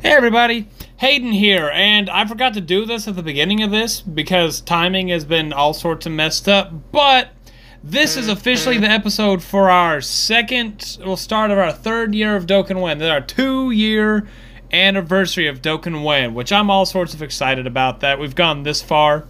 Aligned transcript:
Hey 0.00 0.12
everybody, 0.12 0.68
Hayden 0.98 1.32
here, 1.32 1.72
and 1.74 2.08
I 2.08 2.24
forgot 2.24 2.54
to 2.54 2.60
do 2.60 2.86
this 2.86 3.08
at 3.08 3.16
the 3.16 3.22
beginning 3.22 3.64
of 3.64 3.72
this 3.72 4.00
because 4.00 4.60
timing 4.60 5.08
has 5.08 5.24
been 5.24 5.52
all 5.52 5.74
sorts 5.74 6.06
of 6.06 6.12
messed 6.12 6.48
up, 6.48 6.92
but 6.92 7.30
this 7.82 8.16
is 8.16 8.28
officially 8.28 8.78
the 8.78 8.88
episode 8.88 9.42
for 9.42 9.70
our 9.70 10.00
second, 10.00 10.98
well, 11.04 11.16
start 11.16 11.50
of 11.50 11.58
our 11.58 11.72
third 11.72 12.14
year 12.14 12.36
of 12.36 12.46
Dokkan 12.46 12.80
When. 12.80 12.98
This 12.98 13.06
is 13.06 13.10
our 13.10 13.20
two 13.20 13.72
year 13.72 14.28
anniversary 14.72 15.48
of 15.48 15.62
Dokkan 15.62 16.04
When, 16.04 16.32
which 16.32 16.52
I'm 16.52 16.70
all 16.70 16.86
sorts 16.86 17.12
of 17.12 17.20
excited 17.20 17.66
about 17.66 17.98
that. 17.98 18.20
We've 18.20 18.36
gone 18.36 18.62
this 18.62 18.80
far 18.80 19.26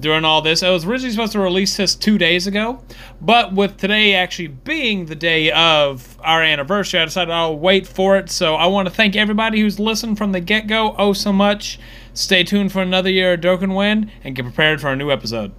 during 0.00 0.24
all 0.24 0.42
this. 0.42 0.62
I 0.62 0.70
was 0.70 0.84
originally 0.84 1.12
supposed 1.12 1.32
to 1.32 1.40
release 1.40 1.76
this 1.76 1.94
two 1.94 2.18
days 2.18 2.46
ago, 2.46 2.82
but 3.20 3.52
with 3.52 3.76
today 3.76 4.14
actually 4.14 4.48
being 4.48 5.06
the 5.06 5.14
day 5.14 5.50
of 5.52 6.18
our 6.20 6.42
anniversary, 6.42 7.00
I 7.00 7.04
decided 7.04 7.32
I'll 7.32 7.58
wait 7.58 7.86
for 7.86 8.16
it. 8.16 8.30
So 8.30 8.54
I 8.54 8.66
want 8.66 8.88
to 8.88 8.94
thank 8.94 9.16
everybody 9.16 9.60
who's 9.60 9.78
listened 9.78 10.18
from 10.18 10.32
the 10.32 10.40
get 10.40 10.66
go 10.66 10.94
oh 10.98 11.12
so 11.12 11.32
much. 11.32 11.78
Stay 12.14 12.44
tuned 12.44 12.72
for 12.72 12.82
another 12.82 13.10
year 13.10 13.34
of 13.34 13.40
Dokkan 13.40 13.74
When 13.74 14.10
and 14.24 14.34
get 14.34 14.44
prepared 14.44 14.80
for 14.80 14.88
a 14.88 14.96
new 14.96 15.10
episode. 15.10 15.52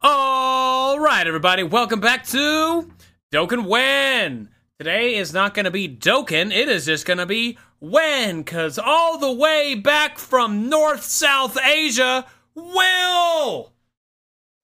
All 0.00 0.98
right, 0.98 1.26
everybody, 1.26 1.62
welcome 1.62 2.00
back 2.00 2.26
to 2.28 2.90
Dokkan 3.32 3.66
When. 3.66 4.48
Today 4.82 5.14
is 5.14 5.32
not 5.32 5.54
going 5.54 5.66
to 5.66 5.70
be 5.70 5.88
Dokkan, 5.88 6.52
it 6.52 6.68
is 6.68 6.86
just 6.86 7.06
going 7.06 7.18
to 7.18 7.24
be 7.24 7.56
when, 7.78 8.42
because 8.42 8.80
all 8.80 9.16
the 9.16 9.30
way 9.30 9.76
back 9.76 10.18
from 10.18 10.68
North 10.68 11.04
South 11.04 11.56
Asia, 11.56 12.26
Will! 12.56 13.72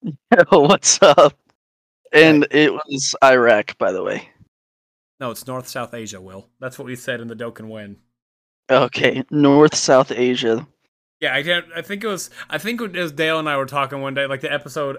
Yo, 0.02 0.12
what's 0.50 1.00
up? 1.02 1.38
And 2.12 2.48
it 2.50 2.72
was 2.72 3.14
Iraq, 3.22 3.78
by 3.78 3.92
the 3.92 4.02
way. 4.02 4.28
No, 5.20 5.30
it's 5.30 5.46
North 5.46 5.68
South 5.68 5.94
Asia, 5.94 6.20
Will. 6.20 6.48
That's 6.58 6.80
what 6.80 6.86
we 6.86 6.96
said 6.96 7.20
in 7.20 7.28
the 7.28 7.36
Dokkan 7.36 7.68
When. 7.68 7.98
Okay, 8.68 9.22
North 9.30 9.76
South 9.76 10.10
Asia. 10.10 10.66
Yeah, 11.20 11.36
I 11.36 11.44
can't. 11.44 11.66
I 11.76 11.82
think 11.82 12.02
it 12.02 12.08
was. 12.08 12.28
I 12.50 12.58
think 12.58 12.80
it 12.80 12.96
was 12.96 13.12
Dale 13.12 13.38
and 13.38 13.48
I 13.48 13.56
were 13.56 13.66
talking 13.66 14.00
one 14.00 14.14
day, 14.14 14.26
like 14.26 14.40
the 14.40 14.52
episode, 14.52 14.98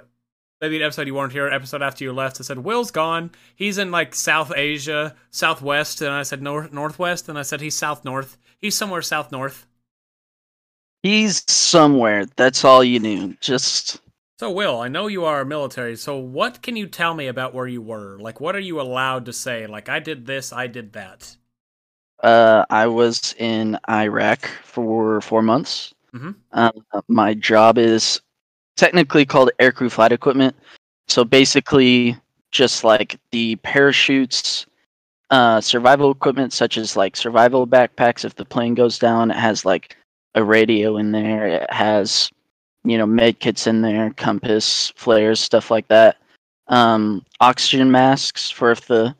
maybe 0.62 0.78
an 0.78 0.84
episode 0.84 1.08
you 1.08 1.16
weren't 1.16 1.32
here, 1.34 1.48
episode 1.48 1.82
after 1.82 2.04
you 2.04 2.14
left. 2.14 2.40
I 2.40 2.44
said 2.44 2.60
Will's 2.60 2.92
gone. 2.92 3.32
He's 3.56 3.78
in 3.78 3.92
like 3.92 4.16
South 4.16 4.52
Asia, 4.56 5.16
Southwest, 5.32 6.02
and 6.02 6.12
I 6.12 6.24
said 6.24 6.42
North 6.42 6.72
Northwest, 6.74 7.30
and 7.30 7.38
I 7.40 7.44
said 7.44 7.62
he's 7.62 7.76
South 7.76 8.04
North. 8.06 8.38
He's 8.60 8.76
somewhere 8.76 9.02
South 9.02 9.32
North. 9.32 9.66
He's 11.04 11.44
somewhere. 11.52 12.26
That's 12.36 12.64
all 12.66 12.84
you 12.84 13.00
knew. 13.00 13.36
Just 13.42 14.02
So, 14.40 14.50
Will, 14.52 14.80
I 14.82 14.88
know 14.88 15.08
you 15.08 15.26
are 15.26 15.46
military. 15.46 15.96
So, 15.96 16.18
what 16.18 16.62
can 16.62 16.76
you 16.76 16.88
tell 16.88 17.14
me 17.14 17.28
about 17.28 17.54
where 17.54 17.68
you 17.68 17.82
were? 17.82 18.18
Like, 18.20 18.40
what 18.42 18.56
are 18.56 18.60
you 18.60 18.82
allowed 18.82 19.26
to 19.26 19.34
say? 19.34 19.68
Like, 19.68 19.90
I 19.90 20.00
did 20.00 20.26
this, 20.26 20.52
I 20.54 20.68
did 20.68 20.94
that. 20.94 21.36
uh, 22.24 22.66
I 22.70 22.88
was 22.88 23.34
in 23.38 23.78
Iraq 23.90 24.46
for 24.64 25.22
four 25.22 25.42
months. 25.42 25.94
Mm-hmm. 26.14 26.32
Uh, 26.52 26.72
my 27.08 27.34
job 27.34 27.78
is 27.78 28.22
technically 28.80 29.26
called 29.26 29.52
aircrew 29.60 29.92
flight 29.92 30.14
equipment. 30.14 30.56
So 31.10 31.26
basically, 31.26 32.16
just 32.52 32.84
like 32.84 33.20
the 33.32 33.58
parachutes, 33.58 34.66
uh, 35.30 35.60
survival 35.60 36.12
equipment 36.12 36.54
such 36.54 36.78
as 36.78 36.96
like 36.96 37.16
survival 37.16 37.68
backpacks. 37.68 38.24
If 38.24 38.36
the 38.36 38.46
plane 38.46 38.76
goes 38.76 38.98
down, 38.98 39.32
it 39.32 39.38
has 39.38 39.66
like 39.66 39.98
a 40.34 40.44
radio 40.44 40.98
in 40.98 41.12
there. 41.12 41.46
It 41.46 41.72
has, 41.74 42.32
you 42.86 42.98
know, 42.98 43.06
med 43.06 43.40
kits 43.40 43.68
in 43.68 43.82
there, 43.82 44.12
compass, 44.12 44.94
flares, 44.96 45.42
stuff 45.42 45.70
like 45.70 45.88
that. 45.90 46.18
Um, 46.68 47.26
oxygen 47.42 47.92
masks 47.92 48.50
for 48.50 48.72
if 48.72 48.88
the 48.88 49.14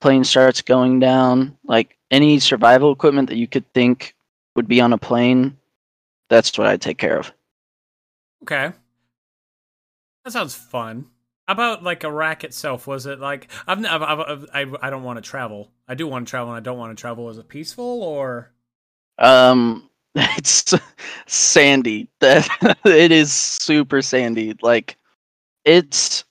plane 0.00 0.22
starts 0.22 0.62
going 0.62 1.00
down. 1.00 1.58
Like 1.64 1.98
any 2.12 2.38
survival 2.38 2.92
equipment 2.92 3.28
that 3.30 3.38
you 3.38 3.48
could 3.48 3.70
think 3.72 4.14
would 4.54 4.68
be 4.68 4.80
on 4.80 4.92
a 4.92 4.98
plane, 4.98 5.56
that's 6.28 6.56
what 6.56 6.68
I 6.68 6.76
take 6.76 6.98
care 6.98 7.18
of. 7.18 7.32
Okay. 8.42 8.72
That 10.24 10.32
sounds 10.32 10.54
fun. 10.54 11.06
How 11.48 11.54
about 11.54 11.82
like 11.82 12.04
Iraq 12.04 12.44
itself? 12.44 12.86
Was 12.86 13.06
it 13.06 13.18
like 13.18 13.50
I've, 13.66 13.84
I've, 13.84 14.02
I've, 14.02 14.20
I've 14.52 14.74
I 14.74 14.86
I 14.86 14.90
don't 14.90 15.02
want 15.02 15.16
to 15.16 15.28
travel. 15.28 15.70
I 15.88 15.94
do 15.94 16.06
want 16.06 16.26
to 16.26 16.30
travel, 16.30 16.52
and 16.52 16.56
I 16.56 16.60
don't 16.60 16.78
want 16.78 16.96
to 16.96 17.00
travel. 17.00 17.28
Is 17.30 17.38
it 17.38 17.48
peaceful 17.48 18.02
or? 18.02 18.52
Um, 19.18 19.90
it's 20.14 20.74
sandy. 21.26 22.08
That 22.20 22.48
it 22.84 23.10
is 23.10 23.32
super 23.32 24.02
sandy. 24.02 24.54
Like 24.62 24.96
it's 25.64 26.24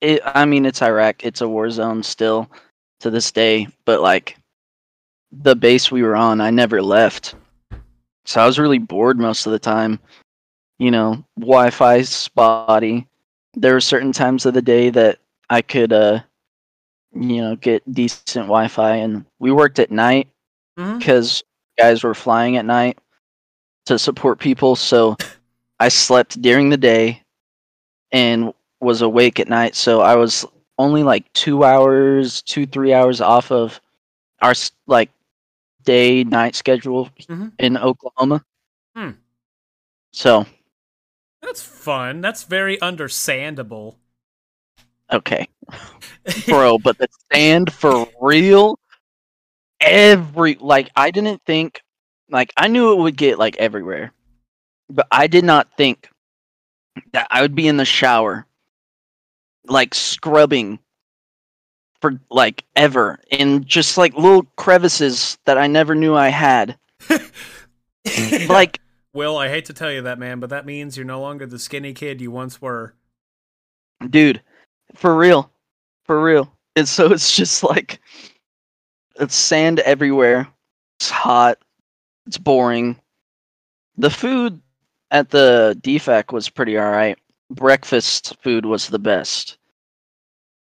it. 0.00 0.20
I 0.24 0.44
mean, 0.44 0.66
it's 0.66 0.82
Iraq. 0.82 1.24
It's 1.24 1.40
a 1.40 1.48
war 1.48 1.68
zone 1.70 2.02
still 2.02 2.48
to 3.00 3.10
this 3.10 3.32
day. 3.32 3.66
But 3.84 4.00
like 4.02 4.36
the 5.32 5.56
base 5.56 5.90
we 5.90 6.02
were 6.04 6.16
on, 6.16 6.40
I 6.40 6.50
never 6.50 6.80
left. 6.80 7.34
So 8.24 8.40
I 8.40 8.46
was 8.46 8.58
really 8.58 8.78
bored 8.78 9.18
most 9.18 9.46
of 9.46 9.52
the 9.52 9.58
time. 9.58 9.98
You 10.78 10.90
know, 10.90 11.24
Wi-Fi 11.38 12.02
spotty. 12.02 13.06
There 13.54 13.72
were 13.74 13.80
certain 13.80 14.12
times 14.12 14.44
of 14.46 14.54
the 14.54 14.62
day 14.62 14.90
that 14.90 15.18
I 15.48 15.62
could, 15.62 15.92
uh, 15.92 16.20
you 17.14 17.40
know, 17.40 17.56
get 17.56 17.82
decent 17.92 18.46
Wi-Fi, 18.46 18.96
and 18.96 19.24
we 19.38 19.50
worked 19.52 19.78
at 19.78 19.90
night 19.90 20.28
because 20.98 21.42
guys 21.78 22.02
were 22.02 22.14
flying 22.14 22.56
at 22.56 22.64
night 22.66 22.98
to 23.86 23.98
support 23.98 24.38
people. 24.38 24.76
So 24.76 25.16
I 25.78 25.88
slept 25.88 26.40
during 26.42 26.68
the 26.70 26.76
day 26.76 27.22
and 28.12 28.52
was 28.80 29.00
awake 29.02 29.40
at 29.40 29.48
night. 29.48 29.74
So 29.74 30.00
I 30.00 30.16
was 30.16 30.44
only 30.78 31.02
like 31.02 31.32
two 31.32 31.64
hours, 31.64 32.42
two 32.42 32.66
three 32.66 32.92
hours 32.92 33.20
off 33.20 33.50
of 33.50 33.80
our 34.42 34.54
like 34.86 35.10
day 35.84 36.24
night 36.24 36.54
schedule 36.54 37.08
Mhm. 37.28 37.52
in 37.58 37.76
Oklahoma. 37.76 38.44
Hmm. 38.94 39.10
So 40.12 40.46
That's 41.46 41.62
fun. 41.62 42.20
That's 42.20 42.42
very 42.42 42.80
understandable. 42.82 43.96
okay, 45.12 45.48
bro, 46.48 46.76
but 46.78 46.98
the 46.98 47.06
sand 47.32 47.72
for 47.72 48.08
real. 48.20 48.78
Every 49.80 50.56
like 50.56 50.90
I 50.96 51.12
didn't 51.12 51.40
think 51.46 51.80
like 52.30 52.52
I 52.56 52.66
knew 52.68 52.92
it 52.92 52.98
would 52.98 53.16
get 53.16 53.38
like 53.38 53.56
everywhere, 53.58 54.12
but 54.90 55.06
I 55.12 55.28
did 55.28 55.44
not 55.44 55.68
think 55.76 56.10
that 57.12 57.28
I 57.30 57.42
would 57.42 57.54
be 57.54 57.68
in 57.68 57.76
the 57.76 57.84
shower, 57.84 58.44
like 59.66 59.94
scrubbing 59.94 60.80
for 62.00 62.20
like 62.30 62.64
ever 62.74 63.20
in 63.30 63.64
just 63.64 63.96
like 63.98 64.14
little 64.14 64.44
crevices 64.56 65.38
that 65.44 65.58
I 65.58 65.68
never 65.68 65.94
knew 65.94 66.14
I 66.16 66.28
had. 66.28 66.76
Like 68.48 68.80
Will, 69.16 69.36
I 69.36 69.48
hate 69.48 69.64
to 69.64 69.72
tell 69.72 69.90
you 69.90 70.02
that, 70.02 70.18
man, 70.18 70.40
but 70.40 70.50
that 70.50 70.66
means 70.66 70.96
you're 70.96 71.06
no 71.06 71.20
longer 71.20 71.46
the 71.46 71.58
skinny 71.58 71.92
kid 71.92 72.20
you 72.20 72.30
once 72.30 72.60
were. 72.60 72.94
dude 74.10 74.42
for 74.94 75.16
real. 75.16 75.50
For 76.04 76.22
real. 76.22 76.52
And 76.76 76.86
so 76.86 77.06
it's 77.12 77.34
just 77.36 77.64
like 77.64 78.00
it's 79.18 79.34
sand 79.34 79.80
everywhere. 79.80 80.46
It's 81.00 81.10
hot. 81.10 81.58
It's 82.26 82.38
boring. 82.38 83.00
The 83.96 84.10
food 84.10 84.60
at 85.10 85.30
the 85.30 85.78
DFAC 85.82 86.32
was 86.32 86.48
pretty 86.48 86.76
all 86.78 86.90
right 86.90 87.18
breakfast 87.50 88.36
food 88.42 88.66
was 88.66 88.88
the 88.88 88.98
best. 88.98 89.58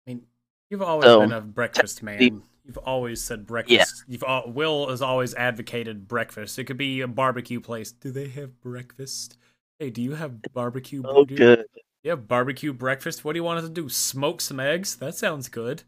I 0.06 0.12
mean, 0.12 0.24
you've 0.70 0.82
always 0.82 1.06
So, 1.06 1.22
been 1.22 1.32
a 1.32 1.42
breakfast 1.42 2.04
man. 2.04 2.42
You've 2.66 2.78
always 2.80 3.22
said 3.22 3.46
breakfast. 3.46 4.04
You've 4.08 4.24
al- 4.24 4.52
Will 4.52 4.90
has 4.90 5.02
always 5.02 5.34
advocated 5.36 6.08
breakfast. 6.08 6.58
It 6.58 6.64
could 6.66 6.78
be 6.78 7.02
a 7.02 7.08
barbecue 7.08 7.60
place. 7.60 7.92
Do 7.92 8.12
they 8.12 8.28
have 8.30 8.60
breakfast? 8.62 9.38
Hey, 9.80 9.90
do 9.92 10.02
you 10.02 10.16
have 10.16 10.42
barbecue? 10.54 11.04
oh 11.06 11.26
good 11.26 11.66
You 12.04 12.10
have 12.12 12.28
barbecue 12.28 12.74
breakfast. 12.74 13.24
What 13.24 13.34
do 13.34 13.40
you 13.40 13.44
want 13.44 13.60
us 13.60 13.66
to 13.66 13.70
do? 13.70 13.88
Smoke 13.90 14.42
some 14.42 14.60
eggs? 14.60 14.96
That 14.96 15.16
sounds 15.16 15.48
good. 15.48 15.84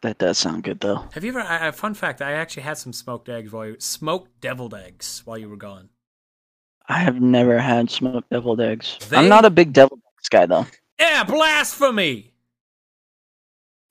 that 0.00 0.18
does 0.18 0.38
sound 0.38 0.64
good 0.64 0.80
though 0.80 1.04
Have 1.12 1.22
you 1.24 1.30
ever? 1.30 1.40
I- 1.42 1.70
fun 1.70 1.94
fact: 1.94 2.20
I 2.22 2.32
actually 2.32 2.62
had 2.64 2.78
some 2.78 2.92
smoked 2.92 3.28
eggs 3.28 3.52
while 3.52 3.66
you 3.66 3.76
smoked 3.78 4.40
deviled 4.40 4.74
eggs 4.74 5.22
while 5.24 5.38
you 5.38 5.48
were 5.48 5.56
gone. 5.56 5.90
i 6.88 6.98
have 6.98 7.20
never 7.20 7.58
had 7.60 7.88
smoked 7.90 8.30
deviled 8.30 8.60
eggs 8.60 8.98
They- 9.08 9.16
i'm 9.18 9.28
not 9.28 9.44
a 9.44 9.50
big 9.50 9.72
deviled 9.72 10.00
eggs 10.18 10.28
guy 10.28 10.46
though 10.46 10.66
Yeah, 10.98 11.22
blasphemy! 11.24 12.32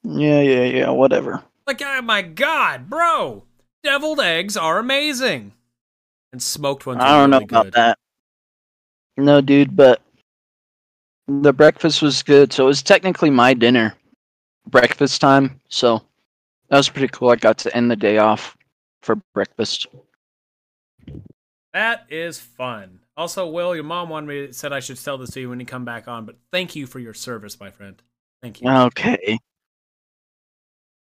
yeah 0.03 0.41
yeah 0.41 0.63
yeah 0.63 0.89
whatever 0.89 1.43
Like, 1.67 1.81
oh 1.81 2.01
my 2.01 2.21
god, 2.21 2.89
bro! 2.89 3.43
Deviled 3.83 4.19
eggs 4.19 4.57
are 4.57 4.79
amazing, 4.79 5.53
and 6.31 6.41
smoked 6.41 6.85
ones. 6.85 6.99
i 7.01 7.17
don't 7.17 7.29
know 7.29 7.37
really 7.37 7.45
about 7.45 7.65
good. 7.65 7.73
that 7.73 7.97
no 9.17 9.41
dude 9.41 9.75
but 9.75 10.01
the 11.27 11.53
breakfast 11.53 12.01
was 12.01 12.23
good 12.23 12.51
so 12.51 12.63
it 12.63 12.67
was 12.67 12.81
technically 12.81 13.29
my 13.29 13.53
dinner 13.53 13.93
breakfast 14.67 15.21
time 15.21 15.59
so 15.69 16.01
that 16.69 16.77
was 16.77 16.89
pretty 16.89 17.07
cool 17.09 17.29
i 17.29 17.35
got 17.35 17.57
to 17.57 17.75
end 17.75 17.89
the 17.89 17.95
day 17.95 18.17
off 18.17 18.57
for 19.01 19.15
breakfast 19.33 19.87
That 21.73 22.05
is 22.09 22.37
fun. 22.37 22.99
Also, 23.15 23.47
Will, 23.47 23.73
your 23.75 23.83
mom 23.85 24.09
wanted 24.09 24.27
me 24.27 24.51
said 24.51 24.73
I 24.73 24.81
should 24.81 25.01
tell 25.01 25.17
this 25.17 25.29
to 25.31 25.39
you 25.39 25.49
when 25.49 25.59
you 25.59 25.65
come 25.65 25.85
back 25.85 26.07
on, 26.07 26.25
but 26.25 26.35
thank 26.51 26.75
you 26.75 26.85
for 26.85 26.99
your 26.99 27.13
service, 27.13 27.59
my 27.59 27.69
friend. 27.69 28.01
Thank 28.41 28.61
you. 28.61 28.69
Okay. 28.69 29.39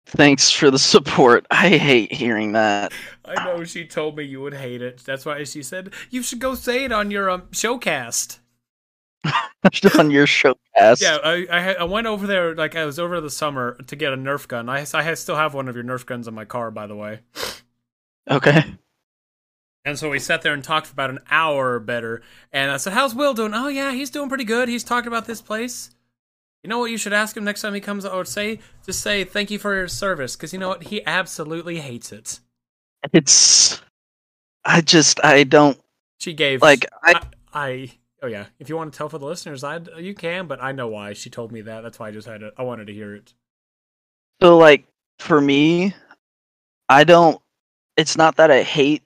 Thanks 0.09 0.51
for 0.51 0.71
the 0.71 0.79
support. 0.79 1.47
I 1.51 1.77
hate 1.77 2.13
hearing 2.13 2.53
that. 2.53 2.93
I 3.27 3.45
know 3.45 3.65
she 3.65 3.87
told 3.87 4.17
me 4.17 4.25
you 4.25 4.41
would 4.41 4.55
hate 4.55 4.81
it. 4.81 5.03
That's 5.05 5.27
why 5.27 5.45
she 5.45 5.63
said 5.63 5.93
you 6.09 6.23
should 6.23 6.39
go 6.39 6.55
say 6.55 6.85
it 6.85 6.93
on 6.93 7.11
your 7.11 7.29
um, 7.29 7.43
showcast. 7.51 8.39
on 9.99 10.11
your 10.11 10.27
showcast. 10.27 11.03
Yeah, 11.03 11.19
I, 11.23 11.47
I 11.51 11.73
I 11.75 11.85
went 11.85 12.07
over 12.07 12.27
there 12.27 12.55
like 12.55 12.75
I 12.75 12.87
was 12.87 12.99
over 12.99 13.21
the 13.21 13.29
summer 13.29 13.77
to 13.87 13.97
get 13.97 14.15
a 14.15 14.17
Nerf 14.17 14.49
gun. 14.49 14.71
I 14.71 14.87
I 14.95 15.15
still 15.15 15.37
have 15.37 15.53
one 15.53 15.69
of 15.69 15.75
your 15.75 15.85
Nerf 15.85 16.07
guns 16.07 16.27
in 16.27 16.35
my 16.35 16.47
car, 16.47 16.71
by 16.71 16.87
the 16.87 16.97
way. 16.97 17.21
Okay. 18.31 18.65
And 19.85 19.99
so 19.99 20.11
we 20.11 20.19
sat 20.19 20.43
there 20.43 20.53
and 20.55 20.65
talked 20.65 20.87
for 20.87 20.93
about 20.93 21.11
an 21.11 21.21
hour 21.31 21.75
or 21.75 21.81
better. 21.81 22.23
And 22.51 22.71
I 22.71 22.79
said, 22.79 22.95
"How's 22.95 23.15
Will 23.15 23.35
doing?" 23.35 23.53
Oh 23.55 23.69
yeah, 23.69 23.93
he's 23.93 24.11
doing 24.11 24.29
pretty 24.29 24.45
good. 24.45 24.69
He's 24.69 24.85
talking 24.85 25.09
about 25.09 25.27
this 25.27 25.43
place. 25.43 25.91
You 26.63 26.69
know 26.69 26.79
what 26.79 26.91
you 26.91 26.97
should 26.97 27.13
ask 27.13 27.37
him 27.37 27.45
next 27.45 27.63
time 27.63 27.75
he 27.75 27.81
comes 27.81 28.05
or 28.05 28.25
say 28.25 28.59
just 28.85 29.01
say 29.01 29.25
thank 29.25 29.51
you 29.51 29.59
for 29.59 29.75
your 29.75 29.89
service 29.89 30.35
because 30.37 30.53
you 30.53 30.59
know 30.59 30.69
what 30.69 30.85
he 30.85 31.05
absolutely 31.07 31.79
hates 31.79 32.13
it. 32.13 32.41
It's 33.13 33.81
I 34.65 34.81
just 34.81 35.25
I 35.25 35.45
don't 35.45 35.79
She 36.19 36.35
gave 36.35 36.61
like 36.61 36.85
I, 37.05 37.13
I, 37.13 37.21
I 37.53 37.91
oh 38.23 38.27
yeah. 38.27 38.47
If 38.59 38.69
you 38.69 38.77
want 38.77 38.93
to 38.93 38.97
tell 38.97 39.09
for 39.09 39.19
the 39.19 39.27
listeners, 39.27 39.63
I 39.63 39.77
uh, 39.77 39.99
you 39.99 40.15
can, 40.15 40.47
but 40.47 40.63
I 40.63 40.73
know 40.73 40.89
why 40.89 41.13
she 41.13 41.31
told 41.31 41.53
me 41.53 41.61
that. 41.63 41.83
That's 41.83 41.99
why 41.99 42.09
I 42.09 42.11
just 42.11 42.27
had 42.27 42.43
it. 42.43 42.55
I 42.57 42.63
wanted 42.63 42.89
to 42.89 42.93
hear 42.93 43.15
it. 43.15 43.33
so 44.43 44.59
like 44.59 44.85
for 45.21 45.41
me, 45.41 45.95
I 46.89 47.05
don't 47.05 47.41
it's 47.97 48.17
not 48.17 48.37
that 48.37 48.51
I 48.51 48.63
hate 48.63 49.03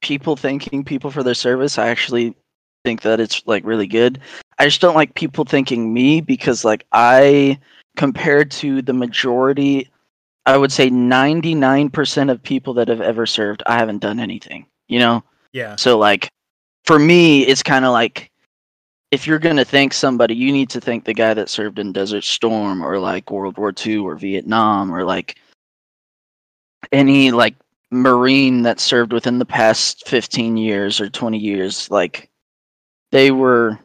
people 0.00 0.36
thanking 0.36 0.84
people 0.84 1.10
for 1.10 1.22
their 1.22 1.34
service. 1.34 1.78
I 1.78 1.88
actually 1.88 2.36
think 2.84 3.02
that 3.02 3.20
it's 3.20 3.42
like 3.46 3.64
really 3.64 3.86
good. 3.86 4.20
I 4.62 4.66
just 4.66 4.80
don't 4.80 4.94
like 4.94 5.16
people 5.16 5.44
thinking 5.44 5.92
me 5.92 6.20
because 6.20 6.64
like 6.64 6.86
I 6.92 7.58
compared 7.96 8.52
to 8.52 8.80
the 8.80 8.92
majority 8.92 9.90
I 10.46 10.56
would 10.56 10.70
say 10.70 10.88
99% 10.88 12.30
of 12.30 12.42
people 12.42 12.74
that 12.74 12.86
have 12.86 13.00
ever 13.00 13.26
served, 13.26 13.64
I 13.66 13.76
haven't 13.76 13.98
done 13.98 14.20
anything, 14.20 14.66
you 14.86 15.00
know? 15.00 15.24
Yeah. 15.52 15.74
So 15.74 15.98
like 15.98 16.28
for 16.84 16.96
me 16.96 17.42
it's 17.42 17.64
kind 17.64 17.84
of 17.84 17.90
like 17.90 18.30
if 19.10 19.26
you're 19.26 19.40
going 19.40 19.56
to 19.56 19.64
thank 19.64 19.92
somebody, 19.94 20.36
you 20.36 20.52
need 20.52 20.70
to 20.70 20.80
thank 20.80 21.06
the 21.06 21.12
guy 21.12 21.34
that 21.34 21.48
served 21.50 21.80
in 21.80 21.92
Desert 21.92 22.22
Storm 22.22 22.84
or 22.84 23.00
like 23.00 23.32
World 23.32 23.58
War 23.58 23.74
II 23.84 23.96
or 23.96 24.14
Vietnam 24.14 24.94
or 24.94 25.02
like 25.02 25.40
any 26.92 27.32
like 27.32 27.56
marine 27.90 28.62
that 28.62 28.78
served 28.78 29.12
within 29.12 29.40
the 29.40 29.44
past 29.44 30.06
15 30.06 30.56
years 30.56 31.00
or 31.00 31.10
20 31.10 31.36
years 31.36 31.90
like 31.90 32.30
they 33.10 33.32
were 33.32 33.76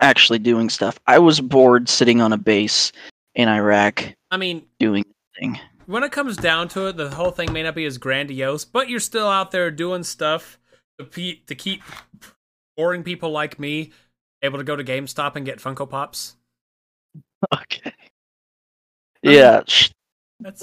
actually 0.00 0.38
doing 0.38 0.68
stuff. 0.70 0.98
I 1.06 1.18
was 1.18 1.40
bored 1.40 1.88
sitting 1.88 2.20
on 2.20 2.32
a 2.32 2.38
base 2.38 2.92
in 3.34 3.48
Iraq 3.48 4.14
I 4.30 4.36
mean, 4.36 4.64
doing 4.78 5.04
nothing. 5.36 5.60
when 5.86 6.02
it 6.02 6.12
comes 6.12 6.36
down 6.36 6.68
to 6.68 6.86
it, 6.88 6.96
the 6.96 7.10
whole 7.10 7.30
thing 7.30 7.52
may 7.52 7.62
not 7.62 7.74
be 7.74 7.84
as 7.84 7.98
grandiose, 7.98 8.64
but 8.64 8.88
you're 8.88 9.00
still 9.00 9.28
out 9.28 9.50
there 9.50 9.70
doing 9.70 10.02
stuff 10.04 10.58
to, 10.98 11.04
pe- 11.04 11.40
to 11.46 11.54
keep 11.54 11.82
boring 12.76 13.02
people 13.02 13.30
like 13.30 13.58
me 13.58 13.92
able 14.42 14.58
to 14.58 14.64
go 14.64 14.76
to 14.76 14.84
GameStop 14.84 15.36
and 15.36 15.44
get 15.46 15.58
Funko 15.58 15.88
Pops. 15.88 16.36
Okay. 17.52 17.90
I 17.90 17.92
Yeah, 19.22 19.62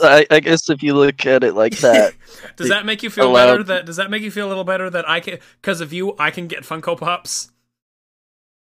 I, 0.02 0.26
I 0.30 0.40
guess 0.40 0.70
if 0.70 0.84
you 0.84 0.94
look 0.94 1.26
at 1.26 1.44
it 1.44 1.54
like 1.54 1.78
that, 1.80 2.14
does 2.56 2.70
that 2.70 2.86
make 2.86 3.04
you 3.04 3.10
feel 3.10 3.30
allowed- 3.30 3.48
better? 3.52 3.64
That 3.64 3.86
does 3.86 3.96
that 3.98 4.10
make 4.12 4.22
you 4.24 4.32
feel 4.32 4.48
a 4.48 4.50
little 4.50 4.64
better 4.64 4.90
that 4.90 5.08
I 5.08 5.20
can 5.20 5.40
because 5.62 5.82
of 5.82 5.94
you 5.94 6.16
I 6.20 6.32
can 6.32 6.48
get 6.48 6.64
Funko 6.64 6.98
Pops? 6.98 7.52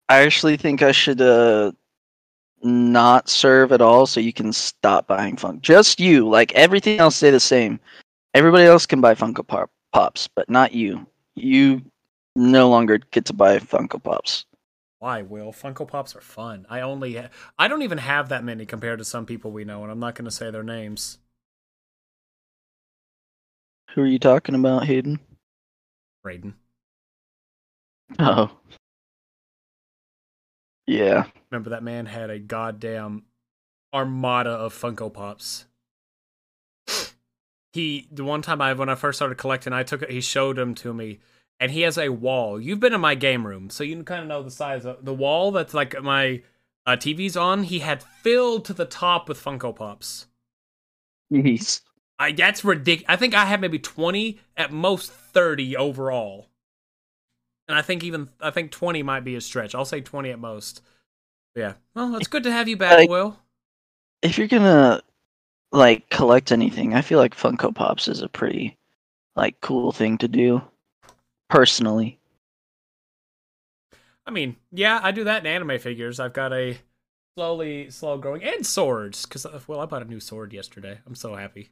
I 0.09 0.19
actually 0.19 0.57
think 0.57 0.81
I 0.81 0.91
should 0.91 1.21
uh 1.21 1.71
not 2.63 3.29
serve 3.29 3.71
at 3.71 3.81
all 3.81 4.07
so 4.07 4.19
you 4.19 4.33
can 4.33 4.51
stop 4.51 5.07
buying 5.07 5.37
funk. 5.37 5.61
Just 5.61 5.99
you. 5.99 6.27
Like 6.27 6.51
everything 6.53 6.99
else 6.99 7.15
stay 7.15 7.29
the 7.29 7.39
same. 7.39 7.79
Everybody 8.33 8.65
else 8.65 8.85
can 8.85 9.01
buy 9.01 9.15
Funko 9.15 9.45
Pop 9.45 9.69
Pops, 9.93 10.27
but 10.27 10.49
not 10.49 10.73
you. 10.73 11.05
You 11.35 11.81
no 12.35 12.69
longer 12.69 12.99
get 12.99 13.25
to 13.25 13.33
buy 13.33 13.57
Funko 13.59 14.01
Pops. 14.01 14.45
Why, 14.99 15.21
Will? 15.21 15.51
Funko 15.51 15.87
Pops 15.87 16.15
are 16.15 16.21
fun. 16.21 16.65
I 16.69 16.81
only 16.81 17.15
ha- 17.15 17.29
I 17.59 17.67
don't 17.67 17.83
even 17.83 17.99
have 17.99 18.29
that 18.29 18.43
many 18.43 18.65
compared 18.65 18.99
to 18.99 19.05
some 19.05 19.25
people 19.25 19.51
we 19.51 19.63
know, 19.63 19.83
and 19.83 19.91
I'm 19.91 19.99
not 19.99 20.15
going 20.15 20.25
to 20.25 20.31
say 20.31 20.49
their 20.49 20.63
names. 20.63 21.19
Who 23.93 24.01
are 24.01 24.07
you 24.07 24.19
talking 24.19 24.55
about, 24.55 24.85
Hayden? 24.85 25.19
Raiden. 26.25 26.53
Oh. 28.19 28.51
Yeah. 30.87 31.25
Remember 31.51 31.69
that 31.71 31.83
man 31.83 32.05
had 32.05 32.29
a 32.29 32.39
goddamn 32.39 33.23
armada 33.93 34.51
of 34.51 34.73
Funko 34.73 35.13
Pops. 35.13 35.65
He 37.73 38.07
the 38.11 38.23
one 38.23 38.41
time 38.41 38.59
I 38.59 38.73
when 38.73 38.89
I 38.89 38.95
first 38.95 39.19
started 39.19 39.37
collecting, 39.37 39.71
I 39.71 39.83
took 39.83 40.01
it. 40.01 40.09
He 40.09 40.21
showed 40.21 40.55
them 40.55 40.73
to 40.75 40.93
me, 40.95 41.19
and 41.59 41.69
he 41.69 41.81
has 41.81 41.97
a 41.97 42.09
wall. 42.09 42.59
You've 42.59 42.79
been 42.79 42.93
in 42.93 43.01
my 43.01 43.13
game 43.13 43.45
room, 43.45 43.69
so 43.69 43.83
you 43.83 44.01
kind 44.03 44.21
of 44.21 44.27
know 44.27 44.41
the 44.41 44.49
size 44.49 44.83
of 44.83 45.05
the 45.05 45.13
wall 45.13 45.51
that's 45.51 45.75
like 45.75 46.01
my 46.01 46.41
uh, 46.87 46.95
TV's 46.95 47.37
on. 47.37 47.63
He 47.63 47.79
had 47.79 48.01
filled 48.01 48.65
to 48.65 48.73
the 48.73 48.85
top 48.85 49.29
with 49.29 49.43
Funko 49.43 49.75
Pops. 49.75 50.25
Jeez. 51.31 51.81
I 52.17 52.31
that's 52.31 52.63
ridiculous. 52.63 53.09
I 53.09 53.15
think 53.15 53.35
I 53.35 53.45
have 53.45 53.59
maybe 53.59 53.79
twenty 53.79 54.39
at 54.55 54.71
most 54.71 55.11
thirty 55.11 55.77
overall, 55.77 56.46
and 57.67 57.77
I 57.77 57.81
think 57.81 58.03
even 58.03 58.29
I 58.41 58.51
think 58.51 58.71
twenty 58.71 59.03
might 59.03 59.23
be 59.23 59.35
a 59.35 59.41
stretch. 59.41 59.75
I'll 59.75 59.85
say 59.85 60.01
twenty 60.01 60.29
at 60.31 60.39
most. 60.39 60.81
Yeah. 61.55 61.73
Well, 61.95 62.15
it's 62.15 62.27
good 62.27 62.43
to 62.43 62.51
have 62.51 62.67
you 62.67 62.77
back, 62.77 62.97
Like- 62.97 63.09
Will. 63.09 63.37
If 64.21 64.37
you're 64.37 64.47
gonna 64.47 65.01
like 65.71 66.09
collect 66.09 66.51
anything, 66.51 66.93
I 66.95 67.01
feel 67.01 67.19
like 67.19 67.35
Funko 67.35 67.73
Pops 67.73 68.07
is 68.07 68.21
a 68.21 68.29
pretty 68.29 68.77
like 69.35 69.59
cool 69.61 69.91
thing 69.91 70.17
to 70.19 70.27
do. 70.27 70.61
Personally. 71.49 72.19
I 74.25 74.31
mean, 74.31 74.57
yeah, 74.71 74.99
I 75.01 75.11
do 75.11 75.23
that 75.23 75.41
in 75.41 75.47
anime 75.47 75.79
figures. 75.79 76.19
I've 76.19 76.33
got 76.33 76.51
a 76.51 76.77
slowly, 77.35 77.89
slow 77.89 78.17
growing, 78.17 78.43
and 78.43 78.65
swords. 78.65 79.25
Because 79.25 79.45
uh, 79.45 79.59
well, 79.67 79.79
I 79.79 79.85
bought 79.85 80.01
a 80.01 80.05
new 80.05 80.19
sword 80.19 80.51
yesterday. 80.51 80.99
I'm 81.05 81.15
so 81.15 81.35
happy. 81.35 81.69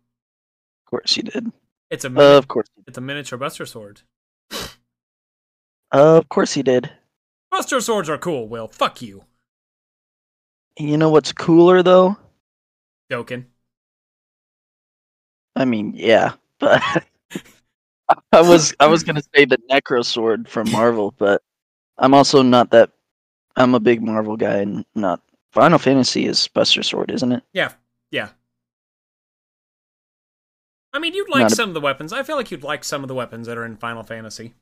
Of 0.86 0.90
course 0.90 1.18
you 1.18 1.24
did. 1.24 1.52
It's 1.90 2.06
a 2.06 2.10
mini- 2.10 2.36
of 2.38 2.48
course. 2.48 2.68
it's 2.88 2.98
a 2.98 3.02
miniature 3.02 3.38
Buster 3.38 3.66
sword. 3.66 4.02
Of 5.96 6.28
course 6.30 6.54
he 6.54 6.62
did. 6.64 6.92
Buster 7.52 7.80
swords 7.80 8.10
are 8.10 8.18
cool. 8.18 8.48
Will, 8.50 8.68
fuck 8.68 9.02
you, 9.02 9.24
You 10.78 10.98
know 10.98 11.10
what's 11.10 11.32
cooler 11.32 11.82
though? 11.84 12.18
joking. 13.10 13.46
I 15.56 15.64
mean, 15.64 15.94
yeah, 15.96 16.34
but 16.60 16.82
I 18.34 18.42
was 18.42 18.74
I 18.80 18.88
was 18.88 19.04
gonna 19.04 19.22
say 19.34 19.46
the 19.46 19.58
Necro 19.72 20.04
Sword 20.04 20.50
from 20.50 20.70
Marvel, 20.72 21.14
but 21.18 21.42
I'm 21.98 22.14
also 22.14 22.42
not 22.42 22.72
that. 22.72 22.92
I'm 23.56 23.74
a 23.74 23.80
big 23.80 24.02
Marvel 24.02 24.36
guy, 24.36 24.58
and 24.58 24.84
not 24.96 25.22
Final 25.54 25.80
Fantasy 25.80 26.26
is 26.26 26.46
Buster 26.50 26.84
Sword, 26.84 27.10
isn't 27.10 27.32
it? 27.32 27.44
Yeah, 27.54 27.72
yeah. 28.12 28.30
I 30.92 31.00
mean, 31.00 31.14
you'd 31.14 31.30
like 31.30 31.42
Not 31.44 31.52
a- 31.54 31.56
some 31.56 31.70
of 31.70 31.74
the 31.74 31.80
weapons. 31.82 32.12
I 32.12 32.24
feel 32.24 32.36
like 32.36 32.52
you'd 32.52 32.64
like 32.64 32.84
some 32.84 33.02
of 33.04 33.08
the 33.08 33.16
weapons 33.16 33.48
that 33.48 33.58
are 33.58 33.66
in 33.66 33.78
Final 33.78 34.04
Fantasy. 34.04 34.54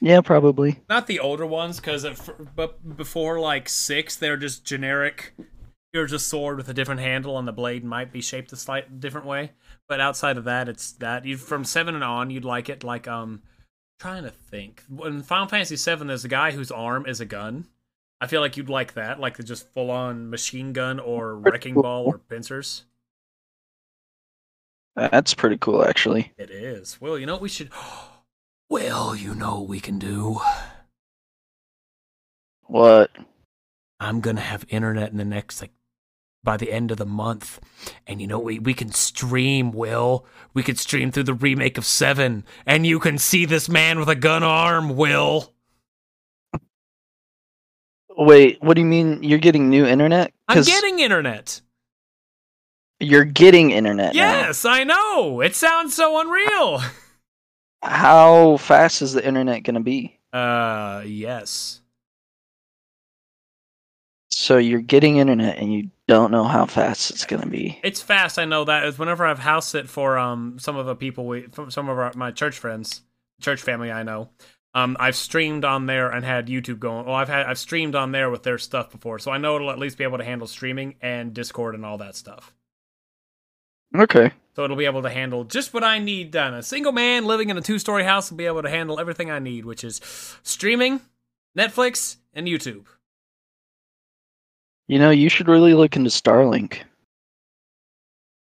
Yeah, 0.00 0.20
probably. 0.20 0.80
Not 0.88 1.06
the 1.06 1.20
older 1.20 1.46
ones, 1.46 1.80
because 1.80 2.06
but 2.54 2.96
before 2.96 3.40
like 3.40 3.68
six, 3.68 4.16
they're 4.16 4.36
just 4.36 4.64
generic. 4.64 5.34
You're 5.92 6.06
just 6.06 6.28
sword 6.28 6.58
with 6.58 6.68
a 6.68 6.74
different 6.74 7.00
handle, 7.00 7.38
and 7.38 7.48
the 7.48 7.52
blade 7.52 7.84
might 7.84 8.12
be 8.12 8.20
shaped 8.20 8.52
a 8.52 8.56
slight 8.56 9.00
different 9.00 9.26
way. 9.26 9.52
But 9.88 10.00
outside 10.00 10.36
of 10.36 10.44
that, 10.44 10.68
it's 10.68 10.92
that. 10.92 11.24
You 11.24 11.36
from 11.36 11.64
seven 11.64 11.94
and 11.94 12.04
on, 12.04 12.30
you'd 12.30 12.44
like 12.44 12.68
it 12.68 12.84
like 12.84 13.08
um. 13.08 13.42
Trying 13.98 14.24
to 14.24 14.30
think. 14.30 14.82
In 15.04 15.22
Final 15.22 15.48
Fantasy 15.48 15.76
Seven, 15.76 16.06
there's 16.06 16.26
a 16.26 16.28
guy 16.28 16.50
whose 16.50 16.70
arm 16.70 17.06
is 17.06 17.18
a 17.18 17.24
gun. 17.24 17.64
I 18.20 18.26
feel 18.26 18.42
like 18.42 18.58
you'd 18.58 18.68
like 18.68 18.92
that, 18.92 19.18
like 19.18 19.38
the 19.38 19.42
just 19.42 19.72
full 19.72 19.90
on 19.90 20.28
machine 20.28 20.74
gun 20.74 21.00
or 21.00 21.34
Pretty 21.36 21.50
wrecking 21.50 21.74
cool. 21.74 21.82
ball 21.82 22.04
or 22.04 22.18
pincers. 22.18 22.84
That's 24.96 25.32
pretty 25.32 25.56
cool, 25.58 25.82
actually. 25.82 26.32
It 26.36 26.50
is. 26.50 27.00
Well, 27.00 27.18
you 27.18 27.24
know 27.24 27.32
what 27.34 27.42
we 27.42 27.48
should. 27.48 27.70
Well, 28.68 29.14
you 29.14 29.34
know 29.34 29.60
what 29.60 29.68
we 29.68 29.80
can 29.80 29.98
do. 29.98 30.40
What? 32.64 33.10
I'm 34.00 34.20
gonna 34.20 34.40
have 34.40 34.64
internet 34.68 35.10
in 35.10 35.18
the 35.18 35.24
next 35.24 35.60
like 35.60 35.70
by 36.42 36.56
the 36.56 36.72
end 36.72 36.90
of 36.90 36.98
the 36.98 37.06
month, 37.06 37.60
and 38.06 38.20
you 38.20 38.26
know 38.26 38.38
we 38.38 38.58
we 38.58 38.74
can 38.74 38.90
stream. 38.92 39.72
Will 39.72 40.26
we 40.52 40.62
could 40.62 40.78
stream 40.78 41.10
through 41.10 41.24
the 41.24 41.34
remake 41.34 41.78
of 41.78 41.84
Seven, 41.84 42.44
and 42.66 42.86
you 42.86 42.98
can 42.98 43.18
see 43.18 43.44
this 43.44 43.68
man 43.68 43.98
with 43.98 44.08
a 44.08 44.14
gun 44.14 44.42
arm. 44.42 44.96
Will 44.96 45.54
Wait, 48.16 48.62
what 48.62 48.74
do 48.74 48.80
you 48.80 48.86
mean? 48.86 49.22
You're 49.22 49.38
getting 49.38 49.68
new 49.68 49.84
internet? 49.84 50.32
I'm 50.48 50.62
getting 50.62 51.00
internet? 51.00 51.60
You're 52.98 53.24
getting 53.24 53.72
internet. 53.72 54.14
now. 54.14 54.20
Yes, 54.20 54.64
I 54.64 54.84
know. 54.84 55.42
It 55.42 55.54
sounds 55.54 55.94
so 55.94 56.18
unreal. 56.18 56.80
How 57.86 58.56
fast 58.56 59.00
is 59.00 59.12
the 59.12 59.26
internet 59.26 59.62
gonna 59.62 59.80
be? 59.80 60.18
Uh, 60.32 61.02
yes. 61.06 61.80
So 64.30 64.58
you're 64.58 64.80
getting 64.80 65.16
internet, 65.16 65.58
and 65.58 65.72
you 65.72 65.90
don't 66.08 66.30
know 66.30 66.44
how 66.44 66.66
fast 66.66 67.10
it's 67.10 67.24
gonna 67.24 67.46
be. 67.46 67.80
It's 67.82 68.02
fast. 68.02 68.38
I 68.38 68.44
know 68.44 68.64
that. 68.64 68.84
Is 68.84 68.98
whenever 68.98 69.24
I've 69.24 69.38
house 69.38 69.68
sit 69.68 69.88
for 69.88 70.18
um 70.18 70.58
some 70.58 70.76
of 70.76 70.86
the 70.86 70.96
people 70.96 71.26
we 71.26 71.42
from 71.42 71.70
some 71.70 71.88
of 71.88 71.98
our, 71.98 72.12
my 72.16 72.32
church 72.32 72.58
friends, 72.58 73.02
church 73.40 73.62
family 73.62 73.90
I 73.92 74.02
know. 74.02 74.30
Um, 74.74 74.96
I've 75.00 75.16
streamed 75.16 75.64
on 75.64 75.86
there 75.86 76.10
and 76.10 76.24
had 76.24 76.48
YouTube 76.48 76.80
going. 76.80 77.06
Well, 77.06 77.14
I've 77.14 77.28
had 77.28 77.46
I've 77.46 77.58
streamed 77.58 77.94
on 77.94 78.12
there 78.12 78.30
with 78.30 78.42
their 78.42 78.58
stuff 78.58 78.90
before, 78.90 79.18
so 79.18 79.30
I 79.30 79.38
know 79.38 79.56
it'll 79.56 79.70
at 79.70 79.78
least 79.78 79.96
be 79.96 80.04
able 80.04 80.18
to 80.18 80.24
handle 80.24 80.46
streaming 80.46 80.96
and 81.00 81.32
Discord 81.32 81.74
and 81.74 81.84
all 81.84 81.98
that 81.98 82.14
stuff. 82.14 82.52
Okay. 83.94 84.32
So 84.54 84.64
it'll 84.64 84.76
be 84.76 84.86
able 84.86 85.02
to 85.02 85.10
handle 85.10 85.44
just 85.44 85.74
what 85.74 85.84
I 85.84 85.98
need 85.98 86.30
done. 86.30 86.54
A 86.54 86.62
single 86.62 86.92
man 86.92 87.26
living 87.26 87.50
in 87.50 87.58
a 87.58 87.60
two 87.60 87.78
story 87.78 88.04
house 88.04 88.30
will 88.30 88.38
be 88.38 88.46
able 88.46 88.62
to 88.62 88.70
handle 88.70 88.98
everything 88.98 89.30
I 89.30 89.38
need, 89.38 89.64
which 89.64 89.84
is 89.84 90.00
streaming, 90.42 91.00
Netflix, 91.56 92.16
and 92.32 92.46
YouTube. 92.46 92.86
You 94.88 94.98
know, 94.98 95.10
you 95.10 95.28
should 95.28 95.48
really 95.48 95.74
look 95.74 95.96
into 95.96 96.10
Starlink. 96.10 96.78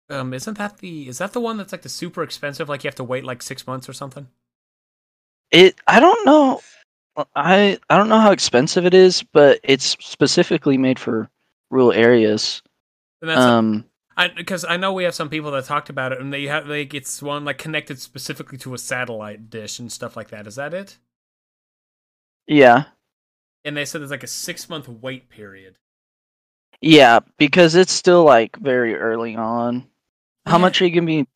Um, 0.09 0.33
isn't 0.33 0.59
that 0.59 0.79
the 0.79 1.09
is 1.09 1.19
that 1.19 1.33
the 1.33 1.41
one 1.41 1.57
that's 1.57 1.73
like 1.73 1.83
the 1.83 1.89
super 1.89 2.23
expensive? 2.23 2.69
Like 2.69 2.85
you 2.85 2.89
have 2.89 2.95
to 2.97 3.05
wait 3.05 3.25
like 3.25 3.43
six 3.43 3.67
months 3.67 3.89
or 3.89 3.93
something? 3.93 4.29
It 5.51 5.75
I 5.87 5.99
don't 5.99 6.25
know 6.25 6.61
I 7.35 7.79
I 7.89 7.97
don't 7.97 8.09
know 8.09 8.21
how 8.21 8.31
expensive 8.31 8.87
it 8.87 8.95
is, 8.95 9.23
but 9.23 9.59
it's 9.65 9.97
specifically 10.05 10.79
made 10.79 10.99
for 10.99 11.29
rural 11.71 11.93
areas. 11.93 12.63
And 13.21 13.31
that's 13.31 13.41
Um 13.41 13.85
because 14.37 14.65
I 14.65 14.77
know 14.77 14.93
we 14.93 15.05
have 15.05 15.15
some 15.15 15.29
people 15.29 15.51
that 15.53 15.65
talked 15.67 15.91
about 15.91 16.13
it, 16.13 16.21
and 16.21 16.33
they 16.33 16.45
have 16.47 16.67
like 16.67 16.95
it's 16.95 17.23
one 17.23 17.45
like 17.45 17.59
connected 17.59 17.99
specifically 18.01 18.59
to 18.59 18.75
a 18.75 18.79
satellite 18.79 19.51
dish 19.51 19.79
and 19.79 19.93
stuff 19.93 20.17
like 20.17 20.29
that. 20.31 20.47
Is 20.47 20.57
that 20.57 20.75
it? 20.75 20.99
yeah. 22.47 22.85
And 23.67 23.77
they 23.77 23.85
said 23.85 24.01
there's 24.01 24.11
like 24.11 24.23
a 24.23 24.27
six 24.29 24.67
month 24.71 24.89
wait 24.89 25.29
period. 25.29 25.77
Yeah, 26.81 27.21
because 27.39 27.75
it's 27.75 27.93
still 27.93 28.25
like 28.25 28.57
very 28.57 28.95
early 28.97 29.35
on. 29.37 29.89
How 30.47 30.59
much 30.59 30.81
are 30.81 30.87
you 30.87 30.95
gonna 30.95 31.07
be 31.07 31.27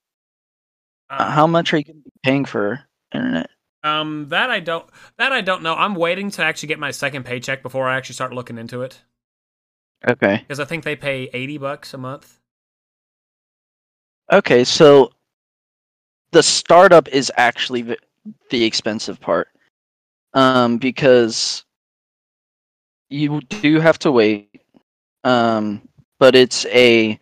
Uh, 1.10 1.30
how 1.30 1.46
much 1.46 1.72
are 1.72 1.78
you 1.78 1.84
gonna 1.84 2.00
be 2.00 2.10
paying 2.22 2.44
for 2.44 2.80
internet? 3.12 3.50
Um, 3.82 4.28
that 4.28 4.50
I 4.50 4.60
don't 4.60 4.88
that 5.16 5.32
I 5.32 5.40
don't 5.40 5.62
know. 5.62 5.74
I'm 5.74 5.94
waiting 5.94 6.30
to 6.32 6.42
actually 6.44 6.68
get 6.68 6.78
my 6.78 6.90
second 6.90 7.24
paycheck 7.24 7.62
before 7.62 7.88
I 7.88 7.96
actually 7.96 8.14
start 8.14 8.32
looking 8.34 8.58
into 8.58 8.82
it 8.82 9.02
Okay. 10.08 10.46
because 10.46 10.60
I 10.60 10.64
think 10.66 10.84
they 10.84 10.96
pay 10.96 11.30
eighty 11.32 11.56
bucks 11.58 11.94
a 11.94 11.98
month. 11.98 12.39
Okay, 14.32 14.62
so 14.62 15.10
the 16.30 16.42
startup 16.42 17.08
is 17.08 17.32
actually 17.36 17.82
the, 17.82 18.64
expensive 18.64 19.20
part. 19.20 19.48
Um, 20.34 20.78
because 20.78 21.64
you 23.08 23.40
do 23.40 23.80
have 23.80 23.98
to 24.00 24.12
wait. 24.12 24.62
Um, 25.24 25.82
but 26.20 26.36
it's 26.36 26.64
a 26.66 27.18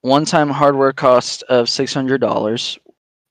one-time 0.00 0.48
hardware 0.48 0.92
cost 0.92 1.42
of 1.44 1.68
six 1.68 1.92
hundred 1.92 2.20
dollars 2.20 2.78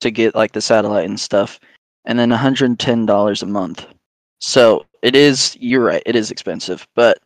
to 0.02 0.12
get 0.12 0.36
like 0.36 0.52
the 0.52 0.62
satellite 0.62 1.06
and 1.06 1.20
stuff, 1.20 1.60
and 2.06 2.20
then 2.20 2.30
one 2.30 2.40
hundred 2.40 2.66
and 2.66 2.80
ten 2.80 3.06
dollars 3.06 3.42
a 3.42 3.48
month. 3.48 3.88
So 4.40 4.86
it 5.02 5.16
is. 5.16 5.58
You're 5.60 5.84
right. 5.84 6.04
It 6.06 6.16
is 6.16 6.30
expensive, 6.30 6.88
but 6.94 7.18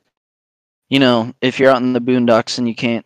you 0.90 1.00
know, 1.00 1.34
if 1.42 1.60
you're 1.60 1.72
out 1.72 1.82
in 1.82 1.94
the 1.94 2.00
boondocks 2.00 2.58
and 2.58 2.68
you 2.68 2.76
can't 2.76 3.06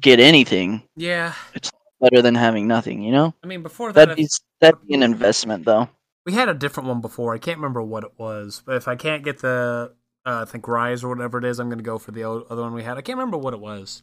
get 0.00 0.20
anything, 0.20 0.82
Yeah, 0.96 1.34
It's 1.54 1.70
better 2.00 2.22
than 2.22 2.34
having 2.34 2.66
nothing, 2.66 3.02
you 3.02 3.12
know? 3.12 3.34
I 3.42 3.46
mean 3.46 3.62
before 3.62 3.92
that 3.92 4.08
That'd 4.08 4.16
be 4.16 4.28
that'd 4.60 4.86
be 4.86 4.94
an 4.94 5.02
investment 5.02 5.64
though. 5.64 5.88
we 6.26 6.32
had 6.32 6.48
a 6.48 6.54
different 6.54 6.88
one 6.88 7.00
before. 7.00 7.34
I 7.34 7.38
can't 7.38 7.58
remember 7.58 7.82
what 7.82 8.04
it 8.04 8.12
was, 8.18 8.62
but 8.64 8.76
if 8.76 8.88
I 8.88 8.96
can't 8.96 9.24
get 9.24 9.38
the 9.40 9.92
uh, 10.26 10.44
I 10.46 10.50
think 10.50 10.66
Rise 10.66 11.04
or 11.04 11.08
whatever 11.08 11.38
it 11.38 11.44
is, 11.44 11.58
I'm 11.58 11.68
gonna 11.68 11.82
go 11.82 11.98
for 11.98 12.12
the 12.12 12.28
other 12.28 12.62
one 12.62 12.74
we 12.74 12.82
had. 12.82 12.96
I 12.98 13.02
can't 13.02 13.18
remember 13.18 13.36
what 13.36 13.54
it 13.54 13.60
was, 13.60 14.02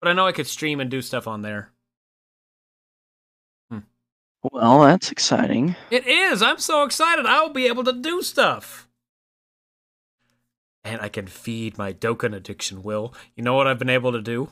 but 0.00 0.08
I 0.08 0.12
know 0.14 0.26
I 0.26 0.32
could 0.32 0.46
stream 0.46 0.80
and 0.80 0.90
do 0.90 1.02
stuff 1.02 1.26
on 1.28 1.42
there. 1.42 1.70
Well, 4.52 4.80
that's 4.82 5.10
exciting. 5.10 5.74
It 5.90 6.06
is. 6.06 6.42
I'm 6.42 6.58
so 6.58 6.84
excited. 6.84 7.26
I'll 7.26 7.48
be 7.52 7.66
able 7.66 7.84
to 7.84 7.92
do 7.92 8.22
stuff. 8.22 8.88
And 10.84 11.00
I 11.00 11.08
can 11.08 11.26
feed 11.26 11.76
my 11.76 11.92
Dokkan 11.92 12.34
addiction, 12.34 12.82
Will. 12.82 13.12
You 13.34 13.42
know 13.42 13.54
what 13.54 13.66
I've 13.66 13.78
been 13.78 13.90
able 13.90 14.12
to 14.12 14.22
do? 14.22 14.50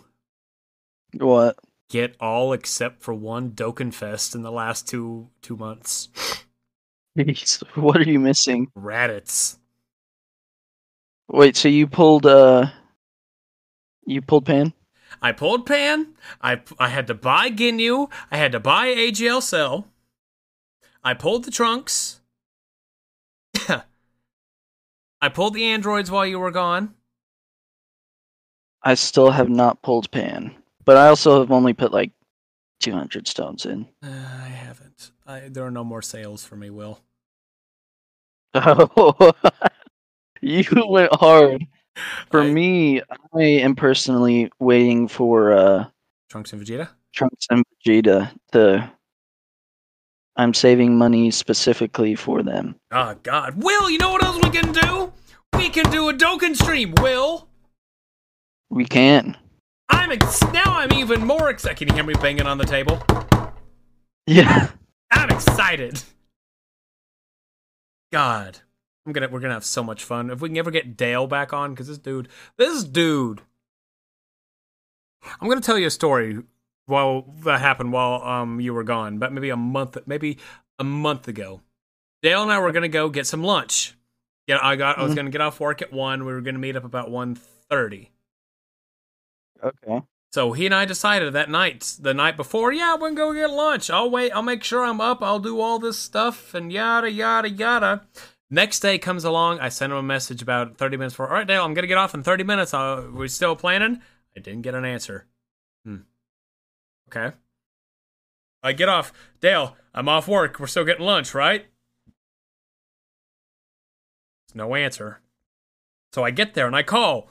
What? 1.15 1.57
Get 1.89 2.17
all 2.21 2.53
except 2.53 3.03
for 3.03 3.15
one 3.15 3.53
Dokkan 3.53 3.95
Fest 3.95 4.35
in 4.35 4.43
the 4.43 4.51
last 4.53 4.89
two 4.89 5.29
two 5.43 5.57
months. 5.57 6.09
Jeez, 7.17 7.63
What 7.77 7.99
are 7.99 8.11
you 8.11 8.19
missing? 8.19 8.69
Raditz. 8.77 9.59
Wait, 11.29 11.57
so 11.57 11.69
you 11.69 11.87
pulled 11.87 12.27
uh 12.27 12.67
you 14.05 14.21
pulled 14.23 14.47
pan? 14.47 14.73
I 15.23 15.33
pulled 15.33 15.67
Pan. 15.67 16.15
I 16.43 16.61
I 16.79 16.89
had 16.89 17.07
to 17.07 17.15
buy 17.15 17.51
Ginyu. 17.51 18.11
I 18.31 18.37
had 18.37 18.53
to 18.53 18.61
buy 18.61 18.89
AGL 18.89 19.43
Cell. 19.43 19.89
I 21.03 21.15
pulled 21.15 21.45
the 21.45 21.51
trunks. 21.51 22.21
I 23.69 25.29
pulled 25.33 25.55
the 25.55 25.65
androids 25.65 26.11
while 26.11 26.27
you 26.27 26.39
were 26.39 26.51
gone. 26.51 26.95
I 28.83 28.95
still 28.95 29.31
have 29.31 29.49
not 29.49 29.83
pulled 29.83 30.11
pan. 30.11 30.55
But 30.87 30.97
I 30.97 31.09
also 31.09 31.41
have 31.41 31.51
only 31.51 31.75
put 31.75 31.93
like 31.93 32.13
200 32.81 33.27
stones 33.29 33.67
in. 33.67 33.87
Uh, 34.03 34.09
I 34.09 34.49
haven't. 34.49 35.11
I, 35.27 35.41
there 35.51 35.67
are 35.67 35.71
no 35.71 35.85
more 35.85 36.01
sales 36.03 36.45
for 36.45 36.57
me, 36.57 36.71
Will. 36.71 37.01
Oh, 38.55 39.33
you 40.41 40.65
went 40.89 41.13
hard. 41.15 41.67
For 42.31 42.43
I- 42.43 42.51
me, 42.51 43.03
I 43.35 43.43
am 43.43 43.75
personally 43.75 44.51
waiting 44.59 45.09
for 45.09 45.53
uh 45.53 45.87
Trunks 46.31 46.53
and 46.53 46.63
Vegeta. 46.63 46.89
Trunks 47.13 47.47
and 47.51 47.65
Vegeta 47.85 48.33
to 48.53 48.91
I'm 50.37 50.53
saving 50.55 50.97
money 50.97 51.31
specifically 51.31 52.15
for 52.15 52.43
them. 52.43 52.77
Oh 52.93 53.15
God, 53.23 53.63
Will! 53.63 53.91
You 53.91 53.99
know 53.99 54.13
what 54.13 54.23
else 54.23 54.39
we 54.43 54.51
can 54.51 54.73
do? 54.73 55.13
We 55.57 55.71
can 55.71 55.91
do 55.91 56.09
a 56.11 56.15
Dokkan 56.15 56.55
stream, 56.55 56.95
Will. 57.01 57.49
We 58.71 58.85
can. 58.85 59.37
I'm 59.89 60.13
ex- 60.13 60.43
now. 60.53 60.65
I'm 60.67 60.93
even 60.93 61.25
more 61.27 61.51
excited. 61.51 61.79
Can 61.79 61.89
you 61.89 61.95
hear 61.95 62.05
me 62.05 62.15
banging 62.15 62.47
on 62.47 62.59
the 62.59 62.65
table? 62.65 63.03
Yeah. 64.27 64.71
I'm 65.11 65.31
excited. 65.31 66.03
God, 68.13 68.59
I'm 69.05 69.13
gonna 69.13 69.29
we're 69.29 69.41
gonna 69.41 69.55
have 69.55 69.65
so 69.65 69.83
much 69.83 70.05
fun 70.05 70.31
if 70.31 70.41
we 70.41 70.49
can 70.49 70.59
ever 70.59 70.71
get 70.71 70.97
Dale 70.97 71.27
back 71.27 71.53
on 71.53 71.73
because 71.73 71.89
this 71.89 71.99
dude, 71.99 72.29
this 72.57 72.85
dude. 72.85 73.41
I'm 75.41 75.49
gonna 75.49 75.61
tell 75.61 75.79
you 75.79 75.87
a 75.89 75.91
story 75.91 76.39
while 76.87 77.23
that 77.45 77.61
happened 77.61 77.93
while 77.93 78.23
um 78.23 78.61
you 78.61 78.73
were 78.75 78.85
gone, 78.85 79.19
but 79.19 79.33
maybe 79.33 79.51
a 79.51 79.57
month, 79.57 79.97
maybe 80.07 80.39
a 80.79 80.85
month 80.85 81.29
ago. 81.29 81.61
Dale 82.23 82.43
and 82.43 82.51
I 82.53 82.59
were 82.61 82.73
gonna 82.73 82.89
go 82.89 83.09
get 83.09 83.27
some 83.27 83.43
lunch. 83.43 83.95
Yeah, 84.47 84.59
I 84.63 84.77
got. 84.77 84.99
I 84.99 85.03
was 85.03 85.13
Mhm. 85.13 85.17
gonna 85.17 85.31
get 85.31 85.41
off 85.41 85.59
work 85.61 85.83
at 85.83 85.93
one. 85.93 86.25
We 86.25 86.33
were 86.33 86.41
gonna 86.41 86.59
meet 86.59 86.77
up 86.77 86.85
about 86.85 87.11
one 87.11 87.35
thirty. 87.35 88.11
Okay. 89.67 90.03
So 90.33 90.53
he 90.53 90.67
and 90.67 90.75
I 90.75 90.85
decided 90.85 91.33
that 91.33 91.49
night, 91.49 91.97
the 91.99 92.13
night 92.13 92.37
before, 92.37 92.73
yeah, 92.73 92.95
we're 92.95 93.11
gonna 93.11 93.15
go 93.15 93.33
get 93.33 93.51
lunch. 93.51 93.91
I'll 93.91 94.11
wait. 94.11 94.33
I'll 94.33 94.43
make 94.43 94.63
sure 94.63 94.85
I'm 94.85 95.01
up. 95.01 95.23
I'll 95.23 95.39
do 95.39 95.61
all 95.61 95.79
this 95.79 95.99
stuff 95.99 96.55
and 96.55 96.73
yada 96.73 97.11
yada 97.11 97.49
yada. 97.49 98.03
Next 98.51 98.81
day 98.81 98.99
comes 98.99 99.25
along. 99.25 99.61
I 99.61 99.71
send 99.71 99.93
him 99.93 99.99
a 99.99 100.03
message 100.03 100.43
about 100.43 100.77
30 100.77 100.99
minutes 100.99 101.15
before. 101.15 101.29
All 101.29 101.35
right, 101.35 101.47
Dale, 101.47 101.65
I'm 101.65 101.75
gonna 101.75 101.87
get 101.87 101.99
off 101.99 102.15
in 102.15 102.23
30 102.23 102.45
minutes. 102.45 102.75
Uh, 102.75 103.07
we 103.13 103.29
still 103.29 103.57
planning? 103.57 104.03
I 104.37 104.41
didn't 104.41 104.63
get 104.63 104.75
an 104.75 104.85
answer. 104.85 105.27
Hmm. 105.85 106.03
Okay. 107.09 107.35
I 108.63 108.73
get 108.73 108.89
off. 108.89 109.13
Dale, 109.41 109.77
I'm 109.95 110.09
off 110.09 110.29
work. 110.29 110.61
We're 110.61 110.67
still 110.67 110.85
getting 110.85 111.07
lunch, 111.07 111.35
right? 111.35 111.67
No 114.55 114.75
answer. 114.75 115.21
So 116.13 116.25
I 116.25 116.31
get 116.31 116.55
there 116.55 116.67
and 116.67 116.77
I 116.77 116.83
call. 116.83 117.29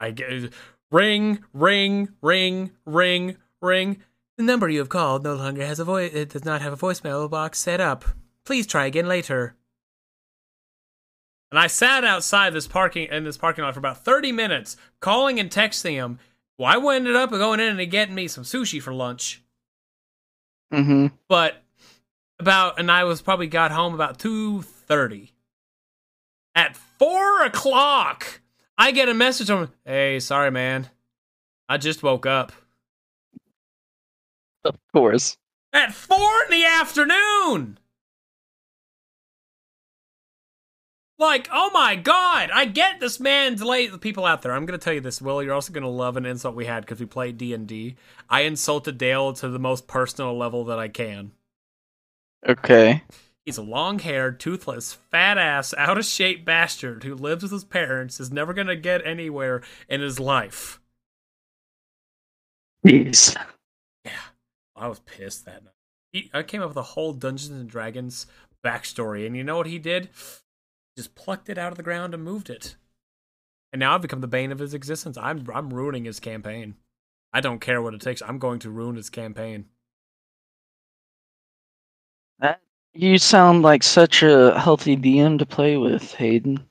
I 0.00 0.10
get 0.10 0.52
ring, 0.92 1.42
ring, 1.52 2.10
ring, 2.20 2.70
ring, 2.84 3.36
ring. 3.60 4.02
The 4.36 4.44
number 4.44 4.68
you 4.68 4.78
have 4.78 4.88
called 4.88 5.24
no 5.24 5.34
longer 5.34 5.66
has 5.66 5.80
a 5.80 5.84
voice. 5.84 6.12
It 6.14 6.28
does 6.28 6.44
not 6.44 6.62
have 6.62 6.72
a 6.72 6.76
voicemail 6.76 7.28
box 7.28 7.58
set 7.58 7.80
up. 7.80 8.04
Please 8.44 8.66
try 8.66 8.86
again 8.86 9.08
later. 9.08 9.56
And 11.50 11.58
I 11.58 11.66
sat 11.66 12.04
outside 12.04 12.54
this 12.54 12.66
parking 12.66 13.08
in 13.10 13.24
this 13.24 13.36
parking 13.36 13.64
lot 13.64 13.74
for 13.74 13.80
about 13.80 14.04
thirty 14.04 14.32
minutes, 14.32 14.76
calling 15.00 15.38
and 15.40 15.50
texting 15.50 15.92
him. 15.92 16.18
Well, 16.58 16.68
I 16.68 16.94
ended 16.94 17.16
up 17.16 17.30
going 17.30 17.60
in 17.60 17.78
and 17.78 17.90
getting 17.90 18.14
me 18.14 18.28
some 18.28 18.44
sushi 18.44 18.80
for 18.80 18.94
lunch. 18.94 19.42
Mm-hmm. 20.72 21.08
But 21.28 21.62
about 22.38 22.78
and 22.78 22.90
I 22.90 23.04
was 23.04 23.22
probably 23.22 23.48
got 23.48 23.70
home 23.70 23.94
about 23.94 24.18
two 24.18 24.62
thirty. 24.62 25.32
At 26.54 26.76
four 26.76 27.44
o'clock, 27.44 28.41
I 28.78 28.90
get 28.90 29.08
a 29.08 29.14
message 29.14 29.48
from 29.48 29.70
Hey, 29.84 30.20
sorry 30.20 30.50
man. 30.50 30.88
I 31.68 31.78
just 31.78 32.02
woke 32.02 32.26
up. 32.26 32.52
Of 34.64 34.76
course. 34.92 35.36
At 35.72 35.94
four 35.94 36.30
in 36.44 36.50
the 36.50 36.64
afternoon. 36.64 37.78
Like, 41.18 41.48
oh 41.52 41.70
my 41.72 41.94
god, 41.94 42.50
I 42.52 42.64
get 42.64 42.98
this 42.98 43.20
man's 43.20 43.62
late. 43.62 43.92
The 43.92 43.98
people 43.98 44.24
out 44.24 44.42
there, 44.42 44.52
I'm 44.52 44.66
gonna 44.66 44.76
tell 44.76 44.92
you 44.92 45.00
this, 45.00 45.22
Will. 45.22 45.40
You're 45.40 45.54
also 45.54 45.72
gonna 45.72 45.88
love 45.88 46.16
an 46.16 46.26
insult 46.26 46.56
we 46.56 46.66
had 46.66 46.80
because 46.80 46.98
we 46.98 47.06
played 47.06 47.38
D 47.38 47.54
and 47.54 47.66
D. 47.66 47.94
I 48.28 48.40
insulted 48.40 48.98
Dale 48.98 49.32
to 49.34 49.48
the 49.48 49.60
most 49.60 49.86
personal 49.86 50.36
level 50.36 50.64
that 50.64 50.80
I 50.80 50.88
can. 50.88 51.30
Okay. 52.46 53.04
He's 53.44 53.58
a 53.58 53.62
long-haired, 53.62 54.38
toothless, 54.38 54.92
fat-ass, 54.92 55.74
out-of-shape 55.76 56.44
bastard 56.44 57.02
who 57.02 57.14
lives 57.14 57.42
with 57.42 57.52
his 57.52 57.64
parents. 57.64 58.20
Is 58.20 58.30
never 58.30 58.54
gonna 58.54 58.76
get 58.76 59.04
anywhere 59.04 59.62
in 59.88 60.00
his 60.00 60.20
life. 60.20 60.80
Jeez. 62.86 63.36
Yeah, 64.04 64.12
I 64.76 64.88
was 64.88 65.00
pissed 65.00 65.44
that 65.46 65.64
night. 65.64 65.74
He, 66.12 66.30
I 66.32 66.42
came 66.42 66.62
up 66.62 66.68
with 66.68 66.76
a 66.76 66.82
whole 66.82 67.12
Dungeons 67.12 67.58
and 67.58 67.68
Dragons 67.68 68.26
backstory, 68.64 69.26
and 69.26 69.36
you 69.36 69.42
know 69.42 69.56
what 69.56 69.66
he 69.66 69.78
did? 69.78 70.10
Just 70.96 71.14
plucked 71.14 71.48
it 71.48 71.58
out 71.58 71.72
of 71.72 71.76
the 71.76 71.82
ground 71.82 72.14
and 72.14 72.22
moved 72.22 72.50
it. 72.50 72.76
And 73.72 73.80
now 73.80 73.94
I've 73.94 74.02
become 74.02 74.20
the 74.20 74.26
bane 74.26 74.52
of 74.52 74.58
his 74.58 74.74
existence. 74.74 75.16
I'm 75.16 75.46
I'm 75.52 75.72
ruining 75.72 76.04
his 76.04 76.20
campaign. 76.20 76.76
I 77.32 77.40
don't 77.40 77.60
care 77.60 77.80
what 77.80 77.94
it 77.94 78.02
takes. 78.02 78.20
I'm 78.20 78.38
going 78.38 78.58
to 78.60 78.70
ruin 78.70 78.96
his 78.96 79.08
campaign. 79.08 79.66
That 82.38 82.60
you 82.94 83.18
sound 83.18 83.62
like 83.62 83.82
such 83.82 84.22
a 84.22 84.58
healthy 84.58 84.96
DM 84.96 85.38
to 85.38 85.46
play 85.46 85.76
with, 85.76 86.14
Hayden. 86.14 86.64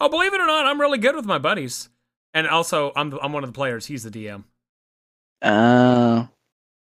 Oh, 0.00 0.08
believe 0.08 0.34
it 0.34 0.40
or 0.40 0.46
not, 0.46 0.66
I'm 0.66 0.80
really 0.80 0.98
good 0.98 1.16
with 1.16 1.26
my 1.26 1.38
buddies. 1.38 1.88
And 2.32 2.46
also, 2.46 2.92
I'm 2.96 3.10
the, 3.10 3.20
I'm 3.20 3.32
one 3.32 3.44
of 3.44 3.48
the 3.50 3.56
players. 3.56 3.86
He's 3.86 4.02
the 4.02 4.10
DM. 4.10 4.44
Uh 5.42 6.26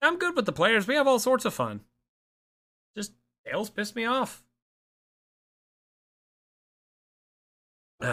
I'm 0.02 0.18
good 0.18 0.36
with 0.36 0.46
the 0.46 0.52
players. 0.52 0.86
We 0.86 0.94
have 0.94 1.08
all 1.08 1.18
sorts 1.18 1.44
of 1.44 1.54
fun. 1.54 1.80
Just 2.96 3.12
Dale's 3.44 3.70
pissed 3.70 3.96
me 3.96 4.04
off. 4.04 4.44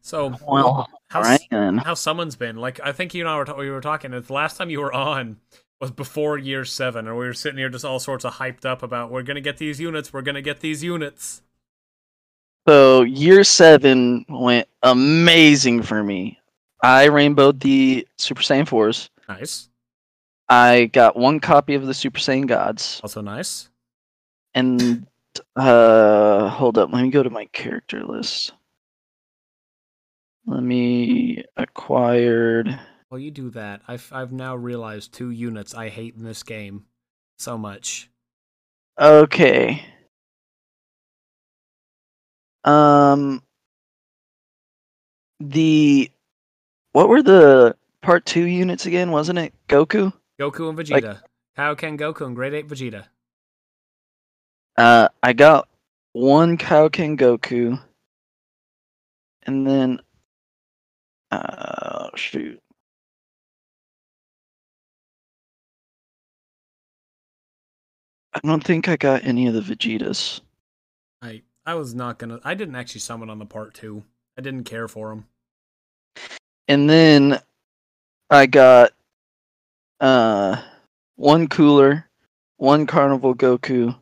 so 0.00 0.34
well, 0.46 0.88
how's, 1.08 1.38
alright 1.52 1.78
how 1.84 1.92
someone's 1.92 2.36
been 2.36 2.56
like 2.56 2.80
i 2.82 2.90
think 2.90 3.12
you 3.12 3.22
and 3.22 3.28
i 3.28 3.36
were, 3.36 3.44
ta- 3.44 3.54
we 3.54 3.68
were 3.68 3.82
talking 3.82 4.10
the 4.10 4.32
last 4.32 4.56
time 4.56 4.70
you 4.70 4.80
were 4.80 4.92
on 4.92 5.36
was 5.82 5.90
before 5.90 6.38
year 6.38 6.64
seven 6.64 7.08
and 7.08 7.18
we 7.18 7.26
were 7.26 7.34
sitting 7.34 7.58
here 7.58 7.68
just 7.68 7.84
all 7.84 7.98
sorts 7.98 8.24
of 8.24 8.34
hyped 8.34 8.64
up 8.64 8.84
about 8.84 9.10
we're 9.10 9.24
gonna 9.24 9.40
get 9.40 9.56
these 9.58 9.80
units 9.80 10.12
we're 10.12 10.22
gonna 10.22 10.40
get 10.40 10.60
these 10.60 10.84
units 10.84 11.42
So 12.68 13.02
year 13.02 13.42
seven 13.42 14.24
went 14.28 14.68
amazing 14.84 15.82
for 15.82 16.04
me. 16.04 16.38
I 16.84 17.06
rainbowed 17.06 17.58
the 17.58 18.06
Super 18.16 18.42
Saiyan 18.42 18.68
4s. 18.68 19.08
nice 19.28 19.68
I 20.48 20.84
got 20.84 21.16
one 21.16 21.40
copy 21.40 21.74
of 21.74 21.84
the 21.84 21.94
Super 21.94 22.20
Saiyan 22.20 22.46
Gods. 22.46 23.00
also 23.02 23.20
nice 23.20 23.68
And 24.54 25.08
uh 25.56 26.48
hold 26.48 26.78
up, 26.78 26.92
let 26.92 27.02
me 27.02 27.10
go 27.10 27.24
to 27.24 27.30
my 27.30 27.46
character 27.46 28.04
list. 28.04 28.52
Let 30.46 30.62
me 30.62 31.42
acquired 31.56 32.78
well 33.12 33.18
you 33.20 33.30
do 33.30 33.50
that 33.50 33.82
i've, 33.86 34.08
I've 34.10 34.32
now 34.32 34.56
realized 34.56 35.12
two 35.12 35.30
units 35.30 35.74
i 35.74 35.90
hate 35.90 36.14
in 36.16 36.24
this 36.24 36.42
game 36.42 36.86
so 37.38 37.56
much 37.56 38.08
Okay. 39.00 39.82
Um 42.64 43.42
the 45.40 46.10
what 46.92 47.08
were 47.08 47.22
the 47.22 47.74
part 48.02 48.26
2 48.26 48.44
units 48.44 48.86
again, 48.86 49.10
wasn't 49.10 49.38
it? 49.38 49.54
Goku? 49.68 50.12
goku 50.40 50.68
and 50.68 50.78
vegeta 50.78 51.20
Kaioken 51.56 51.98
goku 51.98 52.26
and 52.26 52.36
great 52.36 52.54
ape 52.54 52.68
vegeta 52.68 53.06
Uh 54.76 55.08
I 55.22 55.32
got 55.32 55.68
one 56.12 56.58
Kaioken 56.58 57.18
Goku 57.18 57.80
and 59.44 59.66
then 59.66 60.00
uh 61.30 62.10
shoot. 62.14 62.61
I 68.34 68.40
don't 68.42 68.64
think 68.64 68.88
I 68.88 68.96
got 68.96 69.24
any 69.24 69.46
of 69.46 69.54
the 69.54 69.60
Vegetas. 69.60 70.40
i 71.20 71.42
i 71.66 71.74
was 71.74 71.94
not 71.94 72.18
gonna 72.18 72.40
i 72.44 72.54
didn't 72.54 72.74
actually 72.76 73.00
summon 73.00 73.30
on 73.30 73.38
the 73.38 73.46
part 73.46 73.74
two 73.74 74.02
i 74.38 74.40
didn't 74.40 74.64
care 74.64 74.88
for 74.88 75.12
him 75.12 75.26
and 76.68 76.88
then 76.88 77.40
I 78.30 78.46
got 78.46 78.92
uh 80.00 80.62
one 81.16 81.46
cooler, 81.48 82.08
one 82.56 82.86
Carnival 82.86 83.34
Goku, 83.34 83.94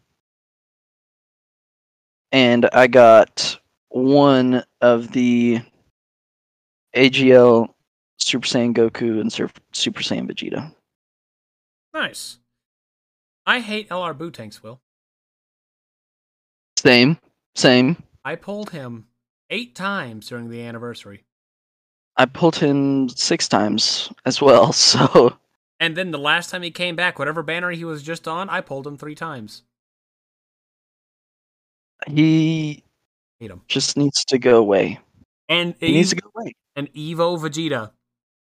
and 2.30 2.68
I 2.72 2.86
got 2.86 3.58
one 3.88 4.62
of 4.80 5.10
the 5.10 5.60
AGL 6.94 7.68
Super 8.18 8.46
Saiyan 8.46 8.74
Goku 8.74 9.20
and 9.20 9.32
Super 9.32 9.60
Saiyan 10.02 10.30
Vegeta. 10.30 10.72
nice 11.92 12.38
i 13.54 13.60
hate 13.60 13.88
lr 13.90 14.16
boot 14.16 14.34
tanks 14.34 14.62
will 14.62 14.80
Same, 16.78 17.18
same. 17.54 17.96
I 18.24 18.36
pulled 18.36 18.70
him 18.70 19.06
eight 19.50 19.74
times 19.74 20.28
during 20.28 20.48
the 20.48 20.62
anniversary. 20.62 21.24
I 22.16 22.24
pulled 22.26 22.56
him 22.56 23.08
six 23.10 23.48
times 23.48 24.10
as 24.24 24.40
well, 24.40 24.72
so 24.90 25.36
And 25.78 25.96
then 25.96 26.10
the 26.10 26.18
last 26.30 26.48
time 26.50 26.62
he 26.62 26.70
came 26.70 26.96
back, 26.96 27.18
whatever 27.18 27.42
banner 27.42 27.70
he 27.70 27.84
was 27.84 28.02
just 28.02 28.26
on, 28.28 28.48
I 28.48 28.60
pulled 28.62 28.86
him 28.86 28.96
three 28.96 29.14
times. 29.14 29.62
he 32.06 32.82
Hate 33.40 33.50
him. 33.50 33.62
just 33.68 33.96
needs 33.96 34.24
to 34.26 34.38
go 34.38 34.56
away. 34.58 34.98
And 35.48 35.74
He 35.80 35.92
needs 35.92 36.10
to 36.10 36.16
go 36.16 36.30
away. 36.34 36.52
an 36.76 36.86
Evo 36.96 37.38
Vegeta. 37.38 37.92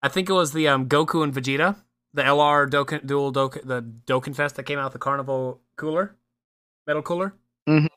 I 0.02 0.09
think 0.09 0.28
it 0.28 0.32
was 0.32 0.52
the 0.52 0.66
um, 0.68 0.88
Goku 0.88 1.22
and 1.22 1.32
Vegeta, 1.35 1.76
the 2.16 2.22
LR 2.22 2.68
Dokkan, 2.68 3.07
dual 3.07 3.33
Dokkan, 3.33 3.66
the 3.66 4.35
Fest 4.35 4.57
that 4.57 4.64
came 4.64 4.79
out 4.79 4.92
the 4.92 4.98
Carnival 4.98 5.61
cooler, 5.76 6.16
metal 6.87 7.02
cooler. 7.02 7.35
Mhm. 7.68 7.88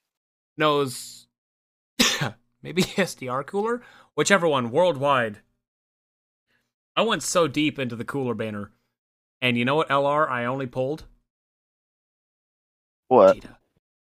No, 0.58 0.75
it 0.75 0.84
was 0.84 1.27
maybe 2.62 2.84
SDR 2.84 3.45
cooler, 3.45 3.82
whichever 4.15 4.47
one, 4.47 4.71
worldwide. 4.71 5.39
I 6.95 7.01
went 7.01 7.23
so 7.23 7.47
deep 7.47 7.79
into 7.79 7.95
the 7.95 8.03
cooler 8.03 8.34
banner, 8.34 8.71
and 9.41 9.58
you 9.58 9.63
know 9.63 9.75
what 9.75 9.89
LR 9.89 10.29
I 10.29 10.43
only 10.43 10.67
pulled? 10.67 11.05
What? 13.08 13.38
Vegeta. 13.38 13.55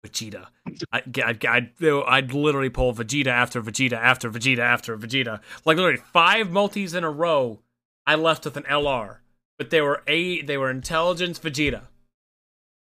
Vegeta. 0.06 0.48
I, 0.92 1.04
I'd, 1.24 1.46
I'd, 1.46 1.72
I'd 2.08 2.34
literally 2.34 2.70
pull 2.70 2.94
Vegeta 2.96 3.28
after 3.28 3.62
Vegeta 3.62 3.94
after 3.94 4.32
Vegeta 4.32 4.60
after 4.60 4.98
Vegeta. 4.98 5.40
Like 5.66 5.78
literally 5.78 6.02
five 6.12 6.50
multis 6.50 6.96
in 6.96 7.04
a 7.04 7.12
row. 7.12 7.60
I 8.08 8.16
left 8.16 8.46
with 8.46 8.58
an 8.58 8.64
LR, 8.64 9.18
but 9.60 9.70
they 9.70 9.82
were 9.82 10.02
a 10.08 10.42
they 10.42 10.58
were 10.58 10.72
intelligence 10.72 11.38
Vegeta. 11.38 11.84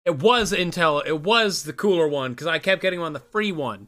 It 0.04 0.18
was 0.18 0.52
Intel. 0.52 1.06
It 1.06 1.20
was 1.20 1.62
the 1.62 1.72
cooler 1.72 2.08
one 2.08 2.32
because 2.32 2.48
I 2.48 2.58
kept 2.58 2.82
getting 2.82 2.98
on 2.98 3.12
the 3.12 3.20
free 3.20 3.52
one. 3.52 3.86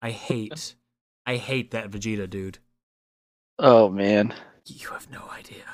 I 0.00 0.10
hate, 0.10 0.74
I 1.24 1.36
hate 1.36 1.70
that 1.70 1.90
Vegeta 1.90 2.28
dude. 2.28 2.58
Oh 3.60 3.88
man. 3.88 4.34
You 4.66 4.88
have 4.88 5.08
no 5.10 5.28
idea. 5.32 5.64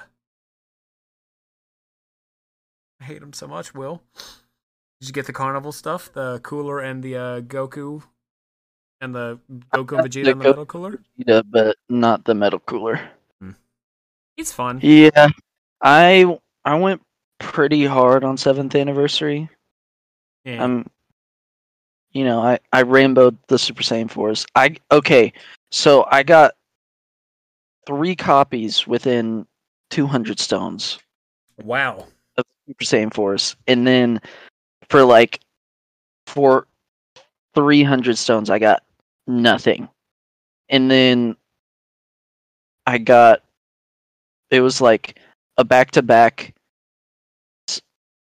I 3.00 3.04
hate 3.04 3.22
him 3.22 3.32
so 3.32 3.46
much, 3.46 3.72
Will. 3.74 4.02
Did 5.00 5.08
you 5.08 5.12
get 5.12 5.26
the 5.26 5.32
carnival 5.32 5.72
stuff? 5.72 6.12
The 6.12 6.40
cooler 6.42 6.80
and 6.80 7.02
the 7.02 7.16
uh, 7.16 7.40
Goku 7.40 8.02
and 9.00 9.14
the 9.14 9.38
Goku 9.72 10.02
Vegeta 10.02 10.24
the 10.24 10.30
and 10.32 10.40
the 10.40 10.48
metal 10.48 10.66
cooler? 10.66 11.00
Vegeta, 11.18 11.42
but 11.48 11.76
not 11.88 12.24
the 12.24 12.34
metal 12.34 12.58
cooler. 12.58 13.00
It's 14.38 14.52
fun. 14.52 14.78
Yeah, 14.82 15.28
I 15.82 16.38
I 16.64 16.78
went 16.78 17.02
pretty 17.40 17.84
hard 17.84 18.22
on 18.22 18.36
seventh 18.36 18.76
anniversary. 18.76 19.48
Yeah. 20.44 20.62
I'm, 20.62 20.88
you 22.12 22.24
know, 22.24 22.40
I 22.40 22.60
I 22.72 22.84
rainbowed 22.84 23.36
the 23.48 23.58
Super 23.58 23.82
Saiyan 23.82 24.08
fours. 24.08 24.46
I 24.54 24.76
okay, 24.92 25.32
so 25.72 26.06
I 26.10 26.22
got 26.22 26.54
three 27.84 28.14
copies 28.14 28.86
within 28.86 29.44
two 29.90 30.06
hundred 30.06 30.38
stones 30.38 31.00
wow. 31.64 32.06
of 32.36 32.44
Super 32.68 32.84
Saiyan 32.84 33.12
fours, 33.12 33.56
and 33.66 33.84
then 33.84 34.20
for 34.88 35.02
like 35.02 35.40
for 36.28 36.68
three 37.56 37.82
hundred 37.82 38.16
stones, 38.16 38.50
I 38.50 38.60
got 38.60 38.84
nothing, 39.26 39.88
and 40.68 40.88
then 40.88 41.36
I 42.86 42.98
got 42.98 43.42
it 44.50 44.60
was 44.60 44.80
like 44.80 45.18
a 45.56 45.64
back 45.64 45.90
to 45.92 46.02
back 46.02 46.54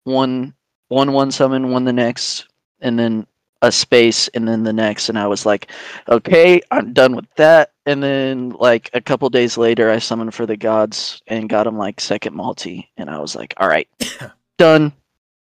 one 0.04 0.54
one 0.90 1.14
one 1.14 1.32
summon 1.32 1.72
one 1.72 1.84
the 1.84 1.94
next 1.94 2.48
and 2.82 2.98
then 2.98 3.26
a 3.62 3.72
space 3.72 4.28
and 4.30 4.48
then 4.48 4.64
the 4.64 4.74
next 4.74 5.10
and 5.10 5.18
i 5.18 5.26
was 5.26 5.46
like 5.46 5.72
okay 6.08 6.62
i'm 6.72 6.94
done 6.94 7.16
with 7.16 7.26
that 7.36 7.72
and 7.88 8.04
then 8.04 8.50
like 8.60 8.90
a 8.94 9.02
couple 9.02 9.28
days 9.30 9.58
later 9.58 9.90
i 9.90 9.98
summoned 9.98 10.34
for 10.34 10.46
the 10.46 10.58
gods 10.58 11.22
and 11.28 11.50
got 11.50 11.66
him 11.66 11.78
like 11.78 12.00
second 12.00 12.36
multi 12.36 12.92
and 12.98 13.10
i 13.10 13.18
was 13.18 13.36
like 13.36 13.54
all 13.58 13.68
right 13.68 13.88
done 14.58 14.94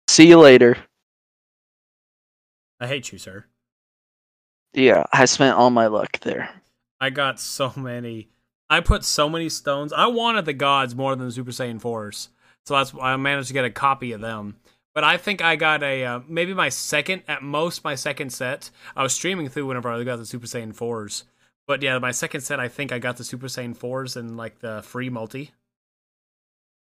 see 0.09 0.27
you 0.27 0.37
later 0.37 0.75
I 2.81 2.87
hate 2.87 3.11
you, 3.11 3.19
sir. 3.19 3.45
Yeah, 4.73 5.05
I 5.13 5.25
spent 5.25 5.55
all 5.55 5.69
my 5.69 5.85
luck 5.85 6.19
there. 6.21 6.49
I 6.99 7.11
got 7.11 7.39
so 7.39 7.71
many. 7.75 8.29
I 8.71 8.79
put 8.79 9.03
so 9.03 9.27
many 9.27 9.49
stones. 9.49 9.91
I 9.91 10.07
wanted 10.07 10.45
the 10.45 10.53
gods 10.53 10.95
more 10.95 11.13
than 11.13 11.27
the 11.27 11.33
Super 11.33 11.51
Saiyan 11.51 11.81
4s. 11.81 12.29
So 12.65 12.75
that's 12.75 12.93
why 12.93 13.11
I 13.11 13.17
managed 13.17 13.49
to 13.49 13.53
get 13.53 13.65
a 13.65 13.69
copy 13.69 14.13
of 14.13 14.21
them. 14.21 14.55
But 14.95 15.03
I 15.03 15.17
think 15.17 15.41
I 15.41 15.57
got 15.57 15.83
a 15.83 16.05
uh, 16.05 16.19
maybe 16.25 16.53
my 16.53 16.69
second, 16.69 17.23
at 17.27 17.43
most 17.43 17.83
my 17.83 17.95
second 17.95 18.31
set. 18.31 18.69
I 18.95 19.03
was 19.03 19.11
streaming 19.11 19.49
through 19.49 19.67
whenever 19.67 19.89
I 19.89 20.01
got 20.05 20.17
the 20.17 20.25
Super 20.25 20.47
Saiyan 20.47 20.73
4s. 20.73 21.23
But 21.67 21.81
yeah, 21.81 21.99
my 21.99 22.11
second 22.11 22.41
set, 22.41 22.61
I 22.61 22.69
think 22.69 22.93
I 22.93 22.99
got 22.99 23.17
the 23.17 23.25
Super 23.25 23.47
Saiyan 23.47 23.77
4s 23.77 24.15
and 24.15 24.37
like 24.37 24.59
the 24.59 24.81
free 24.83 25.09
multi. 25.09 25.51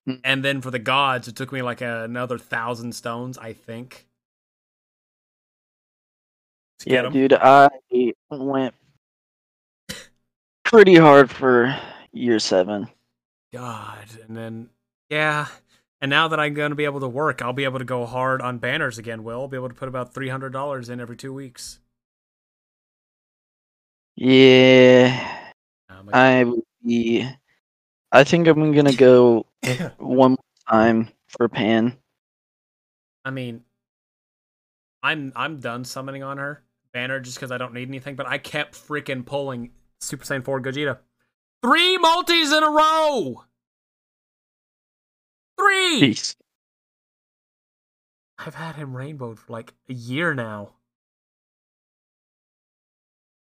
Hmm. 0.06 0.16
And 0.24 0.46
then 0.46 0.62
for 0.62 0.72
the 0.72 0.80
gods, 0.80 1.28
it 1.28 1.36
took 1.36 1.52
me 1.52 1.62
like 1.62 1.82
another 1.82 2.38
thousand 2.38 2.94
stones, 2.94 3.38
I 3.38 3.52
think. 3.52 4.08
Yeah, 6.86 7.10
dude, 7.10 7.34
I 7.34 7.70
went 8.30 8.76
pretty 10.65 10.95
hard 10.95 11.32
for 11.32 11.73
year 12.12 12.39
seven. 12.39 12.88
God, 13.54 14.06
and 14.28 14.36
then 14.36 14.69
yeah, 15.10 15.47
and 16.01 16.10
now 16.10 16.28
that 16.28 16.39
I'm 16.39 16.54
going 16.54 16.71
to 16.71 16.75
be 16.75 16.86
able 16.86 16.99
to 16.99 17.08
work, 17.08 17.41
I'll 17.41 17.54
be 17.54 17.63
able 17.63 17.80
to 17.80 17.86
go 17.86 18.06
hard 18.06 18.41
on 18.41 18.58
banners 18.58 18.97
again. 18.97 19.23
Will 19.23 19.41
I'll 19.41 19.47
be 19.47 19.58
able 19.58 19.69
to 19.69 19.75
put 19.75 19.88
about 19.88 20.13
three 20.13 20.30
hundred 20.30 20.51
dollars 20.51 20.89
in 20.89 20.99
every 20.99 21.15
two 21.15 21.34
weeks. 21.34 21.80
Yeah, 24.17 25.51
Um, 25.89 26.10
I 26.13 26.43
would 26.43 26.63
be. 26.84 27.30
I 28.12 28.23
think 28.23 28.47
I'm 28.47 28.73
gonna 28.73 28.93
go 28.93 29.45
one 29.97 30.32
more 30.32 30.38
time 30.69 31.10
for 31.28 31.47
Pan. 31.49 31.97
I 33.23 33.32
mean, 33.32 33.63
I'm 35.04 35.34
I'm 35.36 35.60
done 35.60 35.84
summoning 35.86 36.23
on 36.23 36.38
her 36.38 36.63
banner 36.93 37.19
just 37.19 37.38
because 37.38 37.51
I 37.51 37.58
don't 37.58 37.73
need 37.73 37.89
anything. 37.89 38.15
But 38.15 38.28
I 38.28 38.38
kept 38.38 38.75
freaking 38.75 39.25
pulling 39.25 39.71
Super 40.01 40.25
Saiyan 40.25 40.43
Four 40.43 40.62
Gogeta, 40.62 40.99
three 41.63 41.97
multis 41.97 42.51
in 42.51 42.63
a 42.63 42.69
row. 42.69 43.43
Three. 45.58 45.99
Peace. 45.99 46.36
I've 48.38 48.55
had 48.55 48.75
him 48.75 48.95
rainbowed 48.95 49.39
for 49.39 49.53
like 49.53 49.73
a 49.89 49.93
year 49.93 50.34
now. 50.34 50.73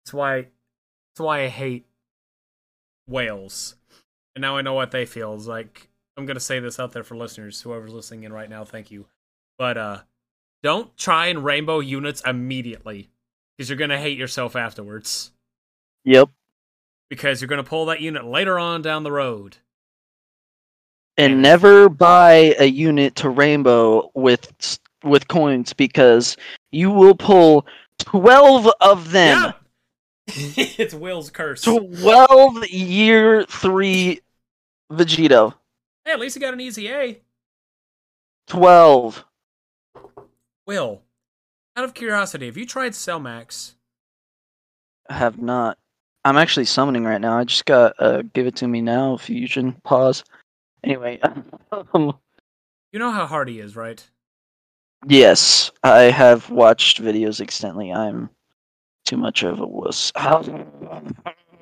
That's 0.04 0.14
why 0.14 0.36
that's 0.42 1.20
why 1.20 1.44
I 1.44 1.48
hate 1.48 1.86
whales. 3.08 3.76
And 4.36 4.42
now 4.42 4.58
I 4.58 4.62
know 4.62 4.74
what 4.74 4.92
they 4.92 5.06
feel. 5.06 5.34
It's 5.36 5.48
like 5.48 5.90
I'm 6.18 6.26
gonna 6.26 6.40
say 6.40 6.60
this 6.60 6.80
out 6.80 6.92
there 6.92 7.04
for 7.04 7.16
listeners, 7.16 7.62
whoever's 7.62 7.94
listening 7.94 8.24
in 8.24 8.34
right 8.34 8.50
now, 8.50 8.66
thank 8.66 8.90
you. 8.92 9.06
But 9.58 9.78
uh 9.78 10.00
don't 10.64 10.96
try 10.98 11.28
and 11.28 11.46
rainbow 11.46 11.80
units 11.80 12.22
immediately. 12.26 13.10
Because 13.58 13.70
you're 13.70 13.78
gonna 13.78 14.00
hate 14.00 14.18
yourself 14.18 14.56
afterwards. 14.56 15.32
Yep. 16.04 16.30
Because 17.10 17.42
you're 17.42 17.48
gonna 17.48 17.64
pull 17.64 17.86
that 17.88 18.02
unit 18.02 18.26
later 18.26 18.58
on 18.58 18.82
down 18.82 19.04
the 19.04 19.12
road. 19.12 19.58
And 21.18 21.42
never 21.42 21.90
buy 21.90 22.56
a 22.58 22.66
unit 22.66 23.16
to 23.18 23.30
Rainbow 23.30 24.10
with 24.16 24.80
with 25.04 25.28
coins 25.28 25.74
because 25.74 26.38
you 26.72 26.90
will 26.90 27.16
pull 27.16 27.66
twelve 28.00 28.72
of 28.80 29.12
them. 29.12 29.38
Yeah. 29.38 29.54
it's 30.28 30.94
Will's 30.94 31.30
curse. 31.30 31.62
Twelve 31.62 32.66
year 32.68 33.44
three 33.44 34.22
Vegito. 34.92 35.54
Hey, 36.06 36.14
at 36.14 36.20
least 36.20 36.36
he 36.36 36.42
got 36.42 36.54
an 36.54 36.62
EZA. 36.62 37.18
Twelve. 38.48 39.26
Will, 40.66 41.02
out 41.76 41.84
of 41.84 41.94
curiosity, 41.94 42.46
have 42.46 42.58
you 42.58 42.66
tried 42.66 42.94
Cellmax? 42.94 43.74
I 45.10 45.16
have 45.16 45.38
not. 45.38 45.78
I'm 46.24 46.38
actually 46.38 46.66
summoning 46.66 47.04
right 47.04 47.20
now. 47.22 47.38
I 47.38 47.44
just 47.44 47.66
got 47.66 47.94
uh 48.00 48.22
give 48.34 48.46
it 48.48 48.56
to 48.58 48.68
me 48.68 48.82
now, 48.82 49.18
fusion. 49.18 49.74
Pause. 49.84 50.24
Anyway, 50.84 51.20
um, 51.22 52.14
You 52.92 53.00
know 53.00 53.12
how 53.12 53.26
hard 53.26 53.50
he 53.50 53.60
is, 53.60 53.76
right? 53.76 54.04
yes, 55.08 55.72
I 55.84 56.02
have 56.04 56.50
watched 56.52 57.02
videos 57.02 57.42
extensively. 57.42 57.92
I'm 57.92 58.30
too 59.06 59.18
much 59.18 59.44
of 59.44 59.60
a 59.60 59.68
wuss. 59.68 60.12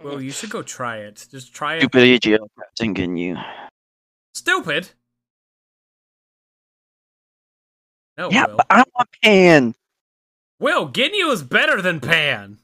Well, 0.02 0.22
you 0.22 0.32
should 0.32 0.50
go 0.50 0.64
try 0.64 1.00
it. 1.00 1.28
Just 1.30 1.54
try 1.54 1.76
it. 1.76 1.82
Stupid 1.82 2.22
AGL 2.22 3.18
you. 3.18 3.36
Stupid. 4.34 4.90
No, 8.18 8.30
Yeah, 8.32 8.46
Will. 8.48 8.56
but 8.58 8.66
I 8.70 8.84
want 8.96 9.10
Pan. 9.22 9.76
Will, 10.58 10.90
Ginyu 10.90 11.34
is 11.34 11.44
better 11.44 11.82
than 11.82 12.00
Pan. 12.00 12.59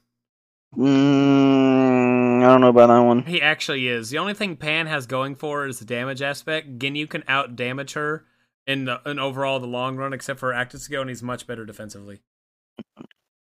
Mm, 0.76 2.42
I 2.42 2.46
don't 2.46 2.60
know 2.60 2.68
about 2.68 2.88
that 2.88 2.98
one. 2.98 3.22
He 3.22 3.40
actually 3.40 3.88
is. 3.88 4.10
The 4.10 4.18
only 4.18 4.34
thing 4.34 4.56
Pan 4.56 4.86
has 4.86 5.06
going 5.06 5.34
for 5.34 5.60
her 5.60 5.66
is 5.66 5.78
the 5.78 5.84
damage 5.84 6.20
aspect. 6.20 6.78
Ginyu 6.78 7.08
can 7.08 7.24
out 7.26 7.56
damage 7.56 7.94
her 7.94 8.26
in 8.66 8.84
the 8.84 9.00
in 9.06 9.18
overall 9.18 9.58
the 9.58 9.66
long 9.66 9.96
run, 9.96 10.12
except 10.12 10.38
for 10.38 10.52
Actus 10.52 10.86
Go, 10.88 11.00
and 11.00 11.08
he's 11.08 11.22
much 11.22 11.46
better 11.46 11.64
defensively. 11.64 12.20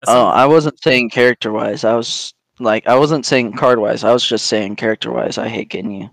Oh, 0.07 0.27
I 0.27 0.47
wasn't 0.47 0.81
saying 0.81 1.11
character 1.11 1.51
wise. 1.51 1.83
I 1.83 1.93
was 1.93 2.33
like, 2.59 2.87
I 2.87 2.97
wasn't 2.97 3.25
saying 3.25 3.53
card 3.53 3.77
wise. 3.77 4.03
I 4.03 4.11
was 4.11 4.25
just 4.25 4.47
saying 4.47 4.77
character 4.77 5.11
wise. 5.11 5.37
I 5.37 5.47
hate 5.47 5.69
getting 5.69 5.91
you. 5.91 6.09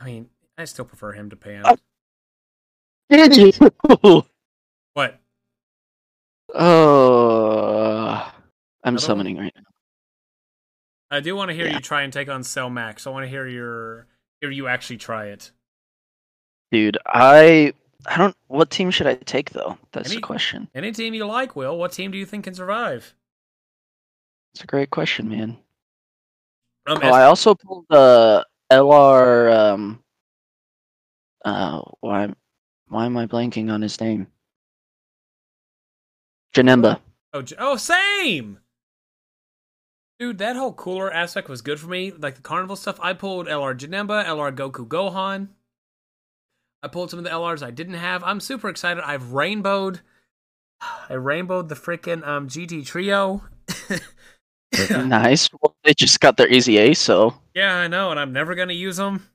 I 0.00 0.06
mean, 0.06 0.30
I 0.56 0.64
still 0.64 0.86
prefer 0.86 1.12
him 1.12 1.28
to 1.28 1.36
Pan. 1.36 1.64
Did 3.10 3.36
you? 3.36 3.52
What? 4.94 5.18
Oh, 6.54 8.30
I'm 8.84 8.92
Another 8.92 8.98
summoning 8.98 9.38
right 9.38 9.54
now. 9.56 9.71
I 11.12 11.20
do 11.20 11.36
want 11.36 11.50
to 11.50 11.54
hear 11.54 11.66
Yeah. 11.66 11.74
you 11.74 11.80
try 11.80 12.02
and 12.02 12.12
take 12.12 12.28
on 12.28 12.42
Cell 12.42 12.70
Max. 12.70 13.06
I 13.06 13.10
want 13.10 13.24
to 13.24 13.28
hear 13.28 13.46
your 13.46 14.06
hear 14.40 14.50
you 14.50 14.66
actually 14.66 14.96
try 14.96 15.26
it. 15.26 15.52
Dude, 16.72 16.96
I 17.06 17.74
I 18.06 18.16
don't. 18.16 18.34
What 18.48 18.70
team 18.70 18.90
should 18.90 19.06
I 19.06 19.14
take 19.14 19.50
though? 19.50 19.78
That's 19.92 20.08
Any- 20.08 20.16
the 20.16 20.22
question. 20.22 20.68
Any 20.74 20.90
team 20.90 21.12
you 21.14 21.26
like, 21.26 21.54
Will. 21.54 21.76
What 21.78 21.92
team 21.92 22.10
do 22.10 22.18
you 22.18 22.24
think 22.26 22.44
can 22.44 22.54
survive? 22.54 23.14
It's 24.54 24.64
a 24.64 24.66
great 24.66 24.90
question, 24.90 25.28
man. 25.28 25.58
Um, 26.86 26.98
Oh, 27.02 27.10
I 27.12 27.24
also 27.24 27.54
pulled 27.54 27.84
the 27.90 28.44
LR. 28.70 29.52
Um. 29.52 30.02
Uh, 31.44 31.82
why? 32.00 32.32
Why 32.88 33.06
am 33.06 33.16
I 33.18 33.26
blanking 33.26 33.70
on 33.70 33.82
his 33.82 34.00
name? 34.00 34.26
Janemba. 36.54 37.00
Oh, 37.34 37.44
oh, 37.58 37.76
same. 37.76 38.58
Dude, 40.22 40.38
that 40.38 40.54
whole 40.54 40.72
cooler 40.72 41.12
aspect 41.12 41.48
was 41.48 41.62
good 41.62 41.80
for 41.80 41.88
me. 41.88 42.12
Like 42.12 42.36
the 42.36 42.42
carnival 42.42 42.76
stuff, 42.76 42.96
I 43.02 43.12
pulled 43.12 43.48
LR 43.48 43.76
Janemba, 43.76 44.24
LR 44.24 44.54
Goku 44.54 44.86
Gohan. 44.86 45.48
I 46.80 46.86
pulled 46.86 47.10
some 47.10 47.18
of 47.18 47.24
the 47.24 47.30
LRs 47.30 47.60
I 47.60 47.72
didn't 47.72 47.94
have. 47.94 48.22
I'm 48.22 48.38
super 48.38 48.68
excited. 48.68 49.02
I've 49.02 49.32
rainbowed. 49.32 50.00
I 51.10 51.14
rainbowed 51.14 51.68
the 51.68 51.74
freaking 51.74 52.24
um, 52.24 52.46
GT 52.46 52.86
Trio. 52.86 53.42
nice. 54.88 55.48
Well, 55.60 55.74
they 55.82 55.92
just 55.92 56.20
got 56.20 56.36
their 56.36 56.48
EZA, 56.48 56.94
so 56.94 57.34
yeah, 57.52 57.74
I 57.74 57.88
know, 57.88 58.12
and 58.12 58.20
I'm 58.20 58.32
never 58.32 58.54
gonna 58.54 58.74
use 58.74 58.98
them. 58.98 59.28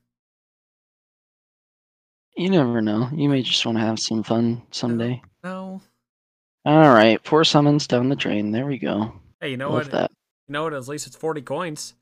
you 2.34 2.48
never 2.48 2.80
know. 2.80 3.10
You 3.12 3.28
may 3.28 3.42
just 3.42 3.66
want 3.66 3.76
to 3.76 3.84
have 3.84 3.98
some 3.98 4.22
fun 4.22 4.62
someday. 4.70 5.20
No. 5.44 5.82
All 6.64 6.94
right, 6.94 7.22
four 7.26 7.44
summons 7.44 7.86
down 7.86 8.08
the 8.08 8.16
drain. 8.16 8.52
There 8.52 8.64
we 8.64 8.78
go. 8.78 9.12
Hey, 9.38 9.50
you 9.50 9.58
know 9.58 9.70
Love 9.70 9.92
what? 9.92 9.92
that. 9.92 10.10
You 10.48 10.54
know 10.54 10.64
what? 10.64 10.72
At 10.72 10.88
least 10.88 11.06
it's 11.06 11.16
40 11.16 11.42
coins. 11.42 11.94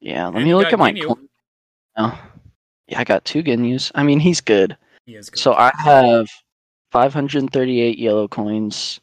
Yeah, 0.00 0.26
let 0.26 0.36
And 0.36 0.44
me 0.44 0.54
look 0.54 0.72
at 0.72 0.78
my 0.78 0.92
coin 0.92 1.28
now. 1.96 2.18
Yeah, 2.86 3.00
I 3.00 3.04
got 3.04 3.24
two 3.24 3.42
Ginyus. 3.42 3.90
I 3.94 4.02
mean, 4.02 4.20
he's 4.20 4.40
good. 4.40 4.76
He 5.06 5.14
is 5.16 5.30
good. 5.30 5.38
So 5.38 5.54
I 5.54 5.72
have 5.78 6.28
538 6.92 7.98
yellow 7.98 8.28
coins 8.28 9.00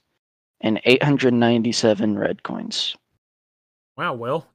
and 0.62 0.80
897 0.84 2.17
red 2.19 2.43
coins. 2.43 2.95
Wow, 3.95 4.13
Will. 4.13 4.45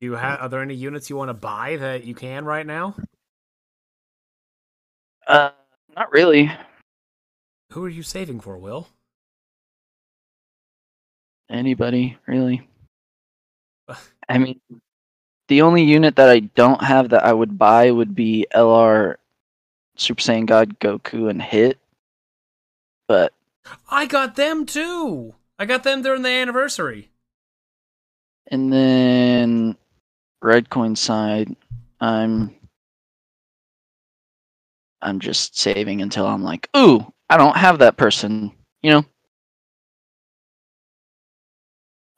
Do 0.00 0.06
you 0.06 0.12
have? 0.12 0.40
Are 0.40 0.48
there 0.48 0.62
any 0.62 0.74
units 0.74 1.10
you 1.10 1.16
want 1.16 1.30
to 1.30 1.34
buy 1.34 1.76
that 1.76 2.04
you 2.04 2.14
can 2.14 2.44
right 2.44 2.66
now? 2.66 2.94
Uh, 5.26 5.50
not 5.96 6.12
really. 6.12 6.52
Who 7.72 7.84
are 7.84 7.88
you 7.88 8.02
saving 8.02 8.40
for, 8.40 8.56
Will? 8.56 8.88
Anybody, 11.50 12.16
really. 12.26 12.68
I 14.28 14.38
mean, 14.38 14.60
the 15.48 15.62
only 15.62 15.82
unit 15.82 16.16
that 16.16 16.28
I 16.28 16.40
don't 16.40 16.82
have 16.82 17.10
that 17.10 17.24
I 17.24 17.32
would 17.32 17.58
buy 17.58 17.90
would 17.90 18.14
be 18.14 18.46
LR 18.54 19.16
Super 19.96 20.20
Saiyan 20.20 20.46
God 20.46 20.78
Goku 20.78 21.30
and 21.30 21.40
Hit. 21.40 21.78
But 23.06 23.32
I 23.90 24.06
got 24.06 24.36
them 24.36 24.66
too. 24.66 25.34
I 25.58 25.64
got 25.64 25.82
them 25.82 26.02
during 26.02 26.22
the 26.22 26.28
anniversary. 26.28 27.10
and 28.50 28.72
then 28.72 29.76
red 30.42 30.70
coin 30.70 30.96
side, 30.96 31.54
I'm 32.00 32.54
I'm 35.00 35.20
just 35.20 35.56
saving 35.56 36.02
until 36.02 36.26
I'm 36.26 36.42
like, 36.42 36.68
ooh, 36.76 37.06
I 37.30 37.36
don't 37.36 37.56
have 37.56 37.78
that 37.78 37.96
person, 37.96 38.52
you 38.82 38.90
know. 38.90 39.04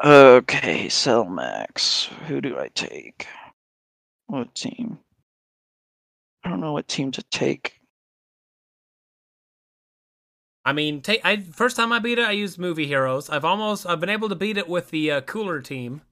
Okay, 0.02 0.86
Cellmax. 0.86 2.06
Who 2.26 2.40
do 2.40 2.58
I 2.58 2.68
take? 2.74 3.26
What 4.28 4.54
team? 4.54 4.98
I 6.44 6.48
don't 6.48 6.60
know 6.60 6.72
what 6.72 6.88
team 6.88 7.10
to 7.12 7.22
take. 7.24 7.80
I 10.64 10.72
mean, 10.72 11.00
ta- 11.02 11.14
I 11.24 11.38
first 11.38 11.76
time 11.76 11.92
I 11.92 11.98
beat 11.98 12.18
it, 12.18 12.26
I 12.26 12.32
used 12.32 12.58
Movie 12.58 12.86
Heroes. 12.86 13.28
I've 13.28 13.44
almost 13.44 13.86
I've 13.86 14.00
been 14.00 14.08
able 14.10 14.28
to 14.28 14.34
beat 14.34 14.56
it 14.56 14.68
with 14.68 14.90
the 14.90 15.10
uh, 15.10 15.20
cooler 15.22 15.60
team. 15.60 16.02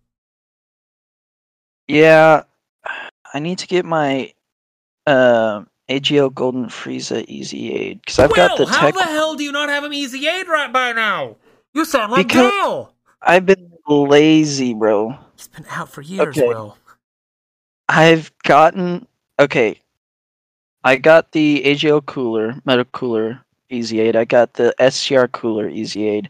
Yeah, 1.86 2.42
I 3.32 3.38
need 3.38 3.58
to 3.58 3.66
get 3.66 3.84
my 3.86 4.32
uh, 5.06 5.64
AGL 5.88 6.34
Golden 6.34 6.66
Frieza 6.66 7.24
EZA 7.28 7.96
because 7.96 8.18
I've 8.18 8.34
got 8.34 8.58
Will, 8.58 8.66
the 8.66 8.72
how 8.72 8.80
tech. 8.86 8.94
the 8.94 9.02
hell 9.04 9.34
do 9.36 9.44
you 9.44 9.52
not 9.52 9.68
have 9.70 9.84
him 9.84 9.92
EZA 9.92 10.44
right 10.48 10.72
by 10.72 10.92
now? 10.92 11.36
You 11.72 11.84
sound 11.86 12.12
like 12.12 12.28
Because- 12.28 12.50
Gale. 12.52 12.94
I've 13.20 13.46
been 13.46 13.72
lazy, 13.88 14.74
bro. 14.74 15.16
He's 15.36 15.48
been 15.48 15.66
out 15.70 15.88
for 15.88 16.02
years, 16.02 16.36
Okay. 16.38 16.46
Will. 16.48 16.76
I've 17.88 18.30
gotten 18.44 19.06
okay. 19.38 19.80
I 20.84 20.96
got 20.96 21.32
the 21.32 21.62
AGL 21.64 22.04
cooler, 22.06 22.60
metal 22.64 22.84
cooler, 22.86 23.40
EZA. 23.70 24.18
I 24.18 24.24
got 24.24 24.54
the 24.54 24.74
SCR 24.78 25.26
cooler, 25.28 25.68
EZA. 25.68 26.22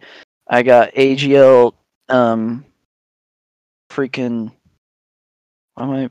I 0.49 0.63
got 0.63 0.93
AGL, 0.95 1.75
um, 2.09 2.65
freaking. 3.91 4.53
What 5.75 5.85
am 5.85 5.91
I? 5.91 6.11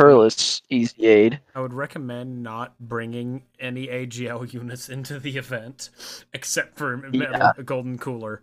Perlis 0.00 0.62
EZA. 0.70 1.38
I 1.54 1.60
would 1.60 1.74
recommend 1.74 2.42
not 2.42 2.78
bringing 2.80 3.42
any 3.60 3.88
AGL 3.88 4.50
units 4.52 4.88
into 4.88 5.18
the 5.20 5.36
event, 5.36 5.90
except 6.32 6.78
for 6.78 7.06
Yeah. 7.12 7.52
a 7.58 7.62
Golden 7.62 7.98
Cooler. 7.98 8.42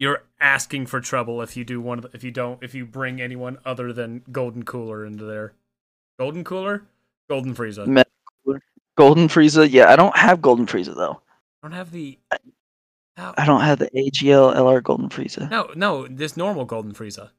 You're 0.00 0.22
asking 0.40 0.86
for 0.86 1.00
trouble 1.00 1.42
if 1.42 1.56
you 1.56 1.64
do 1.64 1.80
one. 1.80 1.98
Of 1.98 2.10
the, 2.10 2.10
if 2.16 2.24
you 2.24 2.30
don't, 2.32 2.60
if 2.62 2.74
you 2.74 2.84
bring 2.86 3.20
anyone 3.20 3.58
other 3.64 3.92
than 3.92 4.22
Golden 4.32 4.64
Cooler 4.64 5.04
into 5.04 5.24
there. 5.24 5.52
Golden 6.18 6.42
Cooler, 6.42 6.82
Golden 7.28 7.54
Frieza. 7.54 8.04
Golden 8.96 9.28
Frieza. 9.28 9.70
Yeah, 9.70 9.90
I 9.90 9.96
don't 9.96 10.16
have 10.16 10.42
Golden 10.42 10.66
Frieza 10.66 10.94
though. 10.96 11.20
I 11.62 11.68
don't 11.68 11.76
have 11.76 11.92
the. 11.92 12.18
I 13.18 13.44
don't 13.44 13.60
have 13.60 13.78
the 13.78 13.90
AGL 13.90 14.54
LR 14.56 14.82
Golden 14.82 15.10
Frieza. 15.10 15.50
no, 15.50 15.70
no, 15.76 16.06
this 16.08 16.36
normal 16.36 16.64
Golden 16.64 16.92
Frieza. 16.94 17.30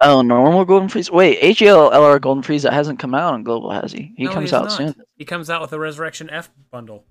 Oh, 0.00 0.22
normal 0.22 0.64
Golden 0.64 0.88
Frieza. 0.88 1.10
Wait, 1.12 1.40
AGL 1.40 1.92
LR 1.92 2.20
Golden 2.20 2.42
Frieza 2.42 2.72
hasn't 2.72 2.98
come 2.98 3.14
out 3.14 3.34
on 3.34 3.44
Global, 3.44 3.70
has 3.70 3.92
he? 3.92 4.12
He 4.16 4.24
No, 4.24 4.32
comes 4.32 4.44
he's 4.50 4.52
out 4.52 4.64
not. 4.64 4.72
soon. 4.72 4.94
He 5.16 5.24
comes 5.24 5.48
out 5.50 5.60
with 5.60 5.70
the 5.70 5.78
Resurrection 5.78 6.28
F 6.30 6.50
bundle, 6.72 7.04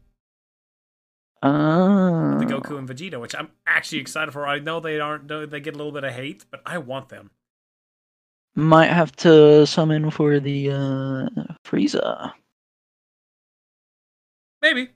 Oh. 1.44 2.38
the 2.40 2.46
Goku 2.46 2.78
and 2.78 2.90
Vegeta, 2.90 3.20
which 3.20 3.36
I'm 3.36 3.50
actually 3.66 4.00
excited 4.00 4.32
for. 4.32 4.48
I 4.48 4.60
know 4.60 4.80
they 4.80 5.00
aren't. 5.00 5.28
They 5.28 5.60
get 5.60 5.76
a 5.76 5.78
little 5.78 5.92
bit 5.92 6.04
of 6.04 6.14
hate, 6.14 6.46
but 6.50 6.62
I 6.66 6.78
want 6.80 7.10
them. 7.10 7.32
Might 8.56 8.90
have 8.90 9.16
to 9.18 9.68
summon 9.68 10.10
for 10.10 10.40
the 10.40 10.72
uh 10.72 11.30
Frieza. 11.64 12.34
Maybe. 14.62 14.90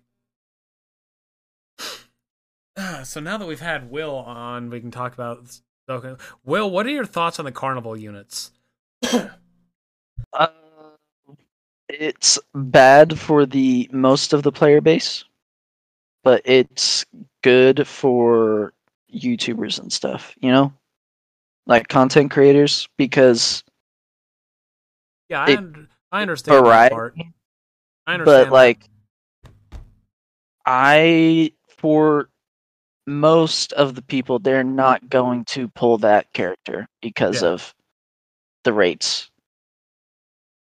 Ah, 2.77 3.01
so 3.03 3.19
now 3.19 3.37
that 3.37 3.47
we've 3.47 3.59
had 3.59 3.91
Will 3.91 4.15
on, 4.15 4.69
we 4.69 4.79
can 4.79 4.91
talk 4.91 5.13
about. 5.13 5.59
Okay, 5.87 6.15
Will, 6.43 6.71
what 6.71 6.85
are 6.85 6.89
your 6.89 7.05
thoughts 7.05 7.37
on 7.37 7.45
the 7.45 7.51
carnival 7.51 7.95
units? 7.97 8.51
Uh, 10.33 10.47
it's 11.89 12.39
bad 12.55 13.19
for 13.19 13.45
the 13.45 13.89
most 13.91 14.31
of 14.31 14.43
the 14.43 14.51
player 14.51 14.79
base, 14.79 15.25
but 16.23 16.41
it's 16.45 17.05
good 17.43 17.87
for 17.87 18.73
YouTubers 19.13 19.79
and 19.79 19.91
stuff, 19.91 20.35
you 20.39 20.51
know? 20.51 20.73
Like 21.65 21.87
content 21.87 22.31
creators 22.31 22.87
because 22.97 23.63
Yeah, 25.29 25.41
I, 25.41 25.55
un- 25.57 25.87
I 26.11 26.21
understand 26.21 26.65
that 26.65 26.91
part. 26.91 27.15
I 28.07 28.13
understand. 28.13 28.25
But 28.25 28.43
that. 28.45 28.51
like 28.51 28.89
I 30.65 31.51
for 31.77 32.29
most 33.07 33.73
of 33.73 33.95
the 33.95 34.01
people 34.01 34.39
they're 34.39 34.63
not 34.63 35.09
going 35.09 35.43
to 35.45 35.67
pull 35.69 35.97
that 35.99 36.31
character 36.33 36.87
because 37.01 37.41
Yeah. 37.41 37.49
of 37.49 37.73
the 38.63 38.73
rates. 38.73 39.29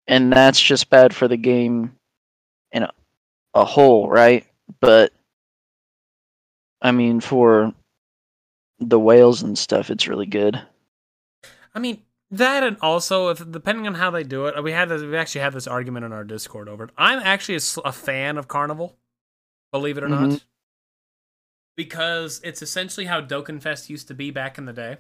And 0.08 0.32
that's 0.32 0.62
just 0.62 0.90
bad 0.90 1.16
for 1.16 1.28
the 1.28 1.38
game 1.38 1.96
in 2.72 2.84
a, 2.84 2.92
a 3.54 3.66
whole, 3.66 4.08
right? 4.10 4.46
But 4.80 5.14
I 6.86 6.92
mean 6.92 7.20
for 7.20 7.74
the 8.78 9.00
whales 9.00 9.42
and 9.42 9.58
stuff 9.58 9.90
it's 9.90 10.08
really 10.08 10.28
good. 10.28 10.62
I 11.74 11.80
mean 11.80 12.04
that, 12.30 12.62
and 12.62 12.78
also 12.80 13.30
if 13.30 13.40
depending 13.52 13.88
on 13.88 13.96
how 13.96 14.12
they 14.12 14.24
do 14.24 14.46
it, 14.46 14.64
we 14.64 14.72
had 14.72 14.90
this, 14.90 15.02
we 15.02 15.18
actually 15.18 15.42
had 15.42 15.54
this 15.54 15.66
argument 15.66 16.06
in 16.06 16.14
our 16.14 16.24
Discord 16.24 16.70
over 16.70 16.84
it. 16.84 16.92
I'm 16.96 17.20
actually 17.20 17.58
a 17.84 17.92
fan 17.92 18.38
of 18.38 18.48
Carnival, 18.48 18.98
believe 19.72 19.98
it 19.98 20.04
or 20.04 20.10
not, 20.10 20.30
Mhm. 20.30 20.46
because 21.76 22.40
it's 22.44 22.62
essentially 22.62 23.08
how 23.08 23.20
Dokkan 23.20 23.62
Fest 23.64 23.90
used 23.90 24.08
to 24.10 24.14
be 24.14 24.30
back 24.30 24.60
in 24.60 24.66
the 24.66 24.74
day. 24.74 24.98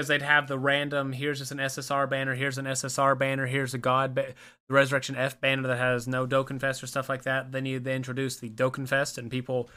Because 0.00 0.08
they'd 0.08 0.22
have 0.22 0.48
the 0.48 0.58
random, 0.58 1.12
here's 1.12 1.40
just 1.40 1.52
an 1.52 1.58
SSR 1.58 2.08
banner, 2.08 2.34
here's 2.34 2.56
an 2.56 2.64
SSR 2.64 3.18
banner, 3.18 3.44
here's 3.44 3.74
a 3.74 3.78
God, 3.78 4.14
ba- 4.14 4.32
the 4.66 4.74
Resurrection 4.74 5.14
F 5.14 5.38
banner 5.42 5.68
that 5.68 5.76
has 5.76 6.08
no 6.08 6.26
Dokkan 6.26 6.58
Fest 6.58 6.82
or 6.82 6.86
stuff 6.86 7.10
like 7.10 7.24
that. 7.24 7.52
Then 7.52 7.66
you 7.66 7.78
they 7.78 7.94
introduced 7.94 8.40
the 8.40 8.48
Dokkan 8.48 8.88
Fest, 8.88 9.18
and 9.18 9.30
people, 9.30 9.68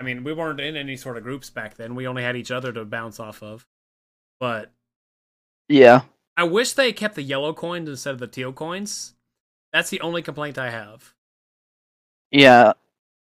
I 0.00 0.02
mean, 0.02 0.24
we 0.24 0.32
weren't 0.32 0.58
in 0.58 0.76
any 0.76 0.96
sort 0.96 1.16
of 1.16 1.22
groups 1.22 1.48
back 1.48 1.76
then. 1.76 1.94
We 1.94 2.08
only 2.08 2.24
had 2.24 2.34
each 2.34 2.50
other 2.50 2.72
to 2.72 2.84
bounce 2.84 3.20
off 3.20 3.40
of. 3.40 3.68
But 4.40 4.72
Yeah. 5.68 6.00
I 6.36 6.42
wish 6.42 6.72
they 6.72 6.92
kept 6.92 7.14
the 7.14 7.22
yellow 7.22 7.52
coins 7.52 7.88
instead 7.88 8.14
of 8.14 8.18
the 8.18 8.26
teal 8.26 8.52
coins. 8.52 9.14
That's 9.72 9.90
the 9.90 10.00
only 10.00 10.22
complaint 10.22 10.58
I 10.58 10.70
have. 10.70 11.14
Yeah. 12.32 12.72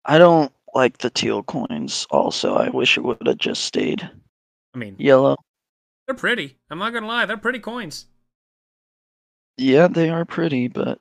I 0.05 0.19
don't 0.19 0.53
like 0.77 0.99
the 0.99 1.11
teal 1.11 1.43
coins 1.43 2.07
also. 2.09 2.55
I 2.55 2.69
wish 2.69 2.97
it 2.97 3.03
would 3.03 3.27
have 3.27 3.39
just 3.39 3.65
stayed 3.65 4.09
I 4.75 4.79
mean, 4.79 4.95
yellow. 4.97 5.39
They're 6.07 6.17
pretty. 6.17 6.57
I'm 6.71 6.79
not 6.79 6.93
gonna 6.93 7.07
lie, 7.07 7.27
they're 7.27 7.37
pretty 7.37 7.59
coins. 7.59 8.07
Yeah, 9.57 9.89
they 9.89 10.11
are 10.11 10.25
pretty, 10.25 10.69
but 10.69 10.99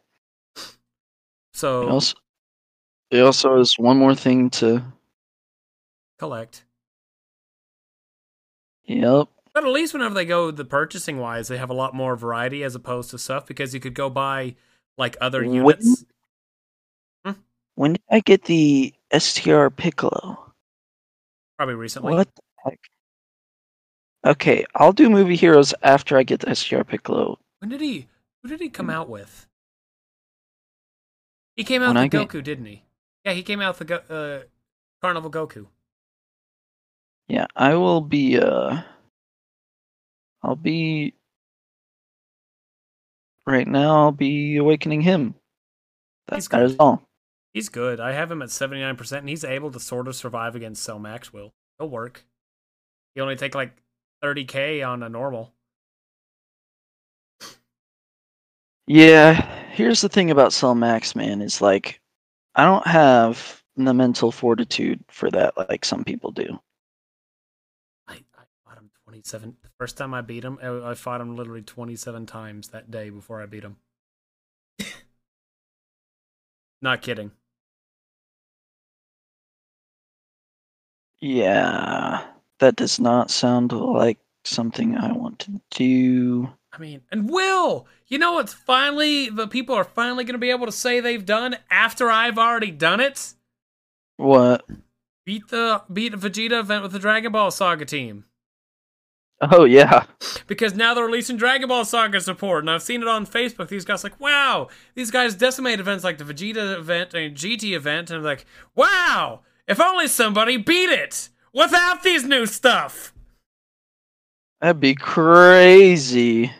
So 1.54 1.84
it 1.84 1.90
also 1.90 2.16
it 3.12 3.20
also 3.22 3.60
is 3.60 3.76
one 3.78 3.98
more 3.98 4.16
thing 4.16 4.50
to 4.52 4.84
collect. 6.20 6.64
Yep. 8.86 9.28
But 9.54 9.64
at 9.64 9.70
least 9.72 9.94
whenever 9.94 10.14
they 10.14 10.26
go 10.26 10.52
the 10.52 10.66
purchasing 10.66 11.18
wise, 11.18 11.48
they 11.48 11.58
have 11.58 11.70
a 11.70 11.74
lot 11.74 11.94
more 11.96 12.16
variety 12.16 12.64
as 12.64 12.76
opposed 12.76 13.10
to 13.12 13.18
stuff 13.18 13.46
because 13.46 13.74
you 13.74 13.80
could 13.80 13.94
go 13.94 14.10
buy 14.10 14.56
like 14.98 15.18
other 15.22 15.42
When- 15.44 15.54
units. 15.54 16.06
Hmm? 17.26 17.32
When 17.76 17.94
did 17.94 18.04
I 18.12 18.20
get 18.20 18.44
the 18.46 18.94
STR 19.12 19.70
Piccolo? 19.70 20.54
Probably 21.58 21.76
recently. 21.76 22.14
What 22.14 22.34
the 22.36 22.42
heck? 22.70 22.80
Okay, 24.26 24.66
I'll 24.76 24.94
do 24.94 25.10
movie 25.10 25.36
heroes 25.36 25.74
after 25.84 26.18
I 26.18 26.24
get 26.24 26.40
the 26.42 26.56
STR 26.56 26.82
Piccolo. 26.84 27.38
When 27.60 27.70
did 27.70 27.82
he? 27.82 28.08
Who 28.42 28.50
did 28.50 28.60
he 28.60 28.70
come 28.70 28.90
out 28.90 29.08
with? 29.10 29.48
He 31.56 31.64
came 31.64 31.82
out 31.82 31.94
When 31.94 31.96
with 31.96 32.16
I 32.16 32.18
the 32.18 32.26
get- 32.26 32.30
Goku, 32.30 32.44
didn't 32.44 32.66
he? 32.66 32.84
Yeah, 33.24 33.34
he 33.34 33.44
came 33.44 33.62
out 33.62 33.78
with 33.80 33.88
the 33.88 34.14
uh, 34.14 34.44
Carnival 35.02 35.32
Goku. 35.32 35.68
Yeah, 37.28 37.48
I 37.56 37.74
will 37.76 38.02
be 38.02 38.38
uh 38.40 38.82
I'll 40.44 40.56
be 40.56 41.16
right 43.48 43.68
now 43.68 43.96
I'll 43.96 44.12
be 44.12 44.58
awakening 44.58 45.02
him. 45.02 45.34
He's 46.30 46.48
That's 46.48 46.48
that 46.50 46.62
is 46.64 46.76
all. 46.80 47.02
He's 47.54 47.70
good. 47.70 48.00
I 48.00 48.12
have 48.12 48.30
him 48.30 48.42
at 48.42 48.50
79%, 48.50 49.12
and 49.18 49.30
he's 49.30 49.46
able 49.46 49.72
to 49.72 49.80
sort 49.80 50.08
of 50.10 50.16
survive 50.16 50.56
against 50.58 50.84
Cell 50.84 51.00
Maxwell. 51.00 51.54
He'll 51.80 51.90
work. 51.90 52.26
He 53.16 53.22
only 53.22 53.38
take 53.38 53.56
like 53.56 53.72
30k 54.26 54.82
on 54.84 55.04
a 55.04 55.10
normal. 55.10 55.54
Yeah, 58.88 59.34
here's 59.72 60.02
the 60.02 60.10
thing 60.10 60.32
about 60.32 60.54
Cell 60.54 60.74
Max, 60.76 61.16
man, 61.16 61.42
is 61.42 61.62
like 61.62 62.02
I 62.56 62.66
don't 62.66 62.88
have 62.88 63.64
the 63.78 63.94
mental 63.94 64.32
fortitude 64.32 65.04
for 65.10 65.32
that 65.32 65.58
like 65.58 65.86
some 65.86 66.04
people 66.04 66.32
do. 66.32 66.60
I, 68.08 68.14
I 68.14 68.44
fought 68.64 68.78
him 68.78 68.90
27. 69.04 69.58
The 69.62 69.70
first 69.78 69.98
time 69.98 70.14
I 70.14 70.22
beat 70.22 70.44
him, 70.44 70.58
I, 70.62 70.92
I 70.92 70.94
fought 70.96 71.22
him 71.22 71.36
literally 71.36 71.62
27 71.62 72.26
times 72.26 72.70
that 72.70 72.90
day 72.92 73.10
before 73.10 73.42
I 73.42 73.46
beat 73.46 73.64
him. 73.64 73.78
Not 76.82 77.02
kidding. 77.02 77.32
Yeah, 81.20 82.35
that 82.60 82.76
does 82.76 83.00
not 83.00 83.32
sound 83.32 83.72
like 83.72 84.18
something 84.44 84.96
I 84.98 85.12
want 85.12 85.40
to 85.40 85.62
do. 85.72 86.50
I 86.74 86.78
mean, 86.78 87.02
and 87.12 87.30
Will, 87.30 87.88
you 88.08 88.18
know 88.18 88.34
what's 88.34 88.54
finally, 88.54 89.30
the 89.30 89.48
people 89.48 89.76
are 89.76 89.84
finally 89.84 90.24
going 90.24 90.34
to 90.34 90.40
be 90.40 90.52
able 90.52 90.66
to 90.66 90.72
say 90.72 91.00
they've 91.00 91.26
done 91.26 91.58
after 91.70 92.10
I've 92.10 92.38
already 92.38 92.72
done 92.72 93.00
it? 93.00 93.34
What? 94.18 94.66
beat 95.26 95.48
the 95.50 95.82
beat 95.92 96.14
Vegeta 96.14 96.60
event 96.60 96.84
with 96.84 96.92
the 96.92 97.00
Dragon 97.00 97.32
Ball 97.32 97.52
Saga 97.52 97.86
team. 97.86 98.26
Oh 99.42 99.66
yeah. 99.66 100.06
Because 100.48 100.76
now 100.76 100.94
they're 100.94 101.06
releasing 101.06 101.36
Dragon 101.36 101.68
Ball 101.68 101.84
Saga 101.84 102.22
support, 102.22 102.64
and 102.64 102.72
I've 102.72 102.84
seen 102.84 103.02
it 103.02 103.08
on 103.08 103.26
Facebook. 103.26 103.68
These 103.68 103.84
guys 103.84 104.04
like, 104.04 104.20
wow, 104.20 104.70
these 104.94 105.12
guys 105.12 105.36
decimate 105.36 105.80
events 105.80 106.04
like 106.04 106.18
the 106.18 106.24
Vegeta 106.24 106.78
event 106.78 107.14
and 107.14 107.36
GT 107.36 107.76
event, 107.76 108.10
and 108.10 108.20
I'm 108.20 108.24
like, 108.24 108.46
wow, 108.76 109.42
if 109.68 109.82
only 109.82 110.08
somebody 110.08 110.56
beat 110.58 110.90
it 110.90 111.30
without 111.56 112.04
these 112.04 112.24
new 112.24 112.46
stuff. 112.46 113.14
That'd 114.62 114.80
be 114.80 114.94
crazy. 114.94 116.52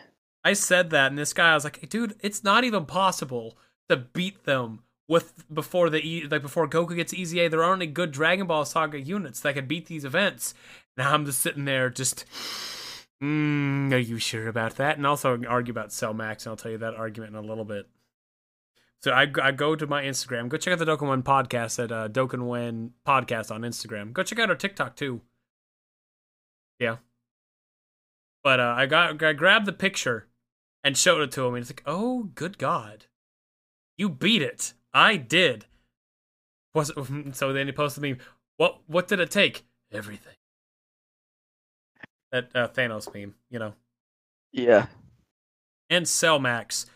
I 0.44 0.54
said 0.54 0.90
that, 0.90 1.08
and 1.08 1.18
this 1.18 1.32
guy 1.32 1.52
I 1.52 1.54
was 1.54 1.64
like, 1.64 1.88
dude, 1.88 2.16
it's 2.20 2.42
not 2.42 2.64
even 2.64 2.86
possible 2.86 3.56
to 3.88 3.96
beat 3.96 4.44
them 4.44 4.80
with 5.08 5.44
before 5.52 5.90
the 5.90 6.04
e- 6.04 6.26
like 6.28 6.42
before 6.42 6.68
Goku 6.68 6.96
gets 6.96 7.12
EZA. 7.12 7.48
There 7.48 7.62
aren't 7.62 7.82
any 7.82 7.90
good 7.90 8.12
Dragon 8.12 8.46
Ball 8.46 8.64
Saga 8.64 9.00
units 9.00 9.40
that 9.40 9.54
can 9.54 9.66
beat 9.66 9.86
these 9.86 10.04
events. 10.04 10.54
Now 10.96 11.12
I'm 11.12 11.26
just 11.26 11.40
sitting 11.40 11.64
there, 11.64 11.90
just, 11.90 12.24
mm, 13.22 13.92
are 13.92 13.98
you 13.98 14.18
sure 14.18 14.48
about 14.48 14.76
that? 14.76 14.96
And 14.96 15.06
also 15.06 15.40
argue 15.48 15.72
about 15.72 15.92
Cell 15.92 16.14
Max, 16.14 16.46
and 16.46 16.52
I'll 16.52 16.56
tell 16.56 16.70
you 16.70 16.78
that 16.78 16.94
argument 16.94 17.34
in 17.34 17.44
a 17.44 17.46
little 17.46 17.64
bit. 17.64 17.86
So 19.06 19.12
I, 19.12 19.28
I 19.40 19.52
go 19.52 19.76
to 19.76 19.86
my 19.86 20.02
Instagram. 20.02 20.48
Go 20.48 20.56
check 20.56 20.72
out 20.72 20.84
the 20.84 21.06
One 21.06 21.22
podcast 21.22 21.80
at 21.80 21.92
uh, 21.92 22.08
One 22.42 22.90
podcast 23.06 23.52
on 23.52 23.60
Instagram. 23.60 24.12
Go 24.12 24.24
check 24.24 24.40
out 24.40 24.50
our 24.50 24.56
TikTok 24.56 24.96
too. 24.96 25.20
Yeah. 26.80 26.96
But 28.42 28.58
uh, 28.58 28.74
I 28.76 28.86
got 28.86 29.22
I 29.22 29.32
grabbed 29.32 29.66
the 29.66 29.72
picture 29.72 30.26
and 30.82 30.98
showed 30.98 31.20
it 31.20 31.30
to 31.30 31.46
him, 31.46 31.54
and 31.54 31.58
he's 31.58 31.70
like, 31.70 31.84
"Oh, 31.86 32.30
good 32.34 32.58
God, 32.58 33.04
you 33.96 34.08
beat 34.08 34.42
it! 34.42 34.72
I 34.92 35.18
did." 35.18 35.66
Was 36.74 36.90
it, 36.90 36.96
so 37.36 37.52
then 37.52 37.68
he 37.68 37.72
posted 37.72 38.02
me. 38.02 38.16
What 38.56 38.80
what 38.88 39.06
did 39.06 39.20
it 39.20 39.30
take? 39.30 39.64
Everything 39.92 40.34
that 42.32 42.48
uh, 42.56 42.66
Thanos 42.66 43.14
meme, 43.14 43.36
you 43.50 43.60
know. 43.60 43.72
Yeah. 44.50 44.86
And 45.90 46.08
Cell 46.08 46.40
Max. 46.40 46.86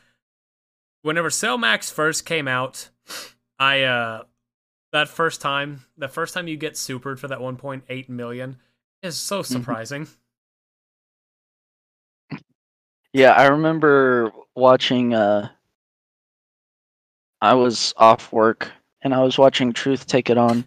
Whenever 1.02 1.30
Cell 1.30 1.56
Max 1.58 1.90
first 1.90 2.24
came 2.26 2.46
out, 2.48 2.88
I 3.58 3.82
uh 3.82 4.24
that 4.92 5.08
first 5.08 5.40
time, 5.40 5.84
the 5.96 6.08
first 6.08 6.34
time 6.34 6.48
you 6.48 6.56
get 6.56 6.74
supered 6.74 7.18
for 7.18 7.28
that 7.28 7.38
1.8 7.38 8.08
million 8.08 8.56
is 9.02 9.16
so 9.16 9.42
Mm-hmm. 9.48 9.54
surprising. 9.60 10.08
Yeah, 13.12 13.32
I 13.32 13.46
remember 13.46 14.32
watching 14.54 15.14
uh 15.14 15.48
I 17.40 17.54
was 17.54 17.94
off 17.96 18.32
work 18.32 18.70
and 19.02 19.14
I 19.14 19.22
was 19.22 19.38
watching 19.38 19.72
Truth 19.72 20.06
take 20.06 20.30
it 20.30 20.38
on 20.38 20.64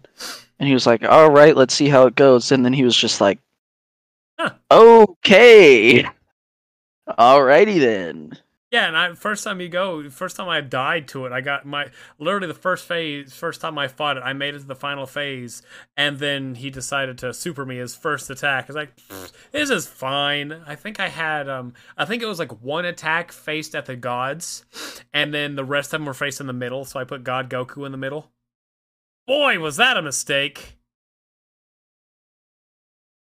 and 0.58 0.68
he 0.68 0.74
was 0.74 0.86
like, 0.86 1.04
"All 1.04 1.30
right, 1.30 1.56
let's 1.56 1.74
see 1.74 1.88
how 1.88 2.06
it 2.06 2.14
goes." 2.16 2.52
And 2.52 2.64
then 2.64 2.72
he 2.72 2.84
was 2.84 2.96
just 2.96 3.20
like, 3.20 3.38
Huh. 4.38 4.54
"Okay. 4.70 6.04
Alrighty 7.08 7.78
then." 7.80 8.38
Yeah, 8.74 8.88
and 8.88 8.96
I 8.96 9.14
first 9.14 9.44
time 9.44 9.60
you 9.60 9.68
go, 9.68 10.10
first 10.10 10.34
time 10.34 10.48
I 10.48 10.60
died 10.60 11.06
to 11.08 11.26
it, 11.26 11.32
I 11.32 11.40
got 11.40 11.64
my 11.64 11.90
literally 12.18 12.48
the 12.48 12.54
first 12.54 12.88
phase, 12.88 13.32
first 13.32 13.60
time 13.60 13.78
I 13.78 13.86
fought 13.86 14.16
it, 14.16 14.22
I 14.24 14.32
made 14.32 14.56
it 14.56 14.58
to 14.58 14.66
the 14.66 14.74
final 14.74 15.06
phase, 15.06 15.62
and 15.96 16.18
then 16.18 16.56
he 16.56 16.70
decided 16.70 17.16
to 17.18 17.32
super 17.32 17.64
me 17.64 17.76
his 17.76 17.94
first 17.94 18.28
attack. 18.30 18.64
I 18.64 18.66
was 18.66 18.74
like, 18.74 18.96
this 19.52 19.70
is 19.70 19.86
fine. 19.86 20.50
I 20.66 20.74
think 20.74 20.98
I 20.98 21.08
had 21.08 21.48
um 21.48 21.74
I 21.96 22.04
think 22.04 22.20
it 22.20 22.26
was 22.26 22.40
like 22.40 22.50
one 22.62 22.84
attack 22.84 23.30
faced 23.30 23.76
at 23.76 23.86
the 23.86 23.94
gods, 23.94 24.64
and 25.12 25.32
then 25.32 25.54
the 25.54 25.64
rest 25.64 25.94
of 25.94 26.00
them 26.00 26.06
were 26.06 26.12
faced 26.12 26.40
in 26.40 26.48
the 26.48 26.52
middle, 26.52 26.84
so 26.84 26.98
I 26.98 27.04
put 27.04 27.22
God 27.22 27.48
Goku 27.48 27.86
in 27.86 27.92
the 27.92 27.98
middle. 27.98 28.32
Boy, 29.28 29.60
was 29.60 29.76
that 29.76 29.96
a 29.96 30.02
mistake. 30.02 30.78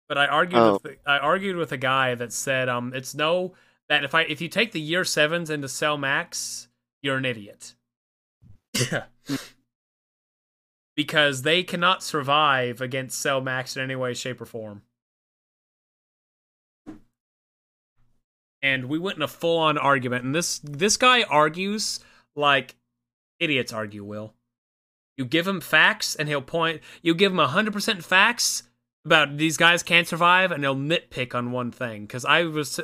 But 0.09 0.17
I 0.17 0.25
argued 0.27 0.61
Oh. 0.61 0.79
with 0.83 0.97
I 1.05 1.17
argued 1.19 1.55
with 1.55 1.71
a 1.71 1.77
guy 1.77 2.13
that 2.15 2.33
said 2.33 2.67
um 2.67 2.91
it's 2.93 3.15
no 3.15 3.53
that 3.89 4.03
if 4.03 4.15
I 4.15 4.21
if 4.21 4.39
you 4.39 4.47
take 4.47 4.71
the 4.71 4.79
year 4.79 5.03
sevens 5.03 5.49
into 5.49 5.67
Cell 5.67 5.97
Max, 5.97 6.67
you're 7.01 7.17
an 7.17 7.25
idiot. 7.25 7.75
Yeah. 8.91 9.05
because 10.95 11.41
they 11.41 11.63
cannot 11.63 12.03
survive 12.03 12.81
against 12.81 13.19
Cell 13.19 13.41
Max 13.41 13.75
in 13.75 13.83
any 13.83 13.95
way, 13.95 14.13
shape, 14.13 14.41
or 14.41 14.45
form. 14.45 14.83
And 18.61 18.85
we 18.85 18.99
went 18.99 19.15
in 19.15 19.21
a 19.21 19.27
full 19.27 19.57
on 19.57 19.77
argument, 19.77 20.25
and 20.25 20.35
this 20.35 20.59
this 20.59 20.97
guy 20.97 21.23
argues 21.23 21.99
like 22.35 22.75
idiots 23.39 23.73
argue, 23.73 24.03
Will. 24.03 24.33
You 25.17 25.25
give 25.25 25.47
him 25.47 25.61
facts 25.61 26.15
and 26.15 26.29
he'll 26.29 26.41
point 26.41 26.81
you 27.01 27.15
give 27.15 27.31
him 27.31 27.39
hundred 27.39 27.73
percent 27.73 28.03
facts 28.03 28.63
about 29.05 29.37
these 29.37 29.57
guys 29.57 29.83
can't 29.83 30.07
survive 30.07 30.51
and 30.51 30.63
they'll 30.63 30.75
nitpick 30.75 31.33
on 31.33 31.51
one 31.51 31.71
thing. 31.71 32.03
Because 32.05 32.25
i 32.25 32.43
was 32.43 32.79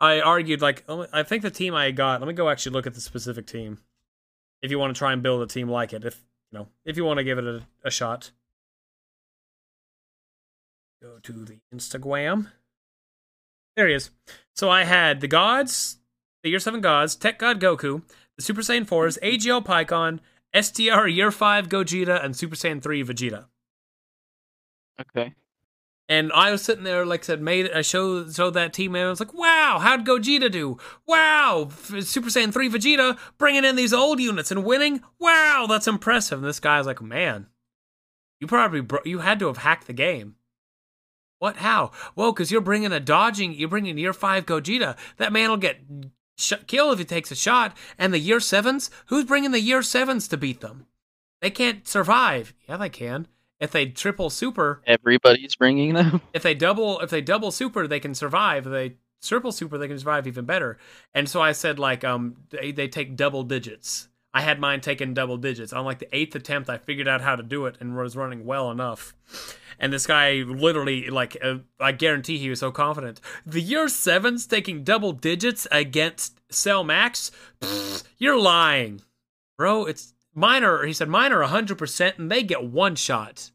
i 0.00 0.20
argued 0.20 0.60
like 0.60 0.84
oh, 0.88 1.06
i 1.12 1.22
think 1.22 1.42
the 1.42 1.50
team 1.50 1.74
i 1.74 1.90
got 1.90 2.20
let 2.20 2.28
me 2.28 2.34
go 2.34 2.48
actually 2.48 2.72
look 2.72 2.86
at 2.86 2.94
the 2.94 3.00
specific 3.00 3.46
team. 3.46 3.78
If 4.62 4.70
you 4.70 4.78
want 4.78 4.94
to 4.94 4.98
try 4.98 5.12
and 5.12 5.22
build 5.22 5.42
a 5.42 5.46
team 5.46 5.68
like 5.68 5.92
it 5.92 6.04
if 6.04 6.22
you 6.52 6.58
know 6.58 6.68
if 6.84 6.96
you 6.96 7.04
want 7.04 7.18
to 7.18 7.24
give 7.24 7.38
it 7.38 7.44
a, 7.44 7.62
a 7.84 7.90
shot. 7.90 8.30
Go 11.02 11.18
to 11.22 11.32
the 11.32 11.58
instagram. 11.74 12.48
There 13.76 13.88
he 13.88 13.94
is. 13.94 14.10
So 14.54 14.70
i 14.70 14.84
had 14.84 15.20
the 15.20 15.28
gods 15.28 15.98
the 16.42 16.50
year 16.50 16.60
7 16.60 16.80
gods 16.80 17.16
tech 17.16 17.38
god 17.38 17.60
goku 17.60 18.02
the 18.36 18.42
super 18.42 18.60
saiyan 18.60 18.86
4s 18.86 19.18
agl 19.20 19.64
pycon 19.64 20.20
str 20.54 21.06
year 21.08 21.30
5 21.30 21.68
gogeta 21.68 22.24
and 22.24 22.36
super 22.36 22.54
saiyan 22.56 22.80
3 22.80 23.04
vegeta. 23.04 23.46
Okay. 25.00 25.34
And 26.08 26.30
I 26.32 26.52
was 26.52 26.62
sitting 26.62 26.84
there, 26.84 27.04
like 27.04 27.20
I 27.20 27.24
said, 27.24 27.42
made 27.42 27.70
I 27.72 27.82
showed 27.82 28.34
showed 28.34 28.54
that 28.54 28.72
team, 28.72 28.94
and 28.94 29.06
I 29.06 29.10
was 29.10 29.20
like, 29.20 29.34
"Wow, 29.34 29.78
how'd 29.80 30.06
Gogeta 30.06 30.50
do? 30.50 30.78
Wow, 31.06 31.68
Super 31.72 32.28
Saiyan 32.28 32.52
three 32.52 32.68
Vegeta 32.68 33.18
bringing 33.38 33.64
in 33.64 33.76
these 33.76 33.92
old 33.92 34.20
units 34.20 34.50
and 34.50 34.64
winning. 34.64 35.02
Wow, 35.18 35.66
that's 35.68 35.88
impressive." 35.88 36.38
And 36.38 36.46
this 36.46 36.60
guy's 36.60 36.86
like, 36.86 37.02
"Man, 37.02 37.46
you 38.40 38.46
probably 38.46 38.80
bro- 38.80 39.00
you 39.04 39.18
had 39.20 39.38
to 39.40 39.46
have 39.48 39.58
hacked 39.58 39.86
the 39.86 39.92
game." 39.92 40.36
What? 41.38 41.56
How? 41.56 41.90
Well, 42.14 42.32
because 42.32 42.50
you're 42.50 42.60
bringing 42.60 42.92
a 42.92 43.00
dodging, 43.00 43.52
you're 43.52 43.68
bringing 43.68 43.98
year 43.98 44.12
five 44.12 44.46
Gogeta. 44.46 44.96
That 45.18 45.32
man 45.32 45.50
will 45.50 45.56
get 45.58 45.80
sh- 46.38 46.54
killed 46.66 46.94
if 46.94 46.98
he 46.98 47.04
takes 47.04 47.30
a 47.30 47.36
shot. 47.36 47.76
And 47.98 48.12
the 48.12 48.18
year 48.18 48.40
sevens, 48.40 48.90
who's 49.06 49.24
bringing 49.24 49.50
the 49.50 49.60
year 49.60 49.82
sevens 49.82 50.28
to 50.28 50.36
beat 50.36 50.60
them? 50.60 50.86
They 51.42 51.50
can't 51.50 51.86
survive. 51.86 52.54
Yeah, 52.68 52.78
they 52.78 52.88
can. 52.88 53.28
If 53.60 53.70
they 53.70 53.86
triple 53.86 54.30
super, 54.30 54.82
Everybody's 54.86 55.56
bringing 55.56 55.94
them. 55.94 56.20
if 56.34 56.42
they 56.42 56.54
double 56.54 57.00
if 57.00 57.10
they 57.10 57.20
double 57.20 57.50
super 57.50 57.86
they 57.86 58.00
can 58.00 58.14
survive. 58.14 58.66
If 58.66 58.72
they 58.72 58.96
triple 59.22 59.52
super 59.52 59.78
they 59.78 59.88
can 59.88 59.98
survive 59.98 60.26
even 60.26 60.44
better. 60.44 60.78
And 61.14 61.28
so 61.28 61.40
i 61.40 61.52
said 61.52 61.78
like 61.78 62.04
um 62.04 62.36
they, 62.50 62.72
they 62.72 62.88
take 62.88 63.16
double 63.16 63.42
digits. 63.42 64.08
I 64.34 64.42
had 64.42 64.60
mine 64.60 64.82
taking 64.82 65.14
double 65.14 65.38
digits. 65.38 65.72
On 65.72 65.84
like 65.84 65.98
the 66.00 66.14
eighth 66.14 66.34
attempt 66.34 66.68
i 66.68 66.78
figured 66.78 67.08
out 67.08 67.22
how 67.22 67.36
to 67.36 67.42
do 67.42 67.66
it 67.66 67.76
and 67.80 67.96
was 67.96 68.16
running 68.16 68.44
well 68.44 68.70
enough. 68.70 69.14
And 69.78 69.92
this 69.92 70.06
guy 70.06 70.42
literally 70.46 71.08
like 71.08 71.36
uh, 71.42 71.58
i 71.80 71.92
guarantee 71.92 72.36
he 72.36 72.50
was 72.50 72.60
so 72.60 72.70
confident. 72.70 73.20
The 73.46 73.62
year 73.62 73.88
seven's 73.88 74.46
taking 74.46 74.84
double 74.84 75.12
digits 75.12 75.66
against 75.72 76.38
cell 76.50 76.84
max? 76.84 77.30
Pfft, 77.62 78.04
you're 78.18 78.38
lying. 78.38 79.00
Bro 79.56 79.86
it's 79.86 80.12
mine 80.36 80.62
are 80.62 80.84
he 80.84 80.92
said 80.92 81.08
mine 81.08 81.32
are 81.32 81.42
100% 81.42 82.18
and 82.18 82.30
they 82.30 82.44
get 82.44 82.62
one 82.62 82.94
shot 82.94 83.50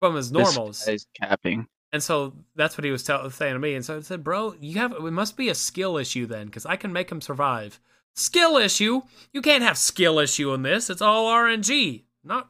from 0.00 0.16
his 0.16 0.32
normals 0.32 0.88
capping. 1.14 1.68
and 1.92 2.02
so 2.02 2.34
that's 2.56 2.76
what 2.76 2.84
he 2.84 2.90
was 2.90 3.04
tell- 3.04 3.30
saying 3.30 3.54
to 3.54 3.58
me. 3.60 3.74
And 3.74 3.84
so 3.84 3.98
I 3.98 4.00
said, 4.00 4.24
bro, 4.24 4.54
you 4.60 4.78
have 4.80 4.92
it 4.92 5.00
must 5.12 5.36
be 5.36 5.48
a 5.48 5.54
skill 5.54 5.96
issue 5.96 6.26
then, 6.26 6.46
because 6.46 6.66
I 6.66 6.74
can 6.76 6.92
make 6.92 7.10
him 7.12 7.20
survive. 7.20 7.78
Skill 8.16 8.56
issue? 8.56 9.02
You 9.32 9.42
can't 9.42 9.62
have 9.62 9.78
skill 9.78 10.18
issue 10.18 10.52
in 10.54 10.62
this. 10.62 10.90
It's 10.90 11.02
all 11.02 11.26
RNG. 11.30 12.02
Not 12.22 12.48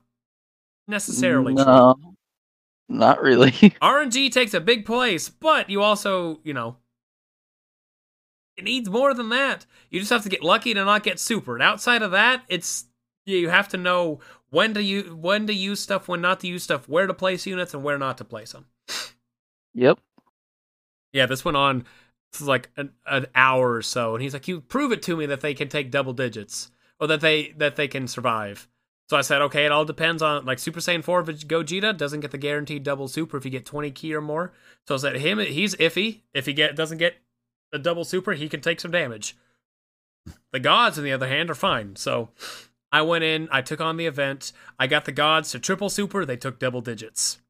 necessarily 0.88 1.54
true. 1.54 1.64
No. 1.64 1.96
Not 2.88 3.22
really. 3.22 3.51
RNG 3.82 4.30
takes 4.30 4.53
a 4.53 4.61
big 4.61 4.84
place, 4.84 5.28
but 5.30 5.70
you 5.70 5.80
also, 5.82 6.40
you 6.45 6.53
know, 6.53 6.76
it 8.57 8.64
needs 8.64 8.88
more 8.88 9.14
than 9.14 9.28
that. 9.30 9.66
You 9.90 10.00
just 10.00 10.12
have 10.12 10.22
to 10.22 10.28
get 10.28 10.42
lucky 10.42 10.74
to 10.74 10.84
not 10.84 11.02
get 11.02 11.16
supered. 11.16 11.62
Outside 11.62 12.02
of 12.02 12.12
that, 12.12 12.42
it's 12.48 12.86
you 13.26 13.48
have 13.48 13.68
to 13.68 13.76
know 13.76 14.20
when 14.50 14.74
to 14.74 14.82
use 14.82 15.11
when 15.12 15.46
to 15.46 15.55
use 15.55 15.80
stuff, 15.80 16.09
when 16.09 16.20
not 16.20 16.40
to 16.40 16.46
use 16.46 16.62
stuff, 16.62 16.88
where 16.88 17.07
to 17.07 17.14
place 17.14 17.46
units, 17.46 17.74
and 17.74 17.82
where 17.82 17.98
not 17.98 18.18
to 18.18 18.24
place 18.24 18.52
them. 18.52 18.66
yep. 19.74 19.98
Yeah, 21.12 21.26
this 21.26 21.44
went 21.44 21.57
on 21.57 21.84
for 22.32 22.44
like 22.44 22.70
an, 22.76 22.92
an 23.07 23.26
hour 23.34 23.72
or 23.72 23.82
so, 23.82 24.14
and 24.14 24.22
he's 24.22 24.32
like, 24.32 24.48
"You 24.48 24.61
prove 24.61 24.92
it 24.92 25.02
to 25.02 25.16
me 25.16 25.26
that 25.26 25.40
they 25.40 25.55
can 25.55 25.68
take 25.68 25.90
double 25.90 26.12
digits, 26.12 26.70
or 27.00 27.07
that 27.07 27.20
they 27.20 27.55
that 27.57 27.76
they 27.76 27.88
can 27.88 28.07
survive." 28.07 28.68
So 29.09 29.16
I 29.16 29.20
said, 29.20 29.42
"Okay, 29.42 29.66
it 29.66 29.72
all 29.72 29.84
depends 29.84 30.22
on 30.22 30.44
like 30.44 30.59
Super 30.59 30.80
Saiyan 30.80 31.05
Four 31.05 31.22
Gogeta 31.24 31.96
doesn't 31.96 32.20
get 32.20 32.30
the 32.30 32.38
guaranteed 32.38 32.82
double 32.82 33.09
super 33.09 33.36
if 33.36 33.44
you 33.44 33.50
get 33.50 33.66
twenty 33.66 33.90
key 33.90 34.14
or 34.14 34.20
more. 34.20 34.52
So 34.86 34.94
I 34.94 34.98
said, 34.98 35.16
him 35.16 35.38
he's 35.38 35.74
iffy. 35.76 36.20
If 36.32 36.46
he 36.46 36.52
get 36.52 36.76
doesn't 36.76 36.98
get 36.98 37.16
a 37.75 37.79
double 37.79 38.05
super, 38.05 38.33
he 38.33 38.49
can 38.49 38.61
take 38.61 38.81
some 38.81 38.91
damage. 38.91 39.37
The 40.53 40.61
gods, 40.61 40.97
on 40.97 41.05
the 41.05 41.12
other 41.12 41.29
hand, 41.29 41.51
are 41.51 41.55
fine. 41.55 41.97
So 41.97 42.31
I 42.91 43.03
went 43.03 43.25
in, 43.25 43.49
I 43.51 43.61
took 43.61 43.81
on 43.81 43.97
the 43.97 44.07
event, 44.07 44.53
I 44.79 44.87
got 44.87 45.05
the 45.05 45.12
gods 45.12 45.51
to 45.51 45.59
triple 45.59 45.91
super, 45.91 46.25
they 46.25 46.37
took 46.37 46.59
double 46.59 46.81
digits. 46.81 47.41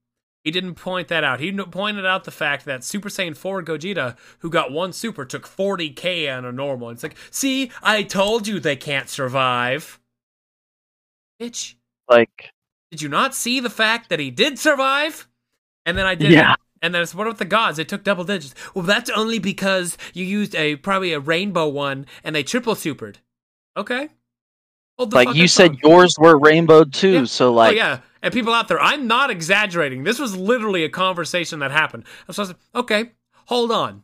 He 0.43 0.51
didn't 0.51 0.75
point 0.75 1.09
that 1.09 1.25
out. 1.25 1.41
He 1.41 1.53
pointed 1.53 2.05
out 2.05 2.25
the 2.25 2.31
fact 2.31 2.66
that 2.66 2.85
Super 2.85 3.09
Saiyan 3.09 3.35
4 3.35 3.62
Gogeta, 3.62 4.16
who 4.41 4.51
got 4.51 4.72
one 4.72 4.93
super, 4.93 5.25
took 5.25 5.47
40k 5.47 6.37
on 6.37 6.45
a 6.45 6.53
normal. 6.53 6.91
It's 6.91 7.03
like, 7.03 7.16
see, 7.31 7.70
I 7.83 8.03
told 8.03 8.47
you 8.47 8.61
they 8.61 8.77
can't 8.77 9.09
survive. 9.09 10.01
Bitch. 11.41 11.77
Like, 12.11 12.51
did 12.91 13.01
you 13.01 13.09
not 13.09 13.35
see 13.35 13.59
the 13.59 13.70
fact 13.70 14.11
that 14.11 14.20
he 14.20 14.31
did 14.31 14.59
survive? 14.59 15.27
And 15.87 15.97
then 15.97 16.05
I 16.05 16.14
did. 16.14 16.31
Yeah. 16.31 16.57
And 16.85 16.95
then 16.95 17.01
it's 17.01 17.14
what 17.14 17.26
about 17.26 17.39
the 17.39 17.47
gods? 17.47 17.78
They 17.78 17.85
took 17.85 18.05
double 18.05 18.24
digits. 18.24 18.55
Well, 18.74 18.85
that's 18.85 19.09
only 19.09 19.39
because 19.39 19.97
you 20.12 20.22
used 20.22 20.55
a 20.55 20.76
probably 20.76 21.14
a 21.14 21.18
rainbow 21.18 21.66
one 21.66 22.05
and 22.22 22.37
they 22.37 22.43
triple 22.43 22.74
supered. 22.74 23.16
Okay. 23.74 24.11
Like 24.99 25.35
you 25.35 25.49
said, 25.49 25.78
yours 25.82 26.14
were 26.18 26.39
rainbow 26.39 26.85
too. 26.85 27.12
Yeah. 27.12 27.24
So 27.24 27.49
oh, 27.49 27.53
like, 27.55 27.72
oh, 27.72 27.76
yeah. 27.76 28.01
And 28.20 28.35
people 28.35 28.53
out 28.53 28.68
there, 28.68 28.78
I'm 28.78 29.07
not 29.07 29.30
exaggerating. 29.30 30.05
This 30.05 30.18
was 30.18 30.37
literally 30.37 30.85
a 30.85 30.91
conversation 30.91 31.61
that 31.61 31.70
happened. 31.70 32.05
I 32.28 32.32
said, 32.32 32.55
okay, 32.74 33.12
hold 33.47 33.72
on. 33.72 34.03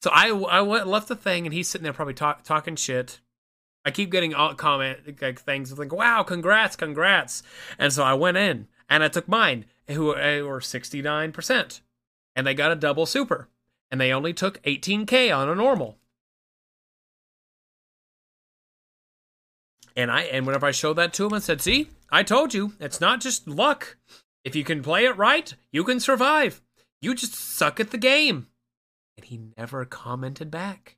So 0.00 0.10
I 0.10 0.30
I 0.30 0.62
went, 0.62 0.86
left 0.86 1.08
the 1.08 1.16
thing, 1.16 1.46
and 1.46 1.52
he's 1.52 1.68
sitting 1.68 1.82
there 1.82 1.92
probably 1.92 2.14
talk, 2.14 2.44
talking 2.44 2.76
shit. 2.76 3.20
I 3.84 3.90
keep 3.90 4.10
getting 4.10 4.34
all 4.34 4.54
comment 4.54 5.20
like 5.20 5.38
things 5.38 5.78
like, 5.78 5.92
"Wow, 5.92 6.22
congrats, 6.22 6.76
congrats!" 6.76 7.42
And 7.78 7.92
so 7.92 8.02
I 8.04 8.14
went 8.14 8.38
in 8.38 8.68
and 8.88 9.04
I 9.04 9.08
took 9.08 9.28
mine, 9.28 9.66
who 9.88 10.16
eh, 10.16 10.40
were 10.40 10.62
sixty 10.62 11.02
nine 11.02 11.32
percent, 11.32 11.82
and 12.40 12.46
they 12.46 12.54
got 12.54 12.72
a 12.72 12.74
double 12.74 13.04
super, 13.04 13.50
and 13.90 14.00
they 14.00 14.14
only 14.14 14.32
took 14.32 14.62
eighteen 14.64 15.04
k 15.04 15.30
on 15.30 15.50
a 15.50 15.54
normal. 15.54 15.98
And 19.94 20.10
I 20.10 20.22
and 20.22 20.46
whenever 20.46 20.64
I 20.64 20.70
showed 20.70 20.94
that 20.94 21.12
to 21.12 21.26
him, 21.26 21.34
I 21.34 21.40
said, 21.40 21.60
"See, 21.60 21.90
I 22.10 22.22
told 22.22 22.54
you, 22.54 22.72
it's 22.80 22.98
not 22.98 23.20
just 23.20 23.46
luck. 23.46 23.98
If 24.42 24.56
you 24.56 24.64
can 24.64 24.82
play 24.82 25.04
it 25.04 25.18
right, 25.18 25.54
you 25.70 25.84
can 25.84 26.00
survive. 26.00 26.62
You 27.02 27.14
just 27.14 27.34
suck 27.34 27.78
at 27.78 27.90
the 27.90 27.98
game." 27.98 28.46
And 29.18 29.26
he 29.26 29.38
never 29.58 29.84
commented 29.84 30.50
back. 30.50 30.96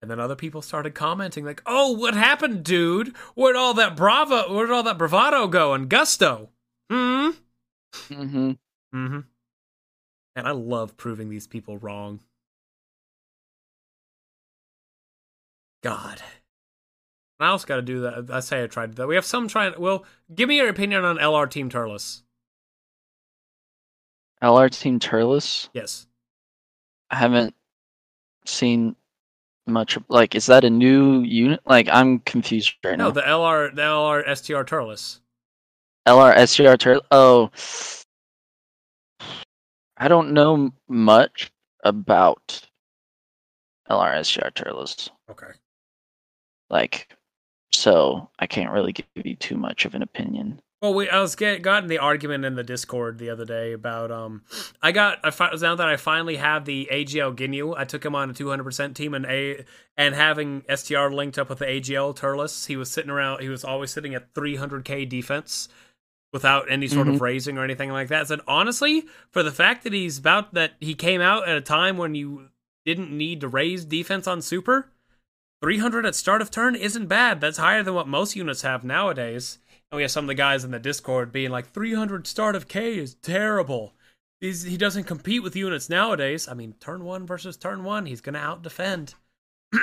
And 0.00 0.10
then 0.10 0.18
other 0.18 0.34
people 0.34 0.60
started 0.60 0.96
commenting 0.96 1.44
like, 1.44 1.62
"Oh, 1.66 1.92
what 1.92 2.14
happened, 2.14 2.64
dude? 2.64 3.16
Where'd 3.36 3.54
all 3.54 3.74
that 3.74 3.94
bravo? 3.94 4.52
Where'd 4.52 4.72
all 4.72 4.82
that 4.82 4.98
bravado 4.98 5.46
go 5.46 5.72
and 5.72 5.88
gusto?" 5.88 6.50
Hmm. 6.90 7.30
Mm-hmm. 8.08 8.52
Mm-hmm. 8.94 9.20
And 10.36 10.48
I 10.48 10.52
love 10.52 10.96
proving 10.96 11.28
these 11.28 11.46
people 11.46 11.78
wrong. 11.78 12.20
God. 15.82 16.22
I 17.40 17.48
also 17.48 17.66
got 17.66 17.76
to 17.76 17.82
do 17.82 18.02
that. 18.02 18.30
I 18.30 18.40
say 18.40 18.62
I 18.62 18.66
tried 18.66 18.94
that. 18.94 19.08
We 19.08 19.16
have 19.16 19.24
some 19.24 19.48
trying. 19.48 19.74
Well, 19.78 20.04
give 20.32 20.48
me 20.48 20.56
your 20.56 20.68
opinion 20.68 21.04
on 21.04 21.16
LR 21.16 21.50
Team 21.50 21.68
Turles. 21.68 22.22
LR 24.42 24.70
Team 24.70 24.98
Turles? 24.98 25.68
Yes. 25.72 26.06
I 27.10 27.16
haven't 27.16 27.54
seen 28.46 28.96
much. 29.66 29.98
Like, 30.08 30.34
is 30.34 30.46
that 30.46 30.64
a 30.64 30.70
new 30.70 31.20
unit? 31.20 31.60
Like, 31.66 31.88
I'm 31.90 32.20
confused 32.20 32.74
right 32.84 32.96
no, 32.96 33.08
now. 33.08 33.08
No, 33.08 33.14
the 33.14 33.22
LR, 33.22 33.74
the 33.74 33.82
LR 33.82 34.36
STR 34.36 34.62
Turles. 34.62 35.20
LR 36.06 36.46
STR 36.46 36.76
Turles. 36.76 37.02
Oh, 37.10 37.50
I 40.02 40.08
don't 40.08 40.32
know 40.32 40.72
much 40.88 41.52
about 41.84 42.60
LR 43.88 44.26
STR 44.26 44.48
Turles. 44.52 45.08
Okay. 45.30 45.52
Like, 46.68 47.16
so 47.70 48.28
I 48.36 48.48
can't 48.48 48.72
really 48.72 48.94
give 48.94 49.06
you 49.14 49.36
too 49.36 49.56
much 49.56 49.84
of 49.84 49.94
an 49.94 50.02
opinion. 50.02 50.60
Well, 50.80 50.92
we 50.92 51.08
I 51.08 51.20
was 51.20 51.36
get, 51.36 51.62
got 51.62 51.84
in 51.84 51.88
the 51.88 51.98
argument 51.98 52.44
in 52.44 52.56
the 52.56 52.64
Discord 52.64 53.18
the 53.18 53.30
other 53.30 53.44
day 53.44 53.72
about 53.72 54.10
um, 54.10 54.42
I 54.82 54.90
got 54.90 55.20
I 55.22 55.30
fi- 55.30 55.54
now 55.60 55.76
that 55.76 55.88
I 55.88 55.96
finally 55.96 56.34
have 56.34 56.64
the 56.64 56.88
AGL 56.90 57.36
Ginyu, 57.36 57.74
I 57.78 57.84
took 57.84 58.04
him 58.04 58.16
on 58.16 58.28
a 58.28 58.34
200% 58.34 58.96
team 58.96 59.14
and 59.14 59.24
a 59.26 59.64
and 59.96 60.16
having 60.16 60.64
STR 60.74 61.10
linked 61.10 61.38
up 61.38 61.48
with 61.48 61.60
the 61.60 61.66
AGL 61.66 62.16
Turles, 62.16 62.66
he 62.66 62.74
was 62.74 62.90
sitting 62.90 63.10
around. 63.10 63.40
He 63.40 63.48
was 63.48 63.62
always 63.62 63.92
sitting 63.92 64.16
at 64.16 64.34
300k 64.34 65.08
defense 65.08 65.68
without 66.32 66.70
any 66.70 66.88
sort 66.88 67.06
mm-hmm. 67.06 67.16
of 67.16 67.20
raising 67.20 67.58
or 67.58 67.64
anything 67.64 67.90
like 67.90 68.08
that. 68.08 68.28
Said 68.28 68.40
honestly, 68.46 69.04
for 69.30 69.42
the 69.42 69.52
fact 69.52 69.84
that 69.84 69.92
he's 69.92 70.18
about 70.18 70.54
that 70.54 70.72
he 70.80 70.94
came 70.94 71.20
out 71.20 71.48
at 71.48 71.56
a 71.56 71.60
time 71.60 71.98
when 71.98 72.14
you 72.14 72.48
didn't 72.84 73.16
need 73.16 73.40
to 73.40 73.48
raise 73.48 73.84
defense 73.84 74.26
on 74.26 74.42
super. 74.42 74.88
300 75.62 76.04
at 76.04 76.16
start 76.16 76.42
of 76.42 76.50
turn 76.50 76.74
isn't 76.74 77.06
bad. 77.06 77.40
That's 77.40 77.58
higher 77.58 77.84
than 77.84 77.94
what 77.94 78.08
most 78.08 78.34
units 78.34 78.62
have 78.62 78.82
nowadays. 78.82 79.58
And 79.90 79.96
we 79.96 80.02
have 80.02 80.10
some 80.10 80.24
of 80.24 80.28
the 80.28 80.34
guys 80.34 80.64
in 80.64 80.72
the 80.72 80.80
Discord 80.80 81.30
being 81.30 81.50
like, 81.50 81.72
300 81.72 82.26
start 82.26 82.56
of 82.56 82.66
K 82.66 82.98
is 82.98 83.14
terrible. 83.14 83.94
He's, 84.40 84.64
he 84.64 84.76
doesn't 84.76 85.04
compete 85.04 85.42
with 85.42 85.54
units 85.54 85.88
nowadays. 85.88 86.48
I 86.48 86.54
mean, 86.54 86.74
turn 86.80 87.04
one 87.04 87.26
versus 87.26 87.56
turn 87.56 87.84
one, 87.84 88.06
he's 88.06 88.20
going 88.20 88.34
to 88.34 88.40
out 88.40 88.62
defend. 88.62 89.14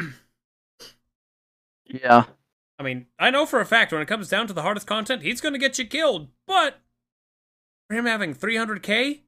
yeah. 1.85 2.25
I 2.79 2.83
mean, 2.83 3.07
I 3.19 3.29
know 3.29 3.45
for 3.45 3.59
a 3.59 3.65
fact 3.65 3.91
when 3.91 4.01
it 4.01 4.07
comes 4.07 4.29
down 4.29 4.47
to 4.47 4.53
the 4.53 4.61
hardest 4.61 4.87
content, 4.87 5.21
he's 5.21 5.41
going 5.41 5.53
to 5.53 5.59
get 5.59 5.77
you 5.77 5.85
killed. 5.85 6.29
But 6.47 6.79
for 7.89 7.97
him 7.97 8.05
having 8.05 8.33
300K, 8.33 9.19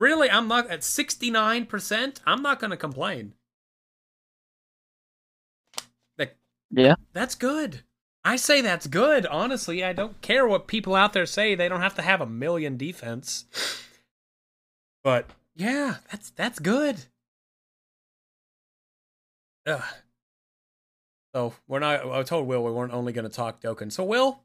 really, 0.00 0.28
I'm 0.28 0.48
not 0.48 0.68
at 0.68 0.80
69%. 0.80 2.20
I'm 2.26 2.42
not 2.42 2.58
going 2.58 2.72
to 2.72 2.76
complain. 2.76 3.34
Yeah. 6.70 6.96
That's 7.12 7.34
good. 7.34 7.82
I 8.24 8.36
say 8.36 8.60
that's 8.60 8.86
good. 8.86 9.24
Honestly, 9.26 9.84
I 9.84 9.92
don't 9.92 10.20
care 10.20 10.46
what 10.46 10.66
people 10.66 10.94
out 10.94 11.12
there 11.12 11.26
say. 11.26 11.54
They 11.54 11.68
don't 11.68 11.80
have 11.80 11.94
to 11.94 12.02
have 12.02 12.20
a 12.20 12.26
million 12.26 12.76
defense. 12.76 13.44
But 15.04 15.30
yeah, 15.54 15.96
that's 16.10 16.30
that's 16.30 16.58
good. 16.58 17.04
Ugh. 19.66 19.82
So 21.36 21.52
we're 21.68 21.80
not. 21.80 22.10
I 22.10 22.22
told 22.22 22.46
Will 22.46 22.64
we 22.64 22.70
weren't 22.70 22.94
only 22.94 23.12
going 23.12 23.28
to 23.28 23.36
talk 23.36 23.60
Dokkan. 23.60 23.92
So 23.92 24.02
Will, 24.04 24.40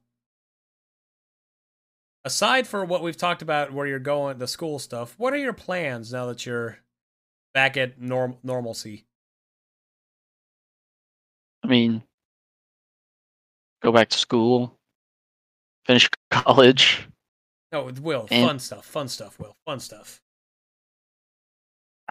aside 2.25 2.67
for 2.67 2.83
what 2.83 3.01
we've 3.01 3.15
talked 3.15 3.41
about, 3.41 3.71
where 3.71 3.87
you're 3.87 3.97
going, 3.97 4.39
the 4.39 4.47
school 4.47 4.77
stuff, 4.77 5.15
what 5.17 5.31
are 5.31 5.37
your 5.37 5.53
plans 5.53 6.11
now 6.11 6.25
that 6.25 6.45
you're 6.45 6.79
back 7.53 7.77
at 7.77 8.01
norm 8.01 8.35
normalcy? 8.43 9.05
I 11.63 11.67
mean, 11.67 12.03
go 13.81 13.93
back 13.93 14.09
to 14.09 14.17
school, 14.17 14.77
finish 15.85 16.09
college. 16.29 17.07
No, 17.71 17.89
Will, 18.01 18.27
and 18.29 18.45
fun 18.45 18.59
stuff, 18.59 18.85
fun 18.85 19.07
stuff, 19.07 19.39
Will, 19.39 19.55
fun 19.65 19.79
stuff. 19.79 20.19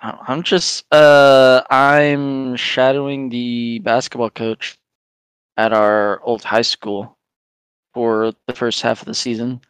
I'm 0.03 0.43
just 0.43 0.85
uh 0.93 1.63
I'm 1.71 2.57
shadowing 2.57 3.29
the 3.29 3.81
basketball 3.81 4.31
coach 4.31 4.79
at 5.57 5.73
our 5.73 6.21
old 6.23 6.43
high 6.43 6.63
school 6.63 7.19
for 7.93 8.33
the 8.47 8.55
first 8.55 8.81
half 8.81 9.01
of 9.03 9.07
the 9.07 9.15
season 9.15 9.61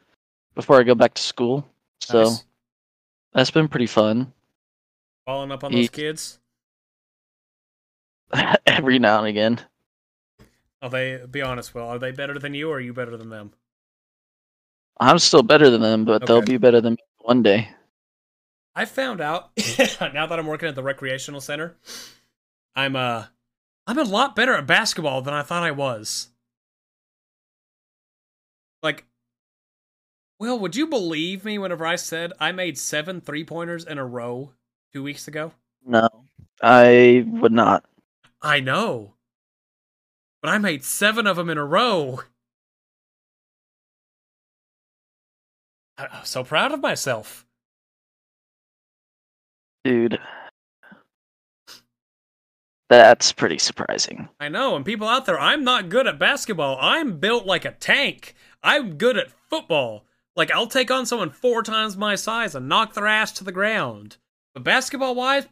before 0.55 0.79
I 0.79 0.83
go 0.85 0.95
back 0.95 1.15
to 1.15 1.23
school. 1.23 1.67
So 2.01 2.23
nice. 2.25 2.45
that's 3.33 3.51
been 3.51 3.69
pretty 3.69 3.87
fun. 3.87 4.33
Following 5.27 5.53
up 5.53 5.65
on 5.65 5.73
he, 5.73 5.83
those 5.83 5.91
kids? 5.91 6.39
every 8.67 8.99
now 8.99 9.19
and 9.19 9.27
again. 9.27 9.61
Are 10.83 10.91
they? 10.91 11.21
Be 11.31 11.43
honest, 11.43 11.75
Will. 11.75 11.87
Are 11.87 11.99
they 11.99 12.13
better 12.13 12.39
than 12.39 12.55
you, 12.55 12.71
or 12.71 12.77
are 12.77 12.81
you 12.81 12.95
better 12.95 13.17
than 13.17 13.29
them? 13.29 13.53
I'm 14.99 15.19
still 15.19 15.43
better 15.43 15.71
than 15.71 15.81
them, 15.81 16.05
but 16.05 16.23
okay. 16.23 16.27
they'll 16.27 16.43
be 16.43 16.57
better 16.57 16.81
than 16.81 16.95
me 16.95 17.03
one 17.19 17.43
day. 17.43 17.69
I 18.75 18.85
found 18.85 19.21
out 19.21 19.51
now 20.01 20.27
that 20.27 20.39
I'm 20.39 20.47
working 20.47 20.69
at 20.69 20.75
the 20.75 20.83
recreational 20.83 21.41
center, 21.41 21.77
I'm 22.75 22.97
uh 22.97 23.25
I'm 23.87 23.99
a 23.99 24.05
lot 24.05 24.37
better 24.37 24.55
at 24.55 24.67
basketball 24.67 25.23
than 25.23 25.35
I 25.35 25.43
thought 25.43 25.63
I 25.63 25.71
was. 25.71 26.29
Like 28.83 29.05
Will, 30.39 30.59
would 30.59 30.77
you 30.77 30.87
believe 30.87 31.45
me 31.45 31.59
whenever 31.59 31.85
I 31.85 31.97
said 31.97 32.33
I 32.41 32.53
made 32.53 32.79
seven 32.79 33.21
three 33.21 33.45
pointers 33.45 33.85
in 33.85 33.99
a 33.99 34.07
row 34.07 34.53
two 34.93 35.03
weeks 35.03 35.29
ago? 35.29 35.53
No. 35.85 36.09
I 36.63 37.25
would 37.27 37.53
not. 37.53 37.85
I 38.43 38.61
know 38.61 39.15
but 40.41 40.51
I 40.51 40.59
made 40.59 40.85
seven 40.85 41.27
of 41.27 41.37
them 41.37 41.51
in 41.51 41.59
a 41.59 41.65
row. 41.65 42.21
I'm 45.99 46.25
so 46.25 46.45
proud 46.45 46.73
of 46.73 46.81
myself. 46.81 47.47
Dude. 49.85 50.19
That's 52.91 53.33
pretty 53.33 53.59
surprising. 53.59 54.29
I 54.41 54.49
know, 54.49 54.75
and 54.75 54.85
people 54.85 55.07
out 55.07 55.25
there, 55.25 55.39
I'm 55.39 55.63
not 55.63 55.89
good 55.91 56.09
at 56.09 56.19
basketball. 56.19 56.77
I'm 56.81 57.19
built 57.19 57.47
like 57.47 57.65
a 57.65 57.71
tank. 57.71 58.35
I'm 58.65 58.97
good 58.97 59.17
at 59.17 59.31
football. 59.49 60.05
Like, 60.35 60.51
I'll 60.51 60.67
take 60.67 60.91
on 60.91 61.07
someone 61.07 61.31
four 61.31 61.63
times 61.63 61.97
my 61.97 62.17
size 62.17 62.55
and 62.57 62.69
knock 62.69 62.95
their 62.95 63.07
ass 63.07 63.31
to 63.33 63.45
the 63.45 63.53
ground. 63.53 64.17
But 64.55 64.65
basketball 64.65 65.15
wise, 65.15 65.47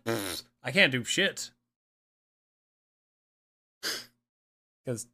I 0.64 0.72
can't 0.72 0.92
do 0.92 1.04
shit. 1.04 1.50
Because 4.84 5.06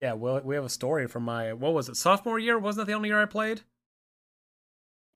Yeah, 0.00 0.14
well, 0.14 0.40
we 0.40 0.54
have 0.54 0.64
a 0.64 0.70
story 0.70 1.06
from 1.06 1.24
my 1.24 1.52
what 1.52 1.74
was 1.74 1.90
it 1.90 1.98
sophomore 1.98 2.38
year? 2.38 2.58
Wasn't 2.58 2.86
that 2.86 2.90
the 2.90 2.96
only 2.96 3.10
year 3.10 3.20
I 3.20 3.26
played? 3.26 3.60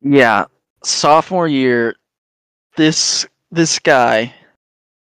Yeah, 0.03 0.45
sophomore 0.85 1.49
year, 1.49 1.95
this 2.77 3.27
this 3.53 3.79
guy, 3.79 4.35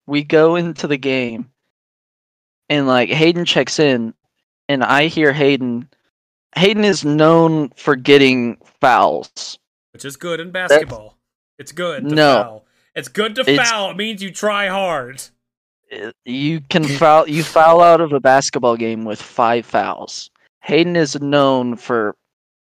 we 0.08 0.24
go 0.24 0.56
into 0.56 0.88
the 0.88 0.98
game, 0.98 1.50
and 2.70 2.88
like 2.88 3.10
Hayden 3.10 3.46
checks 3.46 3.80
in, 3.80 4.14
and 4.68 4.84
I 4.84 5.08
hear 5.08 5.32
Hayden. 5.32 5.88
Hayden 6.56 6.84
is 6.84 7.06
known 7.06 7.70
for 7.78 7.96
getting 7.96 8.58
fouls. 8.82 9.58
Which 9.94 10.04
is 10.04 10.18
good 10.18 10.40
in 10.40 10.52
basketball. 10.52 11.18
it's 11.60 11.72
good 11.72 12.04
to 12.10 12.16
No. 12.16 12.34
foul. 12.44 12.66
It's 12.96 13.08
good 13.08 13.36
to 13.36 13.42
It's- 13.42 13.70
foul. 13.70 13.92
It 13.92 13.98
means 13.98 14.22
you 14.24 14.32
try 14.32 14.68
hard. 14.68 15.22
Uh, 15.96 16.12
You 16.26 16.62
can 16.62 16.84
foul. 16.86 17.28
You 17.30 17.44
foul 17.44 17.82
out 17.82 18.02
of 18.02 18.12
a 18.14 18.20
basketball 18.20 18.76
game 18.76 19.06
with 19.06 19.22
five 19.22 19.66
fouls. 19.66 20.30
Hayden 20.62 20.96
is 20.96 21.20
known 21.22 21.76
for 21.76 22.16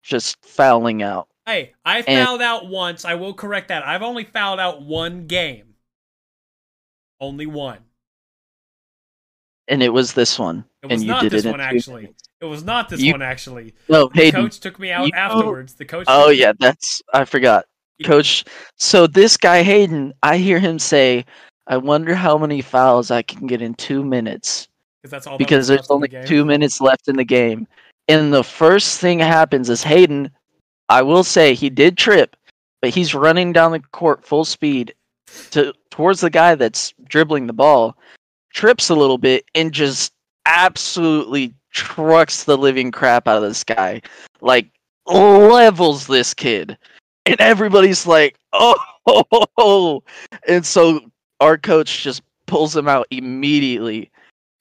just 0.03 0.37
fouling 0.45 1.01
out. 1.01 1.27
Hey, 1.45 1.73
I 1.83 1.99
And- 1.99 2.25
fouled 2.25 2.41
out 2.41 2.67
once. 2.67 3.03
I 3.05 3.15
will 3.15 3.33
correct 3.33 3.67
that. 3.67 3.85
I've 3.85 4.01
only 4.01 4.23
fouled 4.23 4.59
out 4.59 4.81
one 4.81 5.27
game. 5.27 5.75
Only 7.19 7.45
one. 7.45 7.79
and 9.69 9.81
it 9.81 9.87
was 9.93 10.11
this 10.13 10.37
one. 10.37 10.65
It 10.81 10.87
was 10.87 11.01
and 11.01 11.07
not 11.07 11.29
this 11.29 11.45
one, 11.45 11.61
actually. 11.61 12.01
minutes. 12.01 12.23
It 12.41 12.45
was 12.45 12.65
not 12.65 12.89
this 12.89 12.99
You- 12.99 13.13
one 13.13 13.21
actually. 13.21 13.73
No, 13.87 14.09
The 14.09 14.23
Hayden. 14.23 14.41
coach 14.41 14.59
took 14.59 14.77
me 14.77 14.91
out 14.91 15.07
you- 15.07 15.13
afterwards. 15.15 15.75
The 15.75 15.85
coach. 15.85 16.03
Oh 16.09 16.27
yeah, 16.29 16.51
that's 16.59 17.01
I 17.13 17.23
forgot. 17.23 17.63
Coach. 18.03 18.43
So 18.75 19.07
this 19.07 19.37
guy 19.37 19.63
Hayden, 19.63 20.11
I 20.21 20.35
hear 20.37 20.59
him 20.59 20.79
say, 20.79 21.23
"I 21.67 21.77
wonder 21.77 22.13
how 22.13 22.37
many 22.37 22.61
fouls 22.61 23.09
I 23.09 23.21
can 23.21 23.47
get 23.47 23.61
in 23.61 23.73
two 23.75 24.03
minutes 24.03 24.67
'Cause 25.01 25.11
that's 25.11 25.27
all. 25.27 25.37
that 25.37 25.37
because 25.37 25.69
there's 25.69 25.79
in 25.89 26.01
the 26.01 26.17
only 26.17 26.27
two 26.27 26.43
minutes 26.43 26.81
left 26.81 27.07
in 27.07 27.15
the 27.15 27.23
game." 27.23 27.65
And 28.09 28.33
the 28.33 28.43
first 28.43 28.99
thing 28.99 29.19
happens 29.19 29.69
is 29.69 29.81
Hayden. 29.83 30.29
I 30.89 31.01
will 31.01 31.23
say 31.23 31.53
he 31.53 31.69
did 31.69 31.97
trip, 31.97 32.35
but 32.81 32.91
he's 32.91 33.15
running 33.15 33.53
down 33.53 33.71
the 33.71 33.79
court 33.79 34.25
full 34.25 34.45
speed 34.45 34.93
to 35.51 35.73
towards 35.89 36.21
the 36.21 36.29
guy 36.29 36.55
that's 36.55 36.93
dribbling 37.05 37.47
the 37.47 37.53
ball. 37.53 37.97
Trips 38.53 38.89
a 38.89 38.95
little 38.95 39.17
bit 39.17 39.45
and 39.55 39.71
just 39.71 40.13
absolutely 40.45 41.53
trucks 41.71 42.43
the 42.43 42.57
living 42.57 42.91
crap 42.91 43.27
out 43.27 43.37
of 43.37 43.43
this 43.43 43.63
guy. 43.63 44.01
Like 44.41 44.69
levels 45.05 46.07
this 46.07 46.33
kid. 46.33 46.77
And 47.25 47.39
everybody's 47.39 48.05
like, 48.05 48.37
oh, 48.53 50.03
and 50.47 50.65
so 50.65 50.99
our 51.39 51.57
coach 51.57 52.03
just 52.03 52.21
pulls 52.45 52.75
him 52.75 52.87
out 52.87 53.07
immediately. 53.11 54.11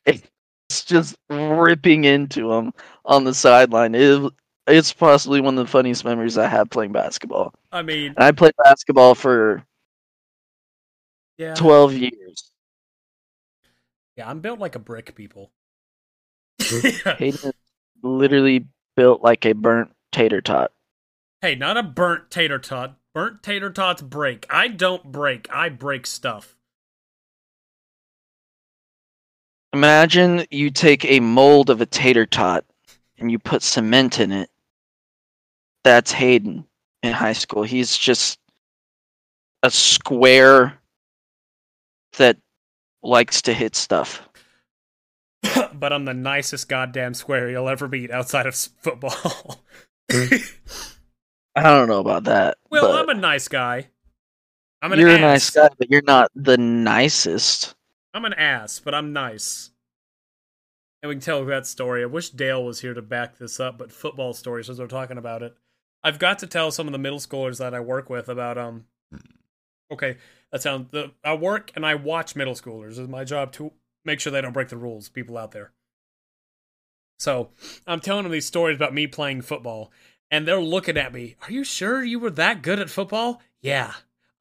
It's 0.06 0.84
just 0.84 1.16
ripping 1.28 2.04
into 2.04 2.52
him 2.52 2.72
on 3.04 3.24
the 3.24 3.34
sideline. 3.34 3.94
It, 3.94 4.32
it's 4.66 4.92
possibly 4.92 5.40
one 5.40 5.58
of 5.58 5.66
the 5.66 5.70
funniest 5.70 6.04
memories 6.04 6.38
I 6.38 6.46
have 6.46 6.70
playing 6.70 6.92
basketball. 6.92 7.54
I 7.72 7.82
mean, 7.82 8.14
And 8.16 8.24
I 8.24 8.32
played 8.32 8.54
basketball 8.64 9.14
for 9.14 9.64
yeah, 11.38 11.54
12 11.54 11.94
years. 11.94 12.52
yeah. 14.16 14.28
I'm 14.28 14.40
built 14.40 14.58
like 14.58 14.74
a 14.74 14.78
brick, 14.78 15.14
people. 15.14 15.50
Hayden 17.18 17.52
literally 18.02 18.66
built 18.96 19.22
like 19.22 19.44
a 19.44 19.52
burnt 19.52 19.90
tater 20.12 20.40
tot. 20.40 20.72
hey, 21.42 21.54
not 21.54 21.76
a 21.76 21.82
burnt 21.82 22.30
tater 22.30 22.58
tot. 22.58 22.98
Burnt 23.14 23.42
tater 23.42 23.70
tots 23.70 24.00
break. 24.02 24.46
I 24.48 24.68
don't 24.68 25.12
break. 25.12 25.46
I 25.52 25.68
break 25.68 26.06
stuff. 26.06 26.56
Imagine 29.74 30.46
you 30.50 30.70
take 30.70 31.04
a 31.04 31.20
mold 31.20 31.68
of 31.70 31.80
a 31.80 31.86
tater 31.86 32.24
tot 32.26 32.64
and 33.22 33.30
you 33.30 33.38
put 33.38 33.62
cement 33.62 34.20
in 34.20 34.32
it. 34.32 34.50
That's 35.84 36.12
Hayden 36.12 36.66
in 37.02 37.12
high 37.12 37.32
school. 37.32 37.62
He's 37.62 37.96
just 37.96 38.38
a 39.62 39.70
square 39.70 40.78
that 42.18 42.36
likes 43.02 43.42
to 43.42 43.54
hit 43.54 43.74
stuff. 43.74 44.28
but 45.74 45.92
I'm 45.92 46.04
the 46.04 46.14
nicest 46.14 46.68
goddamn 46.68 47.14
square 47.14 47.48
you'll 47.48 47.68
ever 47.68 47.88
meet 47.88 48.10
outside 48.10 48.46
of 48.46 48.54
football. 48.54 49.64
I 50.12 51.62
don't 51.62 51.88
know 51.88 52.00
about 52.00 52.24
that. 52.24 52.58
well, 52.70 52.92
I'm 52.92 53.08
a 53.08 53.14
nice 53.14 53.48
guy. 53.48 53.88
I'm 54.80 54.92
an 54.92 54.98
you're 54.98 55.10
ass. 55.10 55.18
a 55.18 55.20
nice 55.20 55.50
guy, 55.50 55.68
but 55.78 55.90
you're 55.90 56.02
not 56.02 56.30
the 56.34 56.56
nicest. 56.56 57.74
I'm 58.14 58.24
an 58.24 58.34
ass, 58.34 58.80
but 58.80 58.94
I'm 58.94 59.12
nice. 59.12 59.70
And 61.02 61.08
we 61.08 61.16
can 61.16 61.22
tell 61.22 61.44
that 61.44 61.66
story. 61.66 62.02
I 62.02 62.06
wish 62.06 62.30
Dale 62.30 62.64
was 62.64 62.80
here 62.80 62.94
to 62.94 63.02
back 63.02 63.36
this 63.36 63.58
up, 63.58 63.76
but 63.76 63.90
football 63.92 64.32
stories 64.32 64.70
as 64.70 64.78
we're 64.78 64.86
talking 64.86 65.18
about 65.18 65.42
it. 65.42 65.56
I've 66.04 66.18
got 66.18 66.38
to 66.40 66.46
tell 66.46 66.70
some 66.70 66.86
of 66.86 66.92
the 66.92 66.98
middle 66.98 67.18
schoolers 67.18 67.58
that 67.58 67.74
I 67.74 67.80
work 67.80 68.08
with 68.08 68.28
about 68.28 68.58
um 68.58 68.84
okay, 69.90 70.16
that 70.50 70.62
sounds 70.62 70.90
the 70.90 71.12
I 71.24 71.34
work 71.34 71.72
and 71.74 71.84
I 71.84 71.96
watch 71.96 72.36
middle 72.36 72.54
schoolers. 72.54 72.98
It's 72.98 73.08
my 73.08 73.24
job 73.24 73.52
to 73.52 73.72
make 74.04 74.20
sure 74.20 74.32
they 74.32 74.40
don't 74.40 74.52
break 74.52 74.68
the 74.68 74.76
rules, 74.76 75.08
people 75.08 75.36
out 75.36 75.52
there. 75.52 75.72
So 77.18 77.50
I'm 77.86 78.00
telling 78.00 78.24
them 78.24 78.32
these 78.32 78.46
stories 78.46 78.76
about 78.76 78.94
me 78.94 79.06
playing 79.06 79.42
football, 79.42 79.92
and 80.30 80.46
they're 80.46 80.60
looking 80.60 80.96
at 80.96 81.12
me. 81.12 81.36
Are 81.42 81.52
you 81.52 81.62
sure 81.62 82.02
you 82.02 82.18
were 82.18 82.30
that 82.30 82.62
good 82.62 82.80
at 82.80 82.90
football? 82.90 83.40
Yeah. 83.60 83.92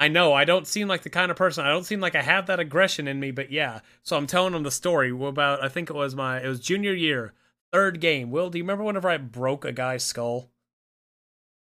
I 0.01 0.07
know 0.07 0.33
I 0.33 0.45
don't 0.45 0.65
seem 0.65 0.87
like 0.87 1.03
the 1.03 1.11
kind 1.11 1.29
of 1.29 1.37
person. 1.37 1.63
I 1.63 1.69
don't 1.69 1.83
seem 1.83 1.99
like 1.99 2.15
I 2.15 2.23
have 2.23 2.47
that 2.47 2.59
aggression 2.59 3.07
in 3.07 3.19
me, 3.19 3.29
but 3.29 3.51
yeah. 3.51 3.81
So 4.01 4.17
I'm 4.17 4.25
telling 4.25 4.53
them 4.53 4.63
the 4.63 4.71
story 4.71 5.11
about. 5.11 5.63
I 5.63 5.69
think 5.69 5.91
it 5.91 5.95
was 5.95 6.15
my. 6.15 6.41
It 6.41 6.47
was 6.47 6.59
junior 6.59 6.93
year, 6.93 7.35
third 7.71 8.01
game. 8.01 8.31
Will, 8.31 8.49
do 8.49 8.57
you 8.57 8.63
remember 8.63 8.83
whenever 8.83 9.07
I 9.07 9.17
broke 9.17 9.63
a 9.63 9.71
guy's 9.71 10.03
skull? 10.03 10.49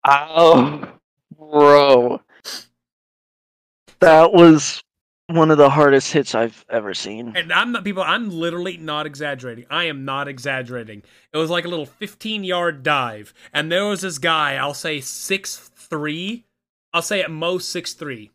Oh, 0.08 0.88
bro. 1.36 2.22
That 4.00 4.32
was 4.32 4.82
one 5.26 5.50
of 5.50 5.58
the 5.58 5.68
hardest 5.68 6.10
hits 6.10 6.34
I've 6.34 6.64
ever 6.70 6.94
seen. 6.94 7.36
And 7.36 7.52
I'm 7.52 7.70
not 7.70 7.84
people. 7.84 8.02
I'm 8.02 8.30
literally 8.30 8.78
not 8.78 9.04
exaggerating. 9.04 9.66
I 9.68 9.84
am 9.84 10.06
not 10.06 10.26
exaggerating. 10.26 11.02
It 11.34 11.36
was 11.36 11.50
like 11.50 11.66
a 11.66 11.68
little 11.68 11.84
15 11.84 12.44
yard 12.44 12.82
dive, 12.82 13.34
and 13.52 13.70
there 13.70 13.84
was 13.84 14.00
this 14.00 14.16
guy. 14.16 14.54
I'll 14.54 14.72
say 14.72 15.02
six 15.02 15.70
three. 15.76 16.46
I'll 16.92 17.02
say 17.02 17.22
at 17.22 17.30
most 17.30 17.70
six 17.70 17.94
three. 17.94 18.30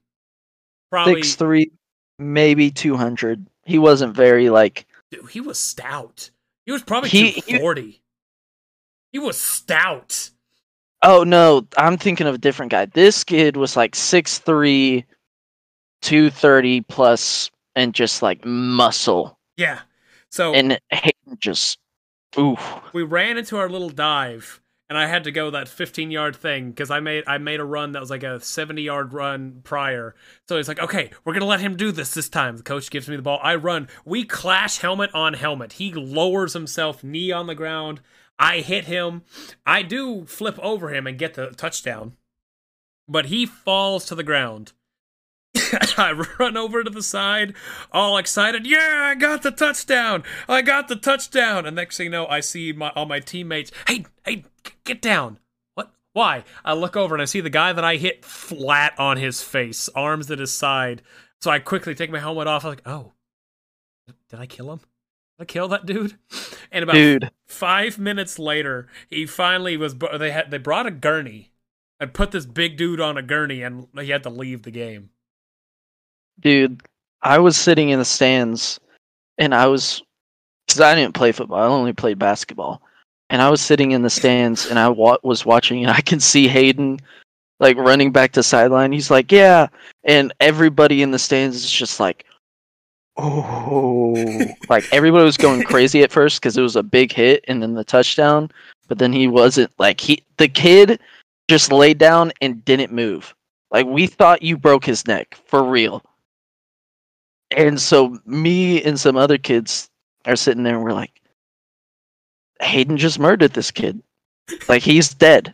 Probably 0.89 1.15
Six 1.21 1.35
three, 1.35 1.71
maybe 2.17 2.71
two 2.71 2.95
hundred. 2.95 3.45
He 3.65 3.77
wasn't 3.77 4.15
very 4.15 4.49
like 4.49 4.85
Dude, 5.11 5.29
he 5.29 5.41
was 5.41 5.59
stout. 5.59 6.29
He 6.65 6.71
was 6.71 6.83
probably 6.83 7.09
He- 7.09 7.31
he- 7.31 7.41
240. 7.41 8.01
He 9.11 9.19
was 9.19 9.37
stout. 9.39 10.29
Oh 11.03 11.23
no, 11.23 11.67
I'm 11.77 11.97
thinking 11.97 12.27
of 12.27 12.35
a 12.35 12.39
different 12.39 12.71
guy. 12.71 12.85
This 12.85 13.23
kid 13.23 13.55
was 13.55 13.77
like 13.77 13.93
6'3, 13.95 15.03
230 16.01 16.81
plus 16.81 17.51
and 17.75 17.93
just 17.93 18.21
like 18.21 18.43
muscle. 18.45 19.37
Yeah. 19.57 19.79
So 20.29 20.53
And 20.53 20.79
Hayden 20.91 21.37
just 21.39 21.79
oof. 22.37 22.61
we 22.93 23.03
ran 23.03 23.37
into 23.37 23.57
our 23.57 23.69
little 23.69 23.89
dive 23.89 24.59
and 24.89 24.97
I 24.97 25.07
had 25.07 25.25
to 25.25 25.31
go 25.31 25.51
that 25.51 25.67
15 25.67 26.11
yard 26.11 26.35
thing 26.35 26.69
because 26.69 26.89
I 26.89 26.99
made 26.99 27.23
I 27.27 27.37
made 27.37 27.59
a 27.59 27.65
run 27.65 27.91
that 27.91 27.99
was 27.99 28.09
like 28.09 28.23
a 28.23 28.39
70 28.39 28.81
yard 28.81 29.13
run 29.13 29.61
prior. 29.63 30.15
So 30.47 30.57
he's 30.57 30.67
like, 30.67 30.79
okay, 30.79 31.11
we're 31.25 31.33
gonna 31.33 31.45
let 31.45 31.59
him 31.59 31.75
do 31.75 31.91
this 31.91 32.13
this 32.13 32.29
time. 32.29 32.57
The 32.57 32.63
coach 32.63 32.89
gives 32.89 33.09
me 33.09 33.15
the 33.15 33.21
ball. 33.21 33.39
I 33.43 33.55
run. 33.55 33.89
We 34.05 34.23
clash 34.23 34.77
helmet 34.77 35.13
on 35.13 35.33
helmet. 35.33 35.73
He 35.73 35.93
lowers 35.93 36.53
himself, 36.53 37.03
knee 37.03 37.31
on 37.31 37.47
the 37.47 37.55
ground. 37.55 38.01
I 38.39 38.59
hit 38.59 38.85
him. 38.85 39.23
I 39.65 39.81
do 39.81 40.25
flip 40.25 40.59
over 40.59 40.93
him 40.93 41.07
and 41.07 41.17
get 41.17 41.33
the 41.33 41.47
touchdown, 41.47 42.13
but 43.07 43.25
he 43.25 43.45
falls 43.45 44.05
to 44.05 44.15
the 44.15 44.23
ground. 44.23 44.73
I 45.97 46.11
run 46.39 46.57
over 46.57 46.83
to 46.83 46.89
the 46.89 47.03
side, 47.03 47.53
all 47.91 48.17
excited. 48.17 48.65
Yeah, 48.65 49.07
I 49.09 49.15
got 49.15 49.41
the 49.41 49.51
touchdown! 49.51 50.23
I 50.47 50.61
got 50.61 50.87
the 50.87 50.95
touchdown! 50.95 51.65
And 51.65 51.75
next 51.75 51.97
thing 51.97 52.05
you 52.05 52.11
know, 52.11 52.27
I 52.27 52.39
see 52.39 52.73
my 52.73 52.89
all 52.89 53.05
my 53.05 53.19
teammates. 53.19 53.71
Hey, 53.87 54.05
hey, 54.25 54.45
get 54.83 55.01
down! 55.01 55.39
What? 55.75 55.91
Why? 56.13 56.43
I 56.63 56.73
look 56.73 56.95
over 56.95 57.15
and 57.15 57.21
I 57.21 57.25
see 57.25 57.41
the 57.41 57.49
guy 57.49 57.73
that 57.73 57.83
I 57.83 57.95
hit 57.95 58.25
flat 58.25 58.93
on 58.99 59.17
his 59.17 59.41
face, 59.41 59.89
arms 59.95 60.29
at 60.31 60.39
his 60.39 60.53
side. 60.53 61.01
So 61.41 61.51
I 61.51 61.59
quickly 61.59 61.93
take 61.93 62.11
my 62.11 62.19
helmet 62.19 62.47
off. 62.47 62.65
I'm 62.65 62.71
like, 62.71 62.81
oh, 62.87 63.13
did 64.29 64.39
I 64.39 64.45
kill 64.45 64.71
him? 64.71 64.79
Did 64.79 65.43
I 65.43 65.45
kill 65.45 65.67
that 65.69 65.85
dude? 65.85 66.17
And 66.69 66.83
about 66.83 66.95
Dude, 66.95 67.31
five 67.47 67.97
minutes 67.97 68.37
later, 68.37 68.87
he 69.09 69.25
finally 69.25 69.77
was. 69.77 69.95
They 69.95 70.31
had 70.31 70.51
they 70.51 70.57
brought 70.57 70.85
a 70.85 70.91
gurney 70.91 71.53
and 71.97 72.13
put 72.13 72.31
this 72.31 72.45
big 72.45 72.75
dude 72.75 72.99
on 72.99 73.17
a 73.17 73.21
gurney, 73.21 73.61
and 73.61 73.87
he 73.97 74.09
had 74.09 74.23
to 74.23 74.29
leave 74.29 74.63
the 74.63 74.71
game. 74.71 75.11
Dude, 76.39 76.81
I 77.21 77.39
was 77.39 77.57
sitting 77.57 77.89
in 77.89 77.99
the 77.99 78.05
stands 78.05 78.79
and 79.37 79.53
I 79.53 79.67
was 79.67 80.01
cuz 80.67 80.79
I 80.79 80.95
didn't 80.95 81.15
play 81.15 81.31
football. 81.31 81.59
I 81.59 81.67
only 81.67 81.93
played 81.93 82.19
basketball. 82.19 82.81
And 83.29 83.41
I 83.41 83.49
was 83.49 83.59
sitting 83.61 83.91
in 83.91 84.03
the 84.03 84.09
stands 84.09 84.67
and 84.67 84.79
I 84.79 84.87
wa- 84.89 85.17
was 85.23 85.45
watching 85.45 85.83
and 85.83 85.91
I 85.97 86.01
can 86.01 86.19
see 86.19 86.47
Hayden 86.47 86.99
like 87.59 87.77
running 87.77 88.11
back 88.11 88.33
to 88.33 88.43
sideline. 88.43 88.91
He's 88.91 89.09
like, 89.09 89.31
"Yeah." 89.31 89.67
And 90.03 90.31
everybody 90.39 91.01
in 91.01 91.11
the 91.11 91.19
stands 91.19 91.55
is 91.57 91.71
just 91.71 91.99
like, 91.99 92.25
Oh, 93.17 94.13
like 94.69 94.85
everybody 94.91 95.23
was 95.23 95.37
going 95.37 95.63
crazy 95.63 96.03
at 96.03 96.11
first 96.11 96.39
because 96.39 96.55
it 96.55 96.61
was 96.61 96.75
a 96.75 96.83
big 96.83 97.11
hit 97.11 97.43
and 97.47 97.61
then 97.61 97.73
the 97.73 97.83
touchdown, 97.83 98.51
but 98.87 98.99
then 98.99 99.11
he 99.11 99.27
wasn't 99.27 99.71
like 99.79 99.99
he 99.99 100.23
the 100.37 100.47
kid 100.47 100.99
just 101.49 101.71
laid 101.71 101.97
down 101.97 102.31
and 102.41 102.63
didn't 102.63 102.91
move. 102.91 103.33
Like 103.71 103.87
we 103.87 104.05
thought 104.05 104.43
you 104.43 104.55
broke 104.55 104.85
his 104.85 105.07
neck 105.07 105.35
for 105.45 105.63
real. 105.63 106.03
And 107.51 107.79
so 107.79 108.17
me 108.25 108.83
and 108.83 108.99
some 108.99 109.15
other 109.15 109.37
kids 109.37 109.89
are 110.25 110.35
sitting 110.35 110.63
there 110.63 110.75
and 110.75 110.83
we're 110.83 110.93
like, 110.93 111.21
Hayden 112.61 112.97
just 112.97 113.19
murdered 113.19 113.53
this 113.53 113.71
kid. 113.71 114.01
Like 114.67 114.83
he's 114.83 115.13
dead. 115.13 115.53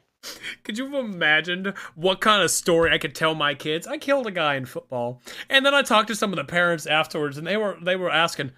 Could 0.63 0.77
you 0.77 0.89
have 0.89 1.05
imagined 1.05 1.73
what 1.95 2.21
kind 2.21 2.41
of 2.41 2.51
story 2.51 2.91
I 2.91 2.97
could 2.97 3.13
tell 3.13 3.35
my 3.35 3.53
kids? 3.53 3.85
I 3.85 3.97
killed 3.97 4.27
a 4.27 4.31
guy 4.31 4.55
in 4.55 4.65
football, 4.65 5.21
and 5.49 5.65
then 5.65 5.73
I 5.73 5.81
talked 5.81 6.07
to 6.07 6.15
some 6.15 6.31
of 6.31 6.37
the 6.37 6.45
parents 6.45 6.85
afterwards, 6.85 7.37
and 7.37 7.45
they 7.45 7.57
were 7.57 7.77
they 7.81 7.97
were 7.97 8.09
asking, 8.09 8.51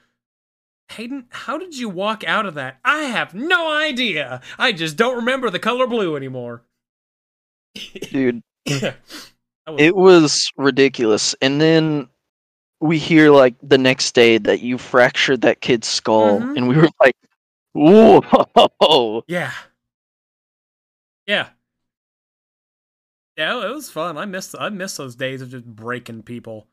Hayden, 0.89 1.25
how 1.29 1.57
did 1.57 1.75
you 1.75 1.89
walk 1.89 2.23
out 2.23 2.45
of 2.45 2.53
that? 2.53 2.79
I 2.85 3.03
have 3.03 3.33
no 3.33 3.71
idea. 3.71 4.41
I 4.59 4.71
just 4.71 4.95
don't 4.97 5.15
remember 5.15 5.49
the 5.49 5.59
color 5.59 5.87
blue 5.87 6.15
anymore. 6.15 6.63
Dude, 8.11 8.41
was, 8.67 8.93
it 9.79 9.95
was 9.95 10.51
ridiculous. 10.57 11.35
And 11.41 11.59
then 11.59 12.07
we 12.85 12.99
hear 12.99 13.31
like 13.31 13.55
the 13.61 13.77
next 13.77 14.13
day 14.15 14.37
that 14.37 14.61
you 14.61 14.77
fractured 14.77 15.41
that 15.41 15.61
kid's 15.61 15.87
skull, 15.87 16.39
Mhm. 16.39 16.57
and 16.57 16.67
we 16.69 16.77
were 16.77 16.89
like, 16.99 17.15
"Whoa!" 17.73 19.23
yeah, 19.27 19.51
yeah, 21.27 21.49
yeah. 23.37 23.65
It 23.67 23.73
was 23.73 23.89
fun. 23.89 24.17
I 24.17 24.25
miss 24.25 24.55
I 24.55 24.69
miss 24.69 24.97
those 24.97 25.15
days 25.15 25.41
of 25.41 25.49
just 25.49 25.65
breaking 25.65 26.23
people 26.23 26.67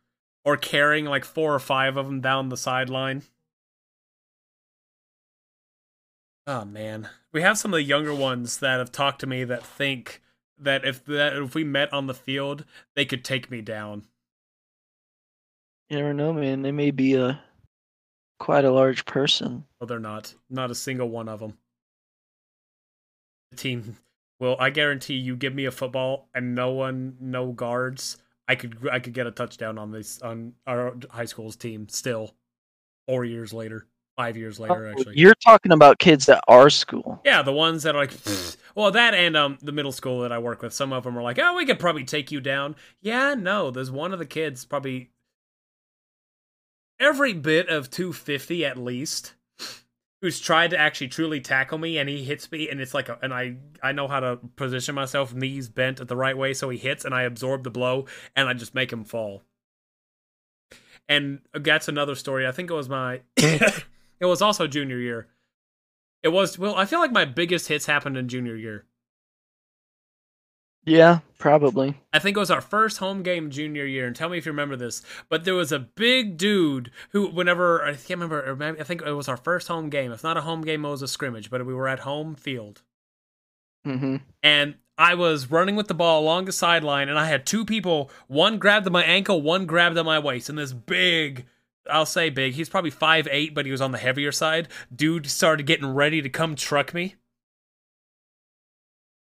or 0.45 0.57
carrying 0.57 1.05
like 1.07 1.25
four 1.25 1.55
or 1.55 1.59
five 1.61 1.97
of 1.97 2.07
them 2.07 2.21
down 2.21 2.49
the 2.49 2.57
sideline. 2.57 3.23
Oh 6.47 6.65
man, 6.65 7.09
we 7.33 7.43
have 7.43 7.59
some 7.59 7.73
of 7.73 7.79
the 7.79 7.83
younger 7.85 8.15
ones 8.15 8.59
that 8.59 8.79
have 8.79 8.91
talked 8.93 9.21
to 9.21 9.27
me 9.27 9.45
that 9.45 9.65
think 9.65 10.21
that 10.59 10.85
if 10.85 11.05
that 11.07 11.37
if 11.37 11.55
we 11.55 11.65
met 11.65 11.93
on 11.93 12.07
the 12.07 12.15
field, 12.15 12.65
they 12.95 13.05
could 13.05 13.25
take 13.25 13.51
me 13.51 13.61
down. 13.61 14.07
You 15.93 15.99
never 15.99 16.15
know, 16.15 16.33
man. 16.33 16.63
They 16.63 16.73
may 16.73 16.91
be 16.91 17.17
a 17.17 17.39
quite 18.41 18.65
a 18.65 18.71
large 18.71 19.05
person. 19.05 19.65
Well, 19.79 19.87
they're 19.87 19.99
not. 19.99 20.35
Not 20.49 20.71
a 20.71 20.75
single 20.75 21.11
one 21.11 21.29
of 21.29 21.41
them. 21.41 21.59
The 23.51 23.59
team. 23.59 23.97
Well, 24.41 24.57
I 24.59 24.71
guarantee 24.71 25.17
you, 25.17 25.37
give 25.37 25.55
me 25.55 25.67
a 25.67 25.71
football 25.71 26.31
and 26.35 26.55
no 26.55 26.71
one, 26.71 27.19
no 27.21 27.53
guards. 27.53 28.17
I 28.49 28.55
could, 28.55 28.89
I 28.91 29.01
could 29.01 29.13
get 29.13 29.27
a 29.27 29.31
touchdown 29.31 29.77
on 29.77 29.91
this 29.91 30.23
on 30.23 30.55
our 30.67 30.95
high 31.11 31.27
school's 31.27 31.57
team. 31.57 31.91
Still, 31.91 32.35
four 33.07 33.27
years 33.27 33.53
later, 33.53 33.87
five 34.17 34.39
years 34.39 34.59
later, 34.59 34.87
Oh, 34.87 34.91
actually. 34.93 35.19
You're 35.19 35.35
talking 35.35 35.73
about 35.73 35.99
kids 35.99 36.27
at 36.31 36.43
our 36.49 36.71
school. 36.71 37.21
Yeah, 37.23 37.43
the 37.43 37.53
ones 37.53 37.83
that 37.83 37.95
are 37.95 37.99
like, 37.99 38.15
well, 38.75 38.93
that 38.93 39.13
and 39.13 39.37
um 39.37 39.59
the 39.61 39.73
middle 39.73 39.93
school 39.93 40.23
that 40.23 40.33
I 40.33 40.39
work 40.39 40.63
with. 40.63 40.73
Some 40.73 40.91
of 40.95 41.05
them 41.05 41.19
are 41.19 41.23
like, 41.23 41.39
oh, 41.39 41.55
we 41.55 41.67
could 41.67 41.79
probably 41.79 42.05
take 42.05 42.33
you 42.33 42.41
down. 42.41 42.77
Yeah, 43.03 43.35
no, 43.35 43.71
there's 43.71 43.91
one 43.91 44.15
of 44.15 44.19
the 44.19 44.25
kids 44.25 44.65
probably 44.65 45.11
every 47.01 47.33
bit 47.33 47.69
of 47.69 47.91
250 47.91 48.65
at 48.65 48.77
least 48.77 49.35
who's 50.23 50.41
tried 50.41 50.71
to 50.71 50.79
actually 50.79 51.09
truly 51.09 51.41
tackle 51.41 51.77
me 51.77 51.99
and 51.99 52.09
he 52.09 52.23
hits 52.25 52.51
me 52.51 52.71
and 52.71 52.81
it's 52.81 52.95
like 52.95 53.09
a, 53.09 53.19
and 53.23 53.35
I 53.35 53.57
I 53.83 53.93
know 53.93 54.09
how 54.09 54.21
to 54.21 54.39
position 54.57 54.95
myself 54.95 55.35
knees 55.35 55.69
bent 55.69 56.01
at 56.01 56.09
the 56.09 56.17
right 56.17 56.39
way 56.39 56.55
so 56.55 56.71
he 56.71 56.79
hits 56.79 57.05
and 57.05 57.15
I 57.15 57.23
absorb 57.23 57.65
the 57.65 57.71
blow 57.71 58.07
and 58.35 58.49
I 58.49 58.55
just 58.55 58.75
make 58.75 58.93
him 58.93 59.05
fall. 59.05 59.43
And 61.09 61.41
that's 61.53 61.89
another 61.89 62.15
story. 62.15 62.47
I 62.47 62.53
think 62.53 62.71
it 62.71 62.75
was 62.75 62.89
my 62.89 63.21
it 63.37 63.85
was 64.21 64.41
also 64.41 64.67
junior 64.69 64.99
year. 64.99 65.27
It 66.23 66.29
was 66.29 66.57
well, 66.57 66.77
I 66.77 66.85
feel 66.85 67.01
like 67.01 67.13
my 67.13 67.25
biggest 67.25 67.67
hits 67.67 67.87
happened 67.87 68.17
in 68.17 68.29
junior 68.29 68.55
year. 68.55 68.87
Yeah, 70.85 71.21
probably. 71.39 71.95
I 72.13 72.19
think 72.19 72.37
it 72.37 72.41
was 72.41 72.51
our 72.51 72.61
first 72.61 72.99
home 72.99 73.23
game 73.23 73.51
junior 73.51 73.85
year, 73.87 74.07
and 74.07 74.17
tell 74.17 74.29
me 74.29 74.39
if 74.39 74.47
you 74.47 74.53
remember 74.53 74.77
this. 74.77 75.03
But 75.29 75.45
there 75.45 75.55
was 75.55 75.71
a 75.71 75.79
big 75.79 76.37
dude 76.37 76.91
who, 77.11 77.29
whenever 77.29 77.85
I 77.85 77.93
can't 77.93 78.11
remember, 78.11 78.49
or 78.51 78.57
maybe, 78.57 78.81
I 78.81 78.85
think 78.85 79.03
it 79.03 79.13
was 79.13 79.29
our 79.29 79.37
first 79.37 79.69
home 79.69 79.91
game. 79.91 80.11
If 80.13 80.25
not 80.25 80.37
a 80.37 80.43
home 80.43 80.63
game, 80.63 80.85
it 80.85 80.89
was 80.89 81.03
a 81.03 81.09
scrimmage, 81.09 81.51
but 81.51 81.65
we 81.65 81.75
were 81.75 81.89
at 81.89 82.01
home 82.01 82.35
field, 82.35 82.83
hmm 83.85 84.17
and 84.43 84.75
I 84.99 85.15
was 85.15 85.51
running 85.51 85.75
with 85.77 85.89
the 85.89 85.95
ball 85.95 86.21
along 86.23 86.45
the 86.45 86.53
sideline, 86.53 87.09
and 87.09 87.19
I 87.19 87.27
had 87.27 87.47
two 87.47 87.65
people. 87.65 88.11
One 88.29 88.59
grabbed 88.59 88.87
at 88.87 88.93
my 88.93 89.03
ankle, 89.05 89.41
one 89.41 89.67
grabbed 89.67 89.97
at 89.99 90.05
my 90.05 90.19
waist, 90.19 90.49
and 90.49 90.59
this 90.59 90.73
big. 90.73 91.47
I'll 91.91 92.07
say 92.07 92.31
big. 92.31 92.55
He's 92.55 92.69
probably 92.69 92.91
five 92.91 93.27
eight, 93.31 93.55
but 93.55 93.67
he 93.67 93.73
was 93.73 93.81
on 93.81 93.91
the 93.93 93.99
heavier 93.99 94.33
side. 94.33 94.69
Dude 94.95 95.27
started 95.31 95.67
getting 95.67 95.95
ready 95.95 96.23
to 96.23 96.29
come 96.29 96.55
truck 96.55 96.95
me. 96.95 97.17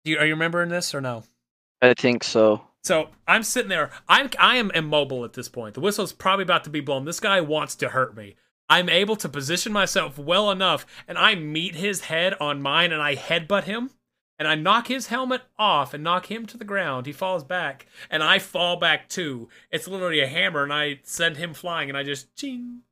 Do 0.05 0.11
you, 0.13 0.19
are 0.19 0.27
you 0.27 0.33
remembering 0.35 0.69
this 0.71 0.95
or 0.95 1.01
no? 1.01 1.25
I 1.83 1.95
think 1.95 2.23
so. 2.23 2.63
So 2.85 3.11
I'm 3.29 3.43
sitting 3.43 3.69
there. 3.69 3.91
I'm 4.09 4.31
I 4.39 4.57
am 4.57 4.71
immobile 4.71 5.25
at 5.25 5.35
this 5.35 5.49
point. 5.49 5.75
The 5.75 5.81
whistle's 5.81 6.13
probably 6.13 6.45
about 6.45 6.65
to 6.65 6.71
be 6.71 6.81
blown. 6.81 7.05
This 7.05 7.21
guy 7.21 7.41
wants 7.41 7.75
to 7.77 7.91
hurt 7.91 8.17
me. 8.17 8.37
I'm 8.69 8.89
able 8.89 9.17
to 9.17 9.29
position 9.29 9.73
myself 9.73 10.19
well 10.19 10.51
enough, 10.51 10.87
and 11.07 11.19
I 11.19 11.35
meet 11.35 11.75
his 11.75 12.03
head 12.03 12.35
on 12.41 12.63
mine, 12.63 12.91
and 12.93 13.03
I 13.03 13.17
headbutt 13.17 13.65
him, 13.65 13.91
and 14.39 14.49
I 14.49 14.55
knock 14.55 14.87
his 14.87 15.09
helmet 15.09 15.43
off 15.59 15.93
and 15.93 16.03
knock 16.03 16.31
him 16.31 16.47
to 16.47 16.57
the 16.57 16.65
ground. 16.65 17.07
He 17.07 17.13
falls 17.13 17.45
back, 17.45 17.87
and 18.09 18.23
I 18.23 18.39
fall 18.39 18.77
back 18.77 19.09
too. 19.09 19.49
It's 19.71 19.89
literally 19.89 20.21
a 20.21 20.27
hammer, 20.27 20.63
and 20.63 20.73
I 20.73 21.01
send 21.03 21.37
him 21.37 21.53
flying, 21.53 21.89
and 21.89 21.99
I 21.99 22.03
just 22.03 22.35
ching, 22.35 22.83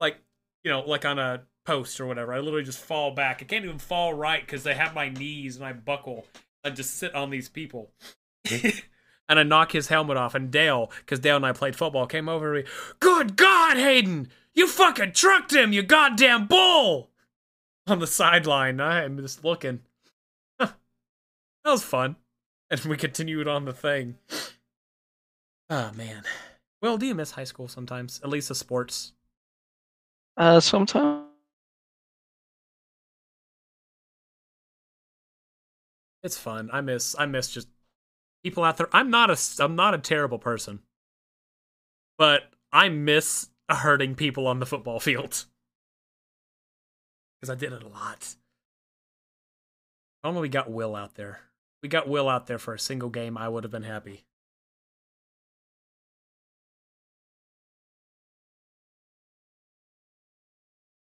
like 0.00 0.18
you 0.62 0.70
know, 0.70 0.80
like 0.80 1.04
on 1.04 1.18
a 1.18 1.42
post 1.66 2.00
or 2.00 2.06
whatever. 2.06 2.32
I 2.32 2.38
literally 2.38 2.64
just 2.64 2.78
fall 2.78 3.10
back. 3.10 3.38
I 3.40 3.46
can't 3.46 3.64
even 3.64 3.78
fall 3.78 4.14
right 4.14 4.44
because 4.44 4.62
they 4.62 4.74
have 4.74 4.94
my 4.94 5.08
knees, 5.08 5.56
and 5.56 5.64
I 5.64 5.72
buckle. 5.72 6.26
I 6.64 6.70
just 6.70 6.96
sit 6.96 7.14
on 7.14 7.30
these 7.30 7.48
people. 7.48 7.90
and 9.28 9.38
I 9.38 9.42
knock 9.42 9.72
his 9.72 9.88
helmet 9.88 10.16
off. 10.16 10.34
And 10.34 10.50
Dale, 10.50 10.90
because 11.00 11.20
Dale 11.20 11.36
and 11.36 11.46
I 11.46 11.52
played 11.52 11.76
football, 11.76 12.06
came 12.06 12.28
over 12.28 12.54
to 12.54 12.62
me. 12.62 12.68
Good 13.00 13.36
God, 13.36 13.76
Hayden! 13.76 14.28
You 14.54 14.68
fucking 14.68 15.12
trucked 15.12 15.52
him, 15.52 15.72
you 15.72 15.82
goddamn 15.82 16.46
bull! 16.46 17.10
On 17.86 17.98
the 17.98 18.06
sideline, 18.06 18.80
I'm 18.80 19.18
just 19.18 19.44
looking. 19.44 19.80
That 20.58 21.70
was 21.70 21.82
fun. 21.82 22.16
And 22.70 22.80
we 22.84 22.96
continued 22.98 23.48
on 23.48 23.64
the 23.64 23.72
thing. 23.72 24.16
Oh, 25.70 25.92
man. 25.96 26.24
Well, 26.82 26.98
do 26.98 27.06
you 27.06 27.14
miss 27.14 27.30
high 27.30 27.44
school 27.44 27.68
sometimes? 27.68 28.20
At 28.22 28.28
least 28.28 28.48
the 28.48 28.54
sports. 28.54 29.12
Uh, 30.36 30.60
sometimes. 30.60 31.23
It's 36.24 36.38
fun. 36.38 36.70
I 36.72 36.80
miss. 36.80 37.14
I 37.18 37.26
miss 37.26 37.50
just 37.50 37.68
people 38.42 38.64
out 38.64 38.78
there. 38.78 38.88
I'm 38.92 39.10
not 39.10 39.30
a. 39.30 39.38
I'm 39.62 39.76
not 39.76 39.92
a 39.92 39.98
terrible 39.98 40.38
person, 40.38 40.80
but 42.16 42.44
I 42.72 42.88
miss 42.88 43.50
hurting 43.68 44.14
people 44.14 44.46
on 44.46 44.58
the 44.58 44.66
football 44.66 45.00
field 45.00 45.44
because 47.40 47.50
I 47.50 47.54
did 47.54 47.74
it 47.74 47.82
a 47.82 47.88
lot. 47.88 48.36
Don't. 50.24 50.34
We 50.36 50.48
got 50.48 50.70
Will 50.70 50.96
out 50.96 51.14
there. 51.14 51.40
We 51.82 51.90
got 51.90 52.08
Will 52.08 52.30
out 52.30 52.46
there 52.46 52.58
for 52.58 52.72
a 52.72 52.78
single 52.78 53.10
game. 53.10 53.36
I 53.36 53.50
would 53.50 53.64
have 53.64 53.70
been 53.70 53.82
happy. 53.82 54.24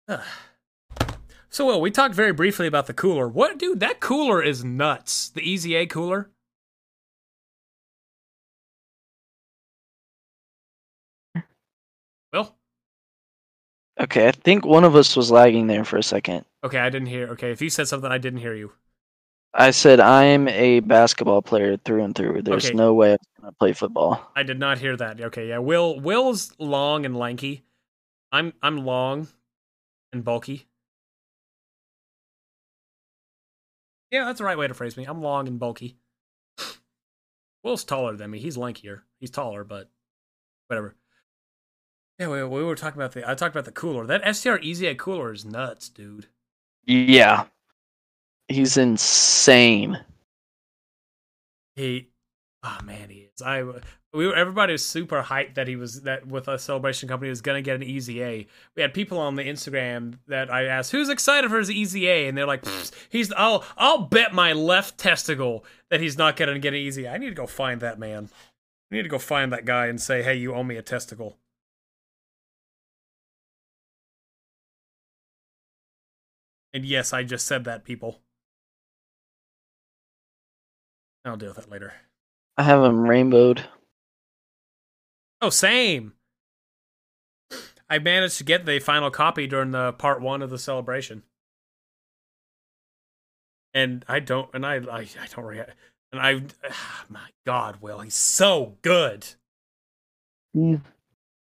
So, 1.54 1.68
Will, 1.68 1.80
we 1.82 1.92
talked 1.92 2.16
very 2.16 2.34
briefly 2.34 2.66
about 2.66 2.88
the 2.88 2.96
cooler. 2.96 3.28
What, 3.28 3.60
dude? 3.60 3.80
That 3.80 4.00
cooler 4.00 4.42
is 4.42 4.64
nuts. 4.64 5.30
The 5.30 5.54
EZA 5.54 5.86
cooler. 5.86 6.32
Will? 12.32 12.56
Okay, 14.00 14.28
I 14.28 14.32
think 14.32 14.66
one 14.66 14.84
of 14.84 14.96
us 14.96 15.16
was 15.16 15.30
lagging 15.32 15.68
there 15.68 15.86
for 15.86 15.98
a 15.98 16.04
second. 16.04 16.46
Okay, 16.64 16.80
I 16.80 16.90
didn't 16.90 17.08
hear. 17.10 17.28
Okay, 17.30 17.52
if 17.52 17.62
you 17.62 17.70
said 17.70 17.88
something, 17.88 18.12
I 18.12 18.18
didn't 18.18 18.40
hear 18.40 18.56
you. 18.56 18.74
I 19.54 19.70
said 19.70 20.00
I'm 20.00 20.48
a 20.48 20.80
basketball 20.80 21.44
player 21.44 21.78
through 21.78 22.04
and 22.04 22.16
through. 22.16 22.42
There's 22.42 22.66
Okay. 22.66 22.74
no 22.74 22.96
way 22.96 23.12
I'm 23.12 23.18
gonna 23.40 23.52
play 23.52 23.74
football. 23.74 24.32
I 24.36 24.42
did 24.42 24.58
not 24.58 24.80
hear 24.80 24.98
that. 24.98 25.22
Okay, 25.22 25.50
yeah. 25.50 25.60
Will 25.60 26.00
Will's 26.00 26.52
long 26.58 27.06
and 27.06 27.16
lanky. 27.16 27.64
I'm 28.32 28.54
I'm 28.64 28.84
long 28.84 29.28
and 30.12 30.24
bulky. 30.24 30.66
Yeah, 34.14 34.26
that's 34.26 34.38
the 34.38 34.46
right 34.46 34.60
way 34.60 34.68
to 34.68 34.76
phrase 34.76 34.96
me. 34.96 35.06
I'm 35.06 35.24
long 35.24 35.48
and 35.48 35.58
bulky. 35.58 35.98
Will's 37.64 37.84
taller 37.84 38.16
than 38.16 38.30
me. 38.30 38.38
He's 38.38 38.58
lankier. 38.58 39.02
He's 39.20 39.32
taller, 39.32 39.64
but 39.64 39.90
whatever. 40.68 40.94
Yeah, 42.20 42.28
we, 42.28 42.44
we 42.44 42.64
were 42.64 42.76
talking 42.76 43.02
about 43.02 43.14
the. 43.14 43.28
I 43.28 43.34
talked 43.34 43.56
about 43.56 43.66
the 43.66 43.72
cooler. 43.72 44.06
That 44.06 44.36
STR 44.36 44.58
EZA 44.64 44.94
cooler 44.96 45.34
is 45.34 45.46
nuts, 45.46 45.90
dude. 45.90 46.28
Yeah, 46.86 47.46
he's 48.48 48.78
insane. 48.78 50.00
He, 51.76 52.10
Oh 52.66 52.80
man, 52.86 53.10
he 53.10 53.28
is. 53.36 53.42
I 53.42 53.62
we 54.14 54.28
were, 54.28 54.36
everybody 54.36 54.72
was 54.72 54.86
super 54.86 55.22
hyped 55.22 55.56
that 55.56 55.68
he 55.68 55.76
was 55.76 56.04
that 56.04 56.26
with 56.28 56.48
a 56.48 56.58
celebration 56.58 57.10
company 57.10 57.30
was 57.30 57.42
gonna 57.42 57.62
get 57.62 57.76
an 57.76 57.84
EZA. 57.84 58.46
We 58.76 58.82
had 58.82 58.94
people 58.94 59.18
on 59.18 59.36
the 59.36 59.44
Instagram 59.44 60.20
that 60.28 60.50
I 60.50 60.66
asked 60.66 60.92
who's 60.92 61.10
excited 61.10 61.50
for 61.50 61.60
his 61.60 61.70
EZA, 61.70 62.28
and 62.28 62.38
they're 62.38 62.48
like, 62.48 62.64
he's 63.10 63.34
I'll 63.34 63.66
I'll 63.76 64.04
bet 64.04 64.34
my 64.34 64.54
left 64.54 64.98
testicle 64.98 65.66
that 65.90 66.00
he's 66.00 66.18
not 66.18 66.38
gonna 66.38 66.58
get 66.58 66.74
an 66.74 66.88
EZA. 66.88 67.10
I 67.10 67.18
need 67.18 67.30
to 67.30 67.36
go 67.36 67.48
find 67.48 67.82
that 67.82 68.00
man. 68.00 68.30
I 68.92 68.96
need 68.96 69.04
to 69.04 69.10
go 69.10 69.20
find 69.20 69.52
that 69.52 69.66
guy 69.66 69.88
and 69.88 70.00
say, 70.00 70.24
hey, 70.24 70.36
you 70.36 70.54
owe 70.54 70.64
me 70.64 70.78
a 70.78 70.82
testicle. 70.82 71.38
And 76.74 76.86
yes, 76.86 77.12
I 77.14 77.24
just 77.24 77.46
said 77.46 77.66
that, 77.66 77.84
people. 77.84 78.20
I'll 81.26 81.38
deal 81.38 81.50
with 81.50 81.58
that 81.58 81.70
later. 81.72 81.94
I 82.58 82.64
have 82.64 82.82
them 82.82 83.08
rainbowed. 83.08 83.66
Oh, 85.42 85.50
same. 85.50 86.14
I 87.90 88.00
managed 88.00 88.38
to 88.38 88.44
get 88.44 88.66
the 88.66 88.80
final 88.80 89.12
copy 89.12 89.46
during 89.46 89.72
the 89.72 89.94
part 89.94 90.22
one 90.22 90.42
of 90.42 90.50
the 90.50 90.58
celebration, 90.58 91.24
and 93.74 94.06
I 94.08 94.20
don't, 94.20 94.50
and 94.54 94.66
I, 94.66 94.76
I, 94.76 95.00
I 95.00 95.28
don't, 95.36 95.46
re- 95.46 95.64
and 96.12 96.22
I, 96.22 96.42
my 97.10 97.28
God, 97.46 97.78
Will, 97.82 98.00
he's 98.00 98.16
so 98.16 98.78
good. 98.82 99.28
He's 100.54 100.80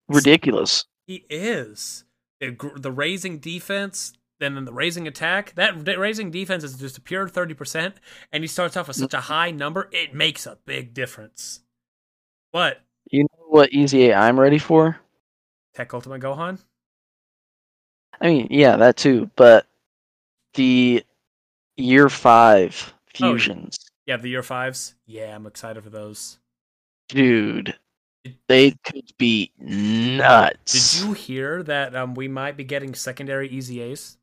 ridiculous. 0.09 0.87
He 1.07 1.25
is 1.29 2.05
the 2.41 2.57
the 2.77 2.93
raising 2.93 3.39
defense, 3.39 4.13
then 4.41 4.65
the 4.65 4.73
raising 4.73 5.07
attack. 5.07 5.55
That 5.55 5.87
raising 5.99 6.33
defense 6.33 6.65
is 6.65 6.77
just 6.77 6.99
a 6.99 7.01
pure 7.01 7.29
thirty 7.29 7.55
percent, 7.55 7.95
and 8.33 8.43
he 8.43 8.49
starts 8.49 8.77
off 8.77 8.89
with 8.89 8.97
such 8.97 9.15
a 9.15 9.21
high 9.21 9.53
number. 9.53 9.89
It 9.93 10.15
makes 10.15 10.47
a 10.47 10.59
big 10.67 10.93
difference. 10.93 11.61
What 12.51 12.81
You 13.11 13.23
know 13.23 13.47
what 13.49 13.73
easy 13.73 14.13
I'm 14.13 14.41
ready 14.41 14.59
for? 14.59 14.99
Tech 15.75 15.95
Ultimate 15.95 16.21
Gohan? 16.21 16.59
I 18.21 18.27
mean, 18.27 18.49
yeah, 18.51 18.77
that 18.77 18.97
too, 18.97 19.31
but 19.37 19.67
the 20.55 21.05
year 21.77 22.09
five 22.09 22.93
fusions. 23.15 23.79
Yeah, 24.07 24.17
the 24.17 24.29
year 24.29 24.43
fives. 24.43 24.95
Yeah, 25.07 25.35
I'm 25.35 25.47
excited 25.47 25.85
for 25.85 25.91
those. 25.91 26.39
Dude, 27.09 27.77
they 28.49 28.73
could 28.85 29.13
be 29.19 29.53
nuts. 29.59 30.99
Did 30.99 31.07
you 31.07 31.13
hear 31.13 31.63
that 31.63 31.95
um, 31.95 32.15
we 32.15 32.29
might 32.29 32.57
be 32.57 32.65
getting 32.65 32.95
secondary 32.95 33.49
EZAs? 33.49 34.17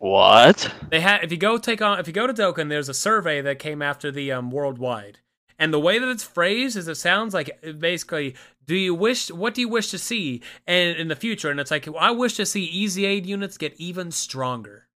What? 0.00 0.74
They 0.88 1.00
had 1.00 1.22
if 1.22 1.30
you 1.30 1.36
go 1.36 1.58
take 1.58 1.82
on 1.82 2.00
if 2.00 2.06
you 2.06 2.14
go 2.14 2.26
to 2.26 2.32
Dokkan, 2.32 2.70
there's 2.70 2.88
a 2.88 2.94
survey 2.94 3.42
that 3.42 3.58
came 3.58 3.82
after 3.82 4.10
the 4.10 4.32
um, 4.32 4.50
worldwide, 4.50 5.18
and 5.58 5.74
the 5.74 5.78
way 5.78 5.98
that 5.98 6.08
it's 6.08 6.24
phrased 6.24 6.74
is 6.74 6.88
it 6.88 6.94
sounds 6.94 7.34
like 7.34 7.50
uh, 7.62 7.72
basically, 7.72 8.34
do 8.66 8.74
you 8.74 8.94
wish 8.94 9.30
what 9.30 9.52
do 9.52 9.60
you 9.60 9.68
wish 9.68 9.90
to 9.90 9.98
see 9.98 10.40
and 10.66 10.96
in 10.96 11.08
the 11.08 11.16
future? 11.16 11.50
And 11.50 11.60
it's 11.60 11.70
like 11.70 11.86
I 11.86 12.12
wish 12.12 12.36
to 12.36 12.46
see 12.46 12.64
easy 12.64 13.04
aid 13.04 13.26
units 13.26 13.58
get 13.58 13.74
even 13.78 14.10
stronger. 14.10 14.88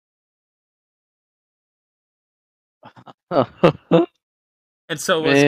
And 4.88 5.00
so 5.00 5.22
what's 5.22 5.40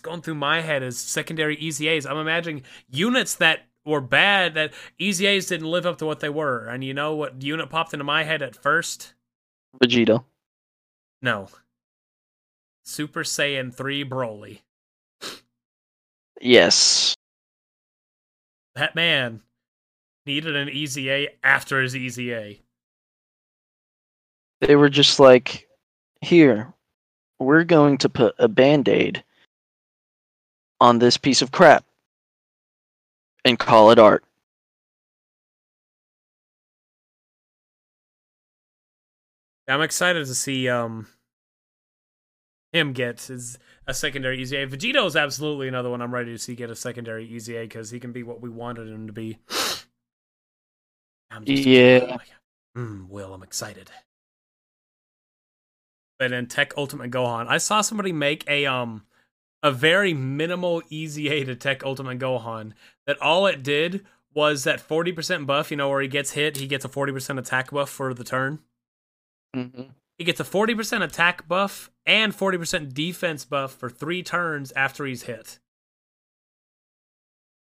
going 0.00 0.22
through 0.22 0.36
my 0.36 0.62
head 0.62 0.82
is 0.82 0.98
secondary 0.98 1.58
EZAs. 1.58 2.10
I'm 2.10 2.16
imagining 2.16 2.62
units 2.88 3.34
that 3.34 3.66
were 3.84 4.00
bad 4.00 4.54
that 4.54 4.72
EZAs 5.00 5.48
didn't 5.48 5.70
live 5.70 5.86
up 5.86 5.98
to 5.98 6.06
what 6.06 6.20
they 6.20 6.28
were. 6.28 6.66
And 6.66 6.84
you 6.84 6.94
know 6.94 7.14
what 7.14 7.42
unit 7.42 7.70
popped 7.70 7.92
into 7.92 8.04
my 8.04 8.24
head 8.24 8.42
at 8.42 8.56
first? 8.56 9.14
Vegeta. 9.82 10.24
No. 11.20 11.48
Super 12.84 13.22
Saiyan 13.22 13.74
3 13.74 14.04
Broly. 14.04 14.60
Yes. 16.40 17.14
That 18.74 18.94
man 18.94 19.40
needed 20.26 20.56
an 20.56 20.68
EZA 20.68 21.28
after 21.44 21.80
his 21.80 21.94
E 21.94 22.06
EZA. 22.06 22.54
They 24.60 24.76
were 24.76 24.88
just 24.88 25.18
like, 25.20 25.68
here, 26.20 26.72
we're 27.38 27.64
going 27.64 27.98
to 27.98 28.08
put 28.08 28.34
a 28.38 28.48
band 28.48 28.88
aid 28.88 29.22
on 30.80 30.98
this 30.98 31.16
piece 31.16 31.42
of 31.42 31.52
crap 31.52 31.84
and 33.44 33.58
call 33.58 33.90
it 33.90 33.98
art. 33.98 34.24
I'm 39.68 39.80
excited 39.80 40.26
to 40.26 40.34
see 40.34 40.68
um 40.68 41.06
him 42.72 42.92
get 42.92 43.22
his 43.22 43.58
a 43.86 43.94
secondary 43.94 44.40
EZA. 44.42 44.66
Vegito 44.66 45.06
is 45.06 45.16
absolutely 45.16 45.68
another 45.68 45.90
one 45.90 46.02
I'm 46.02 46.12
ready 46.12 46.32
to 46.32 46.38
see 46.38 46.54
get 46.54 46.70
a 46.70 46.76
secondary 46.76 47.28
EZA 47.36 47.62
because 47.62 47.90
he 47.90 48.00
can 48.00 48.12
be 48.12 48.22
what 48.22 48.40
we 48.40 48.48
wanted 48.50 48.88
him 48.88 49.06
to 49.06 49.12
be. 49.12 49.38
I'm 51.30 51.44
Yeah. 51.46 52.18
Mm, 52.76 53.08
Will, 53.08 53.32
I'm 53.34 53.42
excited. 53.42 53.90
But 56.18 56.32
in 56.32 56.46
Tech 56.46 56.74
Ultimate 56.76 57.10
Gohan, 57.10 57.46
I 57.48 57.58
saw 57.58 57.80
somebody 57.80 58.12
make 58.12 58.48
a 58.48 58.66
um 58.66 59.04
a 59.62 59.70
very 59.70 60.12
minimal 60.12 60.82
easy 60.90 61.28
EZA 61.28 61.46
to 61.46 61.54
Tech 61.54 61.84
Ultimate 61.84 62.18
Gohan 62.18 62.72
that 63.06 63.20
all 63.20 63.46
it 63.46 63.62
did 63.62 64.04
was 64.34 64.64
that 64.64 64.86
40% 64.86 65.46
buff, 65.46 65.70
you 65.70 65.76
know, 65.76 65.88
where 65.88 66.00
he 66.00 66.08
gets 66.08 66.32
hit, 66.32 66.56
he 66.56 66.66
gets 66.66 66.84
a 66.84 66.88
40% 66.88 67.38
attack 67.38 67.70
buff 67.70 67.90
for 67.90 68.14
the 68.14 68.24
turn. 68.24 68.60
Mm-hmm. 69.54 69.82
He 70.18 70.24
gets 70.24 70.40
a 70.40 70.44
40% 70.44 71.02
attack 71.02 71.46
buff 71.46 71.90
and 72.06 72.36
40% 72.36 72.92
defense 72.94 73.44
buff 73.44 73.72
for 73.72 73.90
three 73.90 74.22
turns 74.22 74.72
after 74.72 75.04
he's 75.04 75.24
hit. 75.24 75.58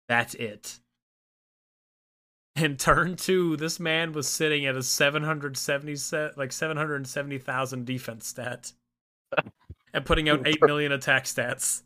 That's 0.09 0.35
it. 0.35 0.81
In 2.55 2.77
turn 2.77 3.17
two, 3.17 3.57
this 3.57 3.81
man 3.81 4.13
was 4.13 4.29
sitting 4.29 4.67
at 4.67 4.77
a 4.77 4.83
770 4.83 5.97
like 6.37 6.53
770,000 6.53 7.87
defense 7.87 8.27
stat 8.27 8.73
and 9.93 10.05
putting 10.05 10.29
out 10.29 10.47
8 10.47 10.63
million 10.67 10.93
attack 10.93 11.25
stats. 11.25 11.83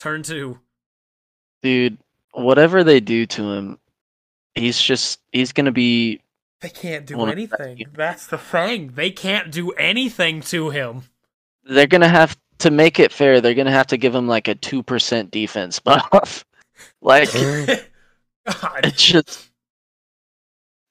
Turn 0.00 0.22
two. 0.22 0.58
Dude, 1.62 1.98
whatever 2.32 2.84
they 2.84 3.00
do 3.00 3.26
to 3.26 3.52
him, 3.52 3.78
he's 4.54 4.80
just, 4.80 5.20
he's 5.32 5.52
going 5.52 5.64
to 5.66 5.72
be, 5.72 6.20
They 6.60 6.68
can't 6.68 7.06
do 7.06 7.16
Well, 7.16 7.28
anything. 7.28 7.84
That's 7.94 8.26
the 8.26 8.38
thing. 8.38 8.92
They 8.94 9.10
can't 9.10 9.50
do 9.50 9.70
anything 9.72 10.40
to 10.42 10.70
him. 10.70 11.02
they're 11.64 11.86
going 11.86 12.02
to 12.02 12.08
have 12.08 12.36
to 12.58 12.70
make 12.70 12.98
it 13.00 13.12
fair. 13.12 13.40
They're 13.40 13.54
going 13.54 13.66
to 13.66 13.72
have 13.72 13.86
to 13.88 13.96
give 13.96 14.14
him 14.14 14.26
like 14.28 14.48
a 14.48 14.54
2% 14.54 15.30
defense 15.30 15.78
buff. 15.80 16.44
like, 17.00 17.32
God. 17.32 17.80
it's 18.84 19.02
just, 19.02 19.50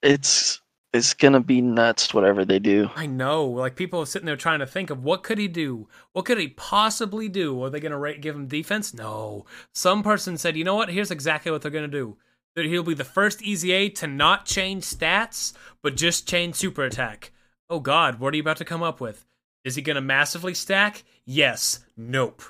it's, 0.02 0.62
it's 0.96 1.14
to 1.34 1.40
be 1.40 1.62
nuts, 1.62 2.14
whatever 2.14 2.46
they 2.46 2.60
do. 2.60 2.90
I 2.96 3.06
know. 3.06 3.46
Like 3.46 3.76
people 3.76 4.00
are 4.00 4.06
sitting 4.06 4.26
there 4.26 4.36
trying 4.36 4.60
to 4.60 4.66
think 4.66 4.90
of 4.90 5.04
what 5.04 5.24
could 5.24 5.38
he 5.38 5.48
do? 5.48 5.88
What 6.14 6.26
could 6.26 6.38
he 6.38 6.48
possibly 6.48 7.28
do? 7.30 7.62
Are 7.64 7.70
they 7.70 7.80
rate 7.98 8.22
give 8.22 8.36
him 8.36 8.48
defense? 8.48 8.94
No. 8.94 9.46
Some 9.74 10.02
person 10.02 10.38
said, 10.38 10.56
"You 10.56 10.64
know 10.64 10.76
what? 10.76 10.90
Here's 10.90 11.12
exactly 11.12 11.52
what 11.52 11.62
they're 11.62 11.72
to 11.90 12.00
do. 12.00 12.18
He'll 12.56 12.84
be 12.84 12.94
the 12.94 13.04
first 13.04 13.44
EZA 13.46 13.90
to 13.90 14.08
not 14.08 14.46
change 14.46 14.86
stats, 14.86 15.54
but 15.84 15.98
just 15.98 16.28
change 16.28 16.56
super 16.56 16.84
attack." 16.84 17.32
Oh 17.70 17.80
god, 17.80 18.20
what 18.20 18.34
are 18.34 18.38
you 18.38 18.44
about 18.44 18.58
to 18.58 18.66
come 18.66 18.84
up 18.84 19.02
with? 19.02 19.26
Is 19.64 19.76
he 19.76 19.82
to 19.96 20.02
massively 20.02 20.54
stack? 20.54 21.04
Yes. 21.26 21.80
Nope. 21.98 22.42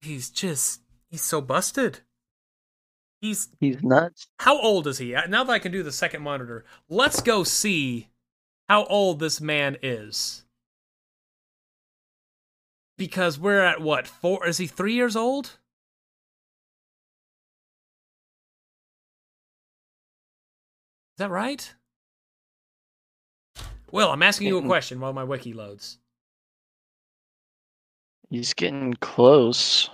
He's 0.00 0.30
just 0.30 0.80
he's 1.10 1.22
so 1.22 1.40
busted. 1.40 2.00
He's 3.20 3.48
He's 3.60 3.82
nuts. 3.82 4.26
how 4.38 4.60
old 4.60 4.86
is 4.86 4.98
he? 4.98 5.12
Now 5.28 5.44
that 5.44 5.52
I 5.52 5.58
can 5.58 5.72
do 5.72 5.82
the 5.82 5.92
second 5.92 6.22
monitor, 6.22 6.64
let's 6.88 7.20
go 7.20 7.44
see 7.44 8.08
how 8.68 8.84
old 8.84 9.18
this 9.20 9.40
man 9.40 9.76
is. 9.82 10.44
Because 12.98 13.38
we're 13.38 13.60
at 13.62 13.80
what, 13.80 14.06
four? 14.06 14.46
Is 14.46 14.58
he 14.58 14.66
three 14.66 14.94
years 14.94 15.16
old? 15.16 15.58
Is 21.14 21.18
that 21.18 21.30
right? 21.30 21.72
Well, 23.90 24.10
I'm 24.10 24.22
asking 24.22 24.48
you 24.48 24.58
a 24.58 24.62
question 24.62 25.00
while 25.00 25.12
my 25.12 25.24
wiki 25.24 25.52
loads. 25.52 25.98
He's 28.28 28.52
getting 28.52 28.94
close. 28.94 29.88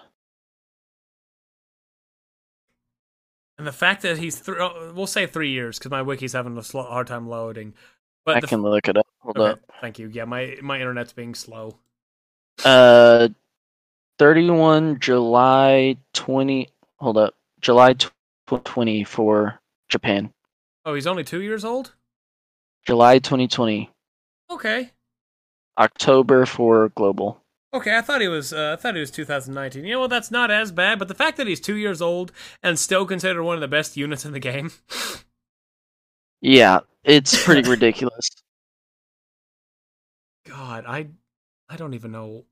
And 3.59 3.67
the 3.67 3.73
fact 3.73 4.03
that 4.03 4.19
he's, 4.19 4.41
th- 4.41 4.57
oh, 4.59 4.93
we'll 4.95 5.07
say 5.07 5.27
three 5.27 5.51
years 5.51 5.79
because 5.79 5.91
my 5.91 6.03
wiki's 6.03 6.33
having 6.33 6.57
a 6.57 6.63
slow, 6.63 6.83
hard 6.85 7.07
time 7.07 7.29
loading. 7.29 7.75
But 8.25 8.37
I 8.37 8.41
the, 8.41 8.47
can 8.47 8.63
look 8.63 8.89
it 8.89 8.97
up. 8.97 9.07
Hold 9.21 9.39
okay, 9.39 9.53
up. 9.53 9.61
thank 9.81 9.99
you. 9.99 10.09
Yeah, 10.09 10.25
my 10.25 10.57
my 10.63 10.77
internet's 10.77 11.13
being 11.13 11.35
slow. 11.35 11.77
Uh, 12.65 13.29
31 14.19 15.01
July 15.01 15.97
20. 16.15 16.69
Hold 16.99 17.19
up. 17.19 17.35
July 17.61 17.95
tw- 17.95 18.13
20 18.47 19.05
for 19.05 19.61
Japan. 19.89 20.33
Oh, 20.85 20.95
he's 20.95 21.07
only 21.07 21.25
two 21.25 21.43
years 21.43 21.65
old. 21.65 21.95
July 22.87 23.19
2020. 23.19 23.91
Okay. 24.51 24.91
October 25.79 26.47
for 26.47 26.91
global. 26.91 27.42
Okay, 27.75 27.97
I 27.97 28.03
thought 28.03 28.21
he 28.21 28.29
was. 28.29 28.53
Uh, 28.53 28.77
I 28.79 28.81
thought 28.81 28.95
he 28.95 29.01
was 29.01 29.11
2019. 29.11 29.85
You 29.85 29.95
know 29.95 30.01
what? 30.01 30.11
That's 30.11 30.31
not 30.31 30.51
as 30.51 30.73
bad. 30.73 30.99
But 30.99 31.09
the 31.09 31.15
fact 31.15 31.39
that 31.39 31.47
he's 31.47 31.61
two 31.61 31.77
years 31.77 32.03
old 32.03 32.31
and 32.63 32.79
still 32.79 33.07
considered 33.07 33.43
one 33.43 33.55
of 33.55 33.63
the 33.63 33.69
best 33.69 33.97
units 33.97 34.25
in 34.25 34.33
the 34.33 34.41
game. 34.41 34.71
Yeah, 36.45 36.81
it's 37.05 37.45
pretty 37.45 37.71
ridiculous. 37.71 38.29
God, 40.49 40.85
I, 40.89 41.07
I 41.69 41.77
don't 41.77 41.95
even 41.95 42.11
know. 42.11 42.47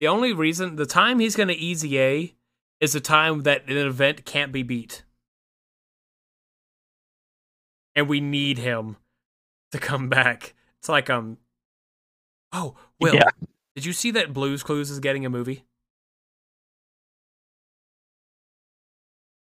The 0.00 0.08
only 0.08 0.32
reason, 0.32 0.76
the 0.76 0.86
time 0.86 1.18
he's 1.18 1.36
going 1.36 1.48
to 1.48 1.70
EZA, 1.70 2.30
is 2.80 2.94
the 2.94 3.00
time 3.00 3.42
that 3.42 3.68
an 3.68 3.76
event 3.76 4.24
can't 4.24 4.50
be 4.50 4.62
beat, 4.62 5.02
and 7.94 8.08
we 8.08 8.20
need 8.20 8.56
him 8.56 8.96
to 9.72 9.78
come 9.78 10.08
back. 10.08 10.54
It's 10.78 10.88
like 10.88 11.10
um. 11.10 11.36
Oh, 12.50 12.76
Will, 12.98 13.14
Yeah. 13.14 13.28
Did 13.78 13.84
you 13.84 13.92
see 13.92 14.10
that 14.10 14.32
Blues 14.32 14.64
Clues 14.64 14.90
is 14.90 14.98
getting 14.98 15.24
a 15.24 15.30
movie? 15.30 15.64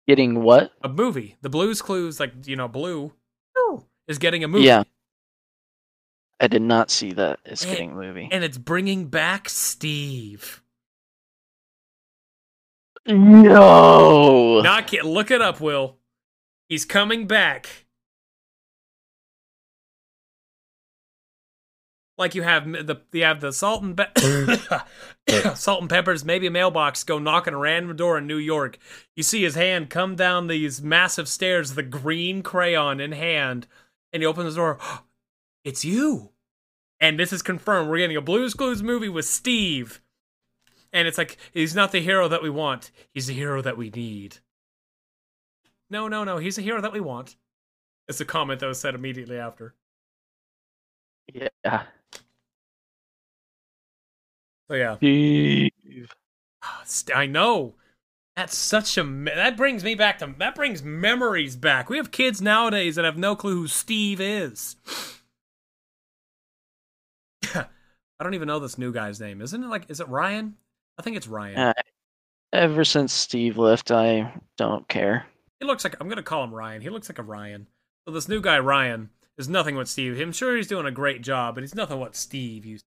Getting 0.06 0.42
what? 0.44 0.70
A 0.84 0.88
movie. 0.88 1.36
The 1.42 1.48
Blues 1.50 1.82
Clues, 1.82 2.20
like 2.20 2.32
you 2.46 2.54
know, 2.54 2.68
Blue, 2.68 3.12
is 4.06 4.18
getting 4.18 4.44
a 4.44 4.48
movie. 4.48 4.64
Yeah. 4.64 4.84
I 6.38 6.46
did 6.46 6.62
not 6.62 6.88
see 6.92 7.12
that. 7.14 7.40
It's 7.44 7.64
Eh, 7.64 7.70
getting 7.70 7.90
a 7.92 7.94
movie. 7.94 8.28
and 8.30 8.44
it's 8.44 8.58
bringing 8.58 9.06
back 9.08 9.48
Steve. 9.48 10.62
No. 13.06 14.60
Not 14.60 14.86
kid. 14.86 15.04
Look 15.04 15.32
it 15.32 15.40
up, 15.42 15.60
Will. 15.60 15.98
He's 16.68 16.84
coming 16.84 17.26
back. 17.26 17.81
Like 22.22 22.36
you 22.36 22.42
have 22.42 22.70
the 22.70 23.00
you 23.10 23.24
have 23.24 23.40
the 23.40 23.52
salt 23.52 23.82
and 23.82 23.96
pe- 23.96 24.14
salt 25.56 25.80
and 25.80 25.90
peppers, 25.90 26.24
maybe 26.24 26.46
a 26.46 26.52
mailbox 26.52 27.02
go 27.02 27.18
knocking 27.18 27.52
a 27.52 27.58
random 27.58 27.96
door 27.96 28.16
in 28.16 28.28
New 28.28 28.36
York. 28.36 28.78
You 29.16 29.24
see 29.24 29.42
his 29.42 29.56
hand 29.56 29.90
come 29.90 30.14
down 30.14 30.46
these 30.46 30.80
massive 30.80 31.26
stairs, 31.26 31.74
the 31.74 31.82
green 31.82 32.44
crayon 32.44 33.00
in 33.00 33.10
hand, 33.10 33.66
and 34.12 34.22
he 34.22 34.26
opens 34.26 34.54
the 34.54 34.60
door. 34.60 34.78
It's 35.64 35.84
you. 35.84 36.30
And 37.00 37.18
this 37.18 37.32
is 37.32 37.40
confirmed. 37.40 37.88
We're 37.88 37.98
getting 37.98 38.16
a 38.16 38.20
Blues 38.20 38.54
Clues 38.54 38.82
movie 38.82 39.08
with 39.08 39.24
Steve. 39.24 40.00
And 40.92 41.06
it's 41.06 41.18
like 41.18 41.38
he's 41.52 41.74
not 41.74 41.92
the 41.92 42.00
hero 42.00 42.26
that 42.28 42.42
we 42.42 42.50
want. 42.50 42.90
He's 43.14 43.28
the 43.28 43.34
hero 43.34 43.62
that 43.62 43.76
we 43.76 43.90
need. 43.90 44.38
No, 45.88 46.08
no, 46.08 46.24
no. 46.24 46.38
He's 46.38 46.56
the 46.56 46.62
hero 46.62 46.80
that 46.80 46.92
we 46.92 47.00
want. 47.00 47.36
It's 48.08 48.20
a 48.20 48.24
comment 48.24 48.58
that 48.58 48.66
was 48.66 48.80
said 48.80 48.96
immediately 48.96 49.38
after. 49.38 49.74
Yeah. 51.32 51.82
So 54.72 54.76
yeah, 54.76 54.96
Steve. 54.96 56.14
I 57.14 57.26
know. 57.26 57.74
That's 58.36 58.56
such 58.56 58.96
a 58.96 59.04
me- 59.04 59.30
that 59.34 59.54
brings 59.54 59.84
me 59.84 59.94
back 59.94 60.18
to 60.20 60.34
that 60.38 60.54
brings 60.54 60.82
memories 60.82 61.56
back. 61.56 61.90
We 61.90 61.98
have 61.98 62.10
kids 62.10 62.40
nowadays 62.40 62.94
that 62.94 63.04
have 63.04 63.18
no 63.18 63.36
clue 63.36 63.54
who 63.54 63.68
Steve 63.68 64.18
is. 64.18 64.76
I 67.54 67.66
don't 68.22 68.32
even 68.32 68.48
know 68.48 68.60
this 68.60 68.78
new 68.78 68.94
guy's 68.94 69.20
name. 69.20 69.42
Isn't 69.42 69.62
it 69.62 69.66
like 69.68 69.90
is 69.90 70.00
it 70.00 70.08
Ryan? 70.08 70.56
I 70.98 71.02
think 71.02 71.18
it's 71.18 71.28
Ryan. 71.28 71.58
Uh, 71.58 71.74
ever 72.54 72.82
since 72.82 73.12
Steve 73.12 73.58
left, 73.58 73.90
I 73.90 74.32
don't 74.56 74.88
care. 74.88 75.26
He 75.60 75.66
looks 75.66 75.84
like 75.84 75.96
I'm 76.00 76.08
gonna 76.08 76.22
call 76.22 76.44
him 76.44 76.54
Ryan. 76.54 76.80
He 76.80 76.88
looks 76.88 77.10
like 77.10 77.18
a 77.18 77.22
Ryan. 77.22 77.66
So 78.08 78.14
this 78.14 78.26
new 78.26 78.40
guy 78.40 78.58
Ryan 78.58 79.10
is 79.36 79.50
nothing 79.50 79.76
what 79.76 79.88
Steve. 79.88 80.18
I'm 80.18 80.32
sure 80.32 80.56
he's 80.56 80.66
doing 80.66 80.86
a 80.86 80.90
great 80.90 81.20
job, 81.20 81.56
but 81.56 81.62
he's 81.62 81.74
nothing 81.74 82.00
what 82.00 82.16
Steve 82.16 82.64
used. 82.64 82.86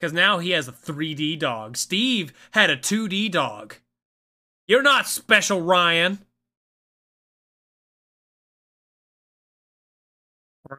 Because 0.00 0.12
now 0.14 0.38
he 0.38 0.52
has 0.52 0.66
a 0.66 0.72
3D 0.72 1.38
dog. 1.38 1.76
Steve 1.76 2.32
had 2.52 2.70
a 2.70 2.76
2D 2.76 3.30
dog. 3.30 3.74
You're 4.66 4.82
not 4.82 5.06
special, 5.06 5.60
Ryan. 5.60 6.20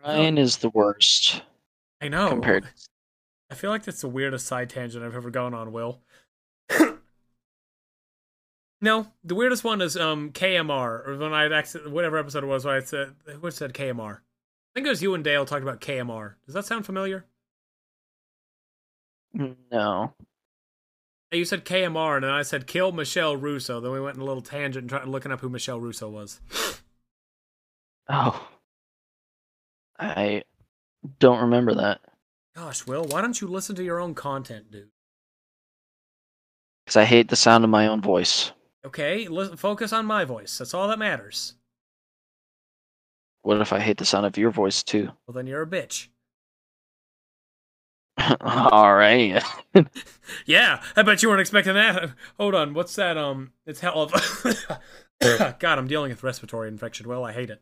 Ryan 0.03 0.37
is 0.37 0.57
the 0.57 0.69
worst 0.69 1.43
I 1.99 2.07
know. 2.07 2.29
compared. 2.29 2.67
I 3.51 3.55
feel 3.55 3.69
like 3.69 3.83
that's 3.83 4.01
the 4.01 4.07
weirdest 4.07 4.47
side 4.47 4.69
tangent 4.69 5.03
I've 5.03 5.15
ever 5.15 5.29
gone 5.29 5.53
on, 5.53 5.73
Will. 5.73 5.99
no, 8.81 9.07
the 9.23 9.35
weirdest 9.35 9.65
one 9.65 9.81
is 9.81 9.97
um 9.97 10.31
KMR, 10.31 11.07
or 11.07 11.17
when 11.17 11.33
I 11.33 11.53
accident 11.53 11.91
whatever 11.91 12.17
episode 12.17 12.45
it 12.45 12.47
was, 12.47 12.63
where 12.63 12.77
I 12.77 12.79
said 12.79 13.15
who 13.25 13.51
said 13.51 13.73
KMR. 13.73 14.15
I 14.19 14.19
think 14.73 14.87
it 14.87 14.89
was 14.89 15.03
you 15.03 15.13
and 15.13 15.23
Dale 15.23 15.45
talking 15.45 15.67
about 15.67 15.81
KMR. 15.81 16.35
Does 16.45 16.55
that 16.55 16.65
sound 16.65 16.85
familiar? 16.85 17.25
Mm, 19.37 19.55
no. 19.71 20.13
You 21.31 21.45
said 21.45 21.63
KMR, 21.63 22.15
and 22.15 22.25
then 22.25 22.31
I 22.31 22.41
said 22.41 22.67
kill 22.67 22.91
Michelle 22.91 23.37
Russo. 23.37 23.79
Then 23.79 23.91
we 23.91 24.01
went 24.01 24.17
in 24.17 24.21
a 24.21 24.25
little 24.25 24.41
tangent 24.41 24.83
and 24.83 24.89
tried 24.89 25.07
looking 25.07 25.31
up 25.31 25.39
who 25.39 25.49
Michelle 25.49 25.79
Russo 25.79 26.09
was. 26.09 26.41
Oh. 28.09 28.47
I 29.97 30.43
don't 31.19 31.41
remember 31.41 31.75
that 31.75 32.01
Gosh, 32.55 32.85
Will, 32.85 33.05
why 33.05 33.21
don't 33.21 33.39
you 33.39 33.47
listen 33.47 33.75
to 33.77 33.83
your 33.83 33.99
own 33.99 34.13
content, 34.13 34.71
dude? 34.71 34.89
because 36.83 36.97
I 36.97 37.05
hate 37.05 37.29
the 37.29 37.35
sound 37.37 37.63
of 37.63 37.69
my 37.69 37.87
own 37.87 38.01
voice. 38.01 38.51
Okay, 38.85 39.27
listen, 39.29 39.55
focus 39.55 39.93
on 39.93 40.05
my 40.05 40.25
voice. 40.25 40.57
That's 40.57 40.73
all 40.73 40.89
that 40.89 40.99
matters. 40.99 41.55
What 43.43 43.61
if 43.61 43.71
I 43.71 43.79
hate 43.79 43.97
the 43.97 44.05
sound 44.05 44.25
of 44.25 44.37
your 44.37 44.51
voice 44.51 44.83
too? 44.83 45.09
Well, 45.25 45.33
then 45.33 45.47
you're 45.47 45.61
a 45.61 45.67
bitch. 45.67 46.09
All 48.41 48.93
right. 48.93 49.41
Yeah, 50.45 50.81
I 50.95 51.01
bet 51.01 51.23
you 51.23 51.29
weren't 51.29 51.41
expecting 51.41 51.73
that. 51.73 52.11
Hold 52.37 52.55
on, 52.55 52.73
what's 52.73 52.95
that? 52.95 53.17
Um, 53.17 53.51
it's 53.65 53.79
hell 53.79 54.03
of. 54.03 54.13
God, 55.59 55.77
I'm 55.77 55.87
dealing 55.87 56.09
with 56.09 56.23
respiratory 56.23 56.67
infection. 56.67 57.07
Well, 57.07 57.25
I 57.25 57.33
hate 57.33 57.49
it. 57.49 57.61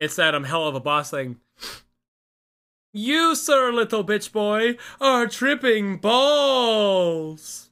It's 0.00 0.16
that 0.16 0.34
um 0.34 0.44
Helluva 0.44 0.82
Boss 0.82 1.10
thing. 1.10 1.38
You, 2.92 3.34
sir, 3.34 3.72
little 3.72 4.04
bitch 4.04 4.30
boy, 4.30 4.76
are 5.00 5.26
tripping 5.26 5.96
balls. 5.96 7.70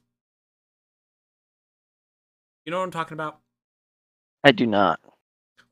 You 2.65 2.71
know 2.71 2.79
what 2.79 2.85
I'm 2.85 2.91
talking 2.91 3.13
about? 3.13 3.39
I 4.43 4.51
do 4.51 4.65
not. 4.65 4.99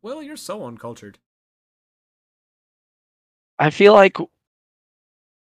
Well, 0.02 0.24
you're 0.24 0.38
so 0.38 0.66
uncultured. 0.66 1.20
I 3.62 3.70
feel 3.70 3.94
like 3.94 4.18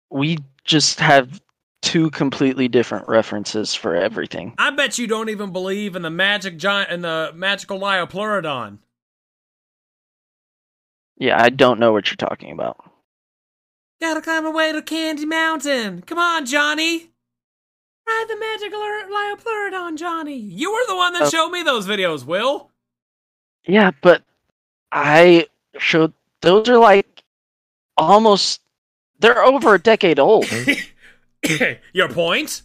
we 0.10 0.39
just 0.66 0.99
have 0.99 1.39
two 1.84 2.10
completely 2.10 2.68
different 2.68 3.07
references 3.07 3.76
for 3.76 3.95
everything. 3.95 4.55
I 4.57 4.72
bet 4.72 4.97
you 4.97 5.05
don't 5.05 5.30
even 5.30 5.51
believe 5.51 5.95
in 5.95 6.01
the 6.01 6.10
magic 6.10 6.57
giant 6.57 6.89
and 6.91 7.03
the 7.03 7.32
magical 7.36 7.80
Liopleurodon. 7.80 8.80
Yeah, 11.18 11.39
I 11.39 11.49
don't 11.49 11.80
know 11.80 11.91
what 11.93 12.07
you're 12.10 12.16
talking 12.16 12.51
about. 12.51 12.78
Gotta 14.01 14.22
climb 14.22 14.45
away 14.45 14.72
to 14.72 14.82
Candy 14.82 15.28
Mountain. 15.28 16.01
Come 16.01 16.18
on, 16.18 16.47
Johnny. 16.47 17.12
Ride 18.07 18.26
the 18.28 18.38
magical 18.39 18.80
Liopleurodon, 18.80 19.97
Johnny. 19.97 20.36
You 20.38 20.74
were 20.74 20.88
the 20.88 20.95
one 20.95 21.14
that 21.14 21.24
Oh. 21.24 21.30
showed 21.30 21.49
me 21.49 21.62
those 21.62 21.86
videos, 21.86 22.26
Will. 22.26 22.72
Yeah, 23.68 23.91
but 24.01 24.24
I 24.91 25.45
showed 25.78 26.14
those 26.41 26.68
are 26.70 26.80
like 26.80 27.05
almost 28.00 28.62
they're 29.20 29.43
over 29.43 29.76
a 29.76 29.80
decade 29.80 30.20
old. 30.20 30.45
Your 31.93 32.10
point? 32.10 32.64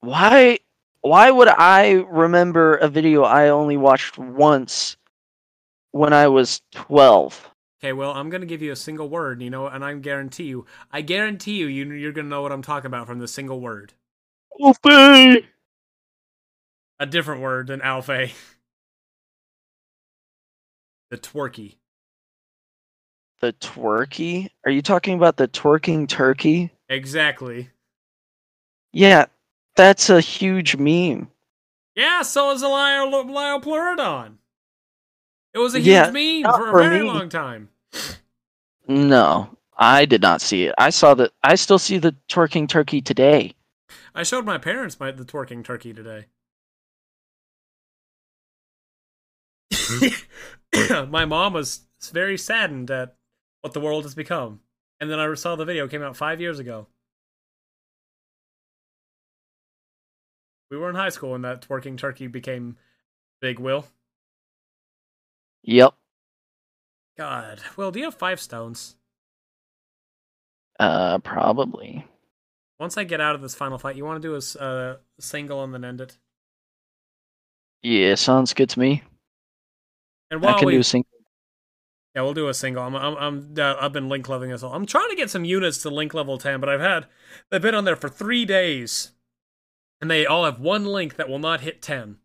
Why 0.00 0.58
why 1.00 1.30
would 1.30 1.48
I 1.48 2.04
remember 2.08 2.76
a 2.76 2.88
video 2.88 3.22
I 3.22 3.48
only 3.48 3.76
watched 3.76 4.18
once 4.18 4.96
when 5.92 6.12
I 6.12 6.28
was 6.28 6.60
12? 6.72 7.50
Okay, 7.80 7.92
well, 7.92 8.12
I'm 8.12 8.28
gonna 8.30 8.46
give 8.46 8.62
you 8.62 8.72
a 8.72 8.76
single 8.76 9.08
word, 9.08 9.40
you 9.40 9.50
know, 9.50 9.66
and 9.66 9.84
I 9.84 9.94
guarantee 9.94 10.44
you, 10.44 10.66
I 10.90 11.00
guarantee 11.02 11.56
you, 11.58 11.66
you 11.66 11.92
you're 11.92 12.12
gonna 12.12 12.28
know 12.28 12.42
what 12.42 12.52
I'm 12.52 12.62
talking 12.62 12.86
about 12.86 13.06
from 13.06 13.18
the 13.18 13.28
single 13.28 13.60
word. 13.60 13.92
Wolfie! 14.58 15.46
A 17.00 17.06
different 17.06 17.40
word 17.40 17.68
than 17.68 17.82
Alfie. 17.82 18.34
The 21.10 21.16
twerky. 21.16 21.76
The 23.40 23.52
twerky? 23.54 24.48
Are 24.64 24.70
you 24.70 24.82
talking 24.82 25.14
about 25.14 25.36
the 25.36 25.48
twerking 25.48 26.08
turkey? 26.08 26.70
Exactly. 26.88 27.70
Yeah, 28.92 29.26
that's 29.76 30.10
a 30.10 30.20
huge 30.20 30.76
meme. 30.76 31.30
Yeah, 31.94 32.22
so 32.22 32.50
is 32.50 32.62
a 32.62 32.68
Lio- 32.68 33.24
Liopleurodon. 33.24 34.38
It 35.54 35.58
was 35.58 35.74
a 35.74 35.80
huge 35.80 35.86
Yeah, 35.86 36.10
meme 36.10 36.52
for 36.52 36.68
a 36.68 36.70
for 36.70 36.82
very 36.82 37.02
me. 37.02 37.08
long 37.08 37.28
time. 37.28 37.68
No, 38.86 39.56
I 39.76 40.04
did 40.04 40.22
not 40.22 40.40
see 40.40 40.64
it. 40.64 40.74
I 40.78 40.90
saw 40.90 41.14
that. 41.14 41.32
I 41.42 41.54
still 41.54 41.78
see 41.78 41.98
the 41.98 42.16
twerking 42.28 42.68
turkey 42.68 43.00
today. 43.00 43.54
I 44.14 44.22
showed 44.22 44.44
my 44.44 44.58
parents 44.58 44.98
my 44.98 45.10
the 45.10 45.24
twerking 45.24 45.64
turkey 45.64 45.92
today. 45.92 46.26
Hmm. 49.74 51.10
my 51.10 51.24
mom 51.24 51.52
was 51.52 51.82
very 52.12 52.38
saddened 52.38 52.90
at 52.90 53.16
what 53.62 53.72
the 53.72 53.80
world 53.80 54.04
has 54.04 54.14
become. 54.14 54.60
And 55.00 55.10
then 55.10 55.18
I 55.18 55.32
saw 55.34 55.56
the 55.56 55.64
video 55.64 55.88
came 55.88 56.02
out 56.02 56.16
five 56.16 56.40
years 56.40 56.58
ago. 56.58 56.86
We 60.70 60.76
were 60.76 60.90
in 60.90 60.96
high 60.96 61.08
school 61.08 61.30
when 61.30 61.42
that 61.42 61.62
twerking 61.62 61.96
turkey 61.96 62.26
became 62.26 62.76
big. 63.40 63.58
Will. 63.58 63.86
Yep. 65.62 65.94
God, 67.16 67.60
Will, 67.76 67.90
do 67.90 67.98
you 67.98 68.04
have 68.04 68.14
five 68.14 68.40
stones? 68.40 68.96
Uh, 70.78 71.18
probably. 71.18 72.06
Once 72.78 72.96
I 72.96 73.04
get 73.04 73.20
out 73.20 73.34
of 73.34 73.42
this 73.42 73.54
final 73.54 73.78
fight, 73.78 73.96
you 73.96 74.04
want 74.04 74.22
to 74.22 74.28
do 74.28 74.34
a 74.34 74.62
uh, 74.62 74.96
single 75.18 75.64
and 75.64 75.74
then 75.74 75.84
end 75.84 76.00
it. 76.00 76.16
Yeah, 77.82 78.14
sounds 78.14 78.54
good 78.54 78.70
to 78.70 78.78
me. 78.78 79.02
And 80.30 80.42
while 80.42 80.54
I 80.54 80.58
can 80.58 80.66
we, 80.66 80.74
do 80.74 80.80
a 80.80 80.84
single. 80.84 81.10
Yeah, 82.18 82.22
we'll 82.22 82.34
do 82.34 82.48
a 82.48 82.54
single. 82.54 82.82
I'm, 82.82 82.96
I'm, 82.96 83.14
I'm 83.16 83.54
uh, 83.56 83.76
I've 83.80 83.92
been 83.92 84.08
link 84.08 84.28
leveling 84.28 84.50
this 84.50 84.64
all. 84.64 84.74
I'm 84.74 84.86
trying 84.86 85.08
to 85.08 85.14
get 85.14 85.30
some 85.30 85.44
units 85.44 85.78
to 85.82 85.88
link 85.88 86.14
level 86.14 86.36
10, 86.36 86.58
but 86.58 86.68
I've 86.68 86.80
had, 86.80 87.06
they've 87.48 87.62
been 87.62 87.76
on 87.76 87.84
there 87.84 87.94
for 87.94 88.08
three 88.08 88.44
days, 88.44 89.12
and 90.00 90.10
they 90.10 90.26
all 90.26 90.44
have 90.44 90.58
one 90.58 90.84
link 90.84 91.14
that 91.14 91.28
will 91.28 91.38
not 91.38 91.60
hit 91.60 91.80
10. 91.80 92.16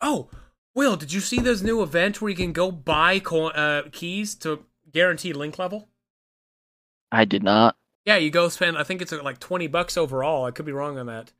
Oh, 0.00 0.30
Will, 0.74 0.96
did 0.96 1.12
you 1.12 1.20
see 1.20 1.40
this 1.40 1.60
new 1.60 1.82
event 1.82 2.22
where 2.22 2.30
you 2.30 2.36
can 2.36 2.54
go 2.54 2.70
buy 2.70 3.18
co- 3.18 3.48
uh, 3.48 3.82
keys 3.92 4.34
to 4.36 4.64
guarantee 4.90 5.34
link 5.34 5.58
level? 5.58 5.90
I 7.12 7.26
did 7.26 7.42
not. 7.42 7.76
Yeah, 8.06 8.16
you 8.16 8.30
go 8.30 8.48
spend. 8.48 8.78
I 8.78 8.82
think 8.82 9.02
it's 9.02 9.12
uh, 9.12 9.22
like 9.22 9.40
twenty 9.40 9.66
bucks 9.66 9.98
overall. 9.98 10.46
I 10.46 10.52
could 10.52 10.64
be 10.64 10.72
wrong 10.72 10.96
on 10.98 11.04
that. 11.04 11.34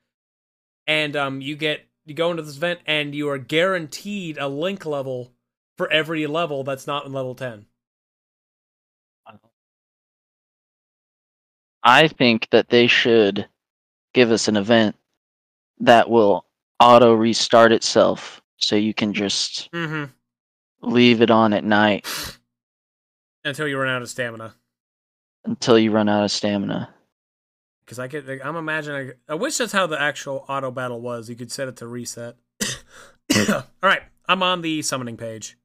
And 0.87 1.17
um, 1.17 1.41
you 1.41 1.57
get 1.57 1.87
you 2.05 2.13
go 2.13 2.31
into 2.31 2.43
this 2.43 2.59
event 2.59 2.81
and 2.85 3.15
you 3.15 3.31
are 3.31 3.39
guaranteed 3.39 4.37
a 4.37 4.47
link 4.47 4.85
level 4.85 5.33
for 5.77 5.91
every 5.93 6.27
level 6.27 6.65
that's 6.65 6.87
not 6.87 7.07
in 7.07 7.13
level 7.13 7.35
ten. 7.35 7.67
I 11.83 12.09
think 12.09 12.49
that 12.51 12.69
they 12.69 12.87
should 12.87 13.47
give 14.13 14.31
us 14.33 14.49
an 14.49 14.57
event 14.57 14.97
that 15.81 16.11
will 16.11 16.45
auto 16.81 17.13
restart 17.15 17.71
itself 17.73 18.43
so 18.57 18.75
you 18.77 18.93
can 18.95 19.13
just 19.13 19.71
Mm-hmm. 19.73 20.05
leave 20.91 21.21
it 21.23 21.31
on 21.31 21.53
at 21.53 21.65
night 21.65 22.07
Until 23.45 23.69
you 23.69 23.79
run 23.79 23.89
out 23.89 24.03
of 24.03 24.09
stamina. 24.09 24.55
until 25.45 25.79
you 25.79 25.93
run 25.93 26.09
out 26.09 26.25
of 26.25 26.33
stamina. 26.33 26.93
Because 27.85 28.01
I 28.01 28.09
could, 28.09 28.29
I'm 28.43 28.57
imagining. 28.57 29.13
I 29.29 29.35
wish 29.37 29.59
that's 29.59 29.71
how 29.71 29.87
the 29.87 30.01
actual 30.01 30.45
auto 30.49 30.73
battle 30.73 31.01
was. 31.01 31.29
You 31.31 31.37
could 31.37 31.53
set 31.53 31.69
it 31.69 31.77
to 31.77 31.87
reset. 31.87 32.35
All 33.49 33.63
right, 33.81 34.03
I'm 34.29 34.43
on 34.43 34.63
the 34.63 34.83
summoning 34.83 35.17
page. 35.17 35.57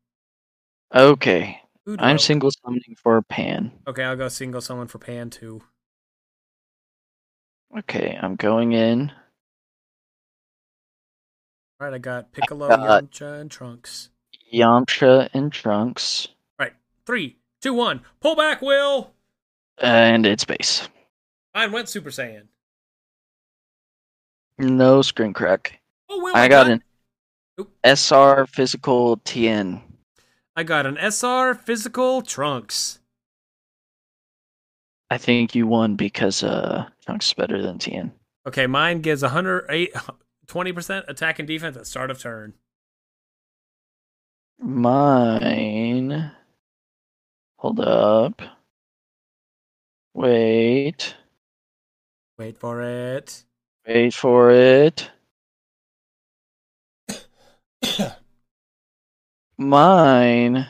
Okay, 0.93 1.61
I'm 1.99 2.19
single 2.19 2.51
summoning 2.51 2.95
for 3.01 3.21
Pan. 3.21 3.71
Okay, 3.87 4.03
I'll 4.03 4.15
go 4.15 4.27
single 4.27 4.61
summon 4.61 4.87
for 4.87 4.99
Pan 4.99 5.29
too. 5.29 5.61
Okay, 7.77 8.17
I'm 8.21 8.35
going 8.35 8.73
in. 8.73 9.11
All 11.79 11.87
right, 11.87 11.93
I 11.93 11.97
got 11.97 12.31
Piccolo, 12.33 12.67
got- 12.67 13.05
Yamcha, 13.05 13.39
and 13.39 13.49
Trunks. 13.49 14.09
Yamcha 14.53 15.29
and 15.33 15.51
Trunks, 15.51 16.27
Three, 17.03 17.37
two, 17.61 17.73
one. 17.73 18.01
Pull 18.19 18.35
back, 18.35 18.61
Will. 18.61 19.11
and 19.79 20.23
it's 20.27 20.45
base. 20.45 20.87
I 21.55 21.65
went 21.65 21.89
Super 21.89 22.11
Saiyan. 22.11 22.43
No 24.59 25.01
screen 25.01 25.33
crack. 25.33 25.79
Oh, 26.09 26.21
Will, 26.21 26.35
I 26.35 26.47
got 26.47 26.69
an 26.69 26.83
Oop. 27.59 27.71
SR 27.83 28.45
physical 28.45 29.17
Tien. 29.23 29.81
I 30.55 30.63
got 30.63 30.85
an 30.85 30.97
SR 30.97 31.55
physical 31.55 32.21
Trunks. 32.21 32.99
I 35.09 35.17
think 35.17 35.55
you 35.55 35.67
won 35.67 35.95
because 35.95 36.43
uh 36.43 36.87
Trunks 37.05 37.27
is 37.27 37.33
better 37.33 37.61
than 37.61 37.79
Tien. 37.79 38.11
Okay, 38.47 38.67
mine 38.67 39.01
gives 39.01 39.21
108, 39.21 39.93
20% 40.47 41.07
attack 41.07 41.39
and 41.39 41.47
defense 41.47 41.77
at 41.77 41.85
start 41.87 42.09
of 42.09 42.19
turn. 42.19 42.53
Mine. 44.59 46.31
Hold 47.57 47.79
up. 47.79 48.41
Wait. 50.13 51.15
Wait 52.37 52.57
for 52.57 52.81
it. 52.81 53.45
Wait 53.87 54.13
for 54.13 54.51
it. 54.51 55.11
Mine 59.61 60.67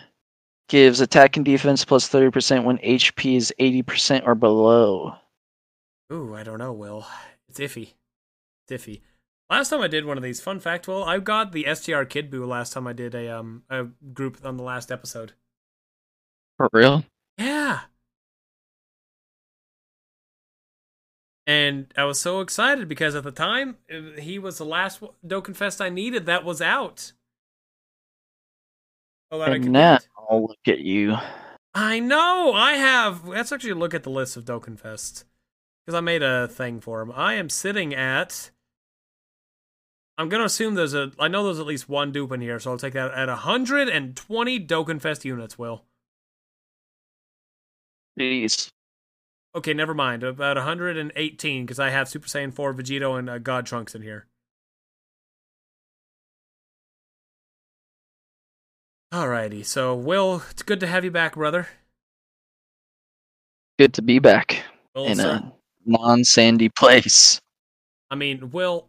gives 0.67 0.99
attack 0.99 1.37
and 1.37 1.45
defense 1.45 1.85
plus 1.85 2.09
30% 2.09 2.65
when 2.65 2.77
HP 2.79 3.37
is 3.37 3.53
80% 3.57 4.27
or 4.27 4.35
below. 4.35 5.15
Ooh, 6.11 6.35
I 6.35 6.43
don't 6.43 6.59
know, 6.59 6.73
Will. 6.73 7.07
It's 7.47 7.59
iffy. 7.61 7.93
It's 8.67 8.83
iffy. 8.83 8.99
Last 9.49 9.69
time 9.69 9.79
I 9.79 9.87
did 9.87 10.03
one 10.03 10.17
of 10.17 10.23
these, 10.23 10.41
fun 10.41 10.59
fact, 10.59 10.89
Will, 10.89 11.05
I 11.05 11.19
got 11.19 11.53
the 11.53 11.73
STR 11.73 12.03
Kid 12.03 12.29
Boo 12.29 12.45
last 12.45 12.73
time 12.73 12.85
I 12.85 12.91
did 12.91 13.15
a 13.15 13.29
um 13.29 13.63
a 13.69 13.85
group 14.13 14.39
on 14.43 14.57
the 14.57 14.63
last 14.63 14.91
episode. 14.91 15.33
For 16.57 16.67
real? 16.73 17.05
Yeah. 17.37 17.79
And 21.47 21.93
I 21.97 22.03
was 22.03 22.19
so 22.19 22.41
excited 22.41 22.89
because 22.89 23.15
at 23.15 23.23
the 23.23 23.31
time 23.31 23.77
uh, 23.89 24.19
he 24.19 24.37
was 24.37 24.57
the 24.57 24.65
last 24.65 25.01
Dokkan 25.25 25.55
Fest 25.55 25.79
I 25.79 25.87
needed 25.87 26.25
that 26.25 26.43
was 26.43 26.61
out. 26.61 27.13
Oh, 29.32 29.39
that 29.39 29.53
I 29.53 29.55
And 29.55 29.63
could 29.63 29.71
now, 29.71 29.97
beat. 29.97 30.07
look 30.32 30.67
at 30.67 30.79
you. 30.79 31.15
I 31.73 31.99
know. 31.99 32.53
I 32.53 32.73
have. 32.73 33.27
Let's 33.27 33.51
actually 33.51 33.73
look 33.73 33.93
at 33.93 34.03
the 34.03 34.09
list 34.09 34.36
of 34.38 34.45
Dokkan 34.45 34.77
Fest 34.79 35.25
because 35.86 35.97
I 35.97 36.01
made 36.01 36.23
a 36.23 36.47
thing 36.47 36.82
for 36.82 37.01
him. 37.01 37.11
I 37.15 37.36
am 37.36 37.49
sitting 37.49 37.93
at. 37.93 38.51
I'm 40.17 40.29
gonna 40.29 40.43
assume 40.45 40.75
there's 40.75 40.93
a. 40.93 41.11
I 41.17 41.27
know 41.27 41.43
there's 41.45 41.59
at 41.59 41.65
least 41.65 41.89
one 41.89 42.11
dupe 42.11 42.32
in 42.34 42.41
here, 42.41 42.59
so 42.59 42.71
I'll 42.71 42.77
take 42.77 42.93
that 42.93 43.11
at 43.11 43.27
120 43.29 44.59
Dokkan 44.67 45.01
Fest 45.01 45.25
units. 45.25 45.57
Will. 45.57 45.86
Jeez. 48.19 48.71
Okay, 49.55 49.73
never 49.73 49.93
mind. 49.93 50.23
About 50.23 50.57
118 50.57 51.65
because 51.65 51.79
I 51.79 51.89
have 51.89 52.07
Super 52.07 52.27
Saiyan 52.27 52.53
4 52.53 52.73
Vegito 52.73 53.17
and 53.17 53.29
uh, 53.29 53.38
God 53.38 53.65
Trunks 53.65 53.95
in 53.95 54.01
here. 54.01 54.27
Alrighty, 59.14 59.66
so 59.66 59.93
Will, 59.93 60.41
it's 60.49 60.64
good 60.64 60.80
to 60.80 60.88
have 60.88 61.03
you 61.03 61.12
back, 61.12 61.36
brother. 61.36 61.68
Good 63.78 63.93
to 63.95 64.01
be 64.01 64.20
back 64.20 64.64
Will, 64.95 65.05
in 65.05 65.18
sir- 65.18 65.41
a 65.43 65.53
non 65.86 66.24
sandy 66.24 66.70
place. 66.70 67.41
I 68.09 68.16
mean, 68.16 68.51
Will. 68.51 68.88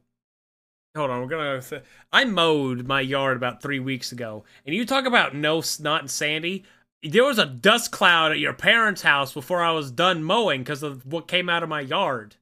Hold 0.97 1.11
on, 1.11 1.23
we're 1.23 1.29
gonna. 1.29 1.63
Th- 1.63 1.83
I 2.13 2.25
mowed 2.25 2.87
my 2.87 3.01
yard 3.01 3.37
about 3.37 3.63
three 3.63 3.81
weeks 3.81 4.13
ago, 4.13 4.45
and 4.65 4.77
you 4.77 4.85
talk 4.87 5.07
about 5.07 5.35
no 5.35 5.63
not 5.81 6.09
sandy. 6.11 6.65
There 7.03 7.25
was 7.25 7.39
a 7.39 7.47
dust 7.47 7.91
cloud 7.91 8.31
at 8.31 8.39
your 8.39 8.53
parents' 8.53 9.03
house 9.03 9.33
before 9.33 9.63
I 9.63 9.73
was 9.73 9.91
done 9.91 10.23
mowing 10.23 10.61
because 10.61 10.85
of 10.85 11.05
what 11.05 11.27
came 11.27 11.49
out 11.49 11.65
of 11.65 11.69
my 11.69 11.81
yard. 11.81 12.37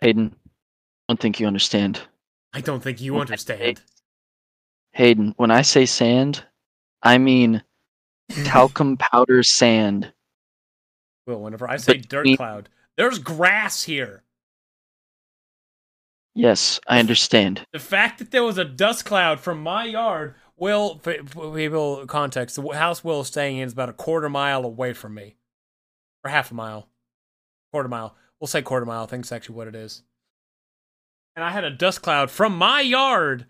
Hayden, 0.00 0.34
I 1.08 1.12
don't 1.12 1.20
think 1.20 1.38
you 1.38 1.46
understand. 1.46 2.00
I 2.52 2.62
don't 2.62 2.82
think 2.82 3.00
you 3.00 3.20
understand. 3.20 3.80
Hayden, 4.92 5.34
when 5.36 5.50
I 5.50 5.62
say 5.62 5.86
sand, 5.86 6.44
I 7.02 7.18
mean 7.18 7.62
talcum 8.44 8.96
powder 8.98 9.42
sand. 9.42 10.12
Will, 11.26 11.40
whenever 11.40 11.70
I 11.70 11.76
say 11.76 11.98
dirt 11.98 12.26
cloud, 12.36 12.68
there's 12.96 13.18
grass 13.18 13.84
here. 13.84 14.22
Yes, 16.34 16.80
I 16.86 17.00
understand. 17.00 17.66
The 17.72 17.78
fact 17.78 18.18
that 18.18 18.30
there 18.30 18.44
was 18.44 18.58
a 18.58 18.64
dust 18.64 19.04
cloud 19.04 19.40
from 19.40 19.62
my 19.62 19.84
yard, 19.84 20.34
Will, 20.56 20.96
people 20.96 22.04
context, 22.06 22.56
the 22.56 22.68
house 22.68 23.02
Will 23.02 23.22
is 23.22 23.28
staying 23.28 23.58
in 23.58 23.66
is 23.66 23.72
about 23.72 23.88
a 23.88 23.94
quarter 23.94 24.28
mile 24.28 24.64
away 24.64 24.92
from 24.92 25.14
me, 25.14 25.36
or 26.24 26.30
half 26.30 26.50
a 26.50 26.54
mile, 26.54 26.88
quarter 27.72 27.88
mile. 27.88 28.14
We'll 28.38 28.48
say 28.48 28.62
quarter 28.62 28.86
mile. 28.86 29.04
I 29.04 29.06
think 29.06 29.24
it's 29.24 29.32
actually 29.32 29.56
what 29.56 29.68
it 29.68 29.74
is. 29.74 30.02
And 31.36 31.44
I 31.44 31.50
had 31.50 31.64
a 31.64 31.70
dust 31.70 32.02
cloud 32.02 32.30
from 32.30 32.56
my 32.56 32.80
yard 32.80 33.46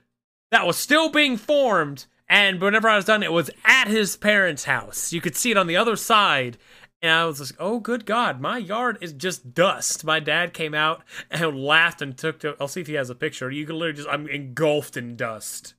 that 0.51 0.66
was 0.66 0.76
still 0.76 1.09
being 1.11 1.36
formed. 1.36 2.07
And 2.28 2.61
whenever 2.61 2.88
I 2.88 2.96
was 2.96 3.05
done, 3.05 3.22
it 3.22 3.32
was 3.32 3.51
at 3.64 3.88
his 3.88 4.16
parents' 4.16 4.64
house. 4.64 5.12
You 5.12 5.20
could 5.20 5.36
see 5.36 5.51
it 5.51 5.57
on 5.57 5.66
the 5.66 5.76
other 5.76 5.96
side. 5.96 6.59
And 7.03 7.12
I 7.12 7.24
was 7.24 7.40
like, 7.40 7.59
oh, 7.59 7.80
good 7.80 8.05
God, 8.05 8.40
my 8.40 8.59
yard 8.59 8.98
is 9.01 9.12
just 9.12 9.55
dust. 9.55 10.05
My 10.05 10.20
dad 10.20 10.53
came 10.53 10.74
out 10.74 11.03
and 11.30 11.64
laughed 11.64 12.03
and 12.03 12.16
took 12.16 12.40
to, 12.40 12.57
I'll 12.61 12.68
see 12.68 12.82
if 12.82 12.86
he 12.86 12.94
has 12.94 13.11
a 13.11 13.14
picture. 13.14 13.51
You 13.51 13.66
can 13.66 13.76
literally 13.76 13.96
just, 13.96 14.09
I'm 14.09 14.28
engulfed 14.28 14.96
in 14.96 15.16
dust. 15.16 15.74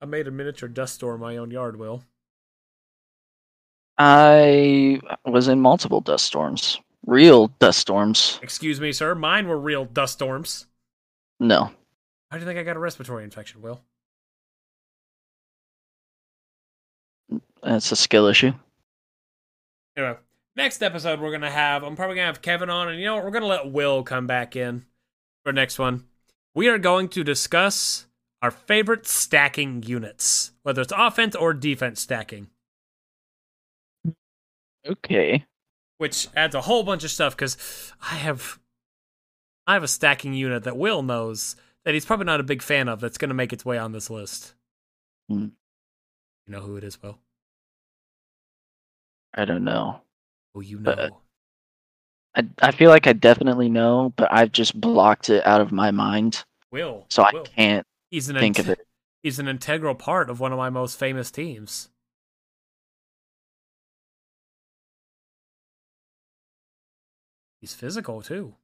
I 0.00 0.06
made 0.06 0.28
a 0.28 0.32
miniature 0.32 0.68
dust 0.68 0.94
storm 0.96 1.16
in 1.16 1.20
my 1.20 1.36
own 1.36 1.50
yard, 1.50 1.78
Will. 1.78 2.02
I 3.98 5.00
was 5.24 5.48
in 5.48 5.60
multiple 5.60 6.00
dust 6.00 6.26
storms. 6.26 6.80
Real 7.06 7.48
dust 7.58 7.78
storms. 7.78 8.38
Excuse 8.42 8.80
me, 8.80 8.92
sir. 8.92 9.14
Mine 9.14 9.48
were 9.48 9.58
real 9.58 9.84
dust 9.84 10.14
storms. 10.14 10.66
No. 11.40 11.70
How 12.32 12.38
do 12.38 12.44
you 12.44 12.46
think 12.46 12.58
I 12.58 12.62
got 12.62 12.76
a 12.76 12.80
respiratory 12.80 13.24
infection, 13.24 13.60
Will? 13.60 13.82
It's 17.62 17.92
a 17.92 17.96
skill 17.96 18.26
issue. 18.26 18.52
Anyway, 19.98 20.16
next 20.56 20.82
episode 20.82 21.20
we're 21.20 21.30
gonna 21.30 21.50
have. 21.50 21.82
I'm 21.82 21.94
probably 21.94 22.16
gonna 22.16 22.28
have 22.28 22.40
Kevin 22.40 22.70
on, 22.70 22.88
and 22.88 22.98
you 22.98 23.04
know 23.04 23.16
what? 23.16 23.24
We're 23.24 23.32
gonna 23.32 23.44
let 23.44 23.70
Will 23.70 24.02
come 24.02 24.26
back 24.26 24.56
in 24.56 24.86
for 25.44 25.52
next 25.52 25.78
one. 25.78 26.04
We 26.54 26.68
are 26.68 26.78
going 26.78 27.10
to 27.10 27.22
discuss 27.22 28.06
our 28.40 28.50
favorite 28.50 29.06
stacking 29.06 29.82
units, 29.82 30.52
whether 30.62 30.80
it's 30.80 30.92
offense 30.96 31.36
or 31.36 31.52
defense 31.52 32.00
stacking, 32.00 32.48
Okay. 34.86 35.44
which 35.98 36.28
adds 36.34 36.54
a 36.54 36.62
whole 36.62 36.82
bunch 36.82 37.04
of 37.04 37.10
stuff. 37.10 37.36
Because 37.36 37.58
I 38.00 38.14
have, 38.14 38.58
I 39.66 39.74
have 39.74 39.82
a 39.82 39.88
stacking 39.88 40.32
unit 40.32 40.64
that 40.64 40.78
Will 40.78 41.02
knows 41.02 41.56
that 41.84 41.94
he's 41.94 42.04
probably 42.04 42.26
not 42.26 42.40
a 42.40 42.44
big 42.44 42.62
fan 42.62 42.88
of. 42.88 43.00
That's 43.00 43.18
gonna 43.18 43.34
make 43.34 43.52
its 43.52 43.64
way 43.64 43.78
on 43.78 43.92
this 43.92 44.10
list. 44.10 44.54
Hmm. 45.28 45.48
You 46.46 46.52
know 46.52 46.60
who 46.60 46.76
it 46.76 46.84
is, 46.84 47.00
Will? 47.02 47.18
I 49.34 49.44
don't 49.44 49.64
know. 49.64 50.02
Oh, 50.54 50.60
you 50.60 50.78
know. 50.78 50.94
But- 50.94 51.12
I 52.34 52.68
I 52.68 52.70
feel 52.70 52.88
like 52.90 53.06
I 53.06 53.12
definitely 53.12 53.68
know, 53.68 54.12
but 54.16 54.32
I've 54.32 54.52
just 54.52 54.80
blocked 54.80 55.28
it 55.28 55.46
out 55.46 55.60
of 55.60 55.70
my 55.70 55.90
mind, 55.90 56.44
Will. 56.70 57.04
so 57.10 57.22
I 57.22 57.30
Will. 57.32 57.42
can't 57.44 57.86
He's 58.10 58.28
an 58.30 58.36
think 58.36 58.58
int- 58.58 58.68
of 58.68 58.72
it. 58.78 58.86
He's 59.22 59.38
an 59.38 59.48
integral 59.48 59.94
part 59.94 60.30
of 60.30 60.40
one 60.40 60.50
of 60.50 60.58
my 60.58 60.70
most 60.70 60.98
famous 60.98 61.30
teams. 61.30 61.90
He's 67.60 67.74
physical 67.74 68.22
too. 68.22 68.54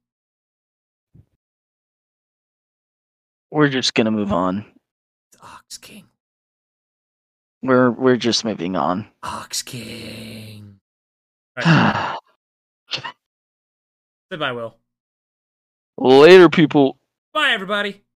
We're 3.51 3.69
just 3.69 3.93
gonna 3.93 4.11
move 4.11 4.31
on. 4.31 4.65
It's 5.33 5.41
Ox 5.43 5.77
King. 5.77 6.05
We're 7.61 7.91
we're 7.91 8.17
just 8.17 8.45
moving 8.45 8.75
on. 8.75 9.07
Ox 9.23 9.61
King. 9.61 10.79
Right. 11.57 12.17
Goodbye, 14.31 14.51
Will. 14.51 14.75
Later, 15.97 16.49
people. 16.49 16.97
Bye, 17.33 17.51
everybody. 17.51 18.03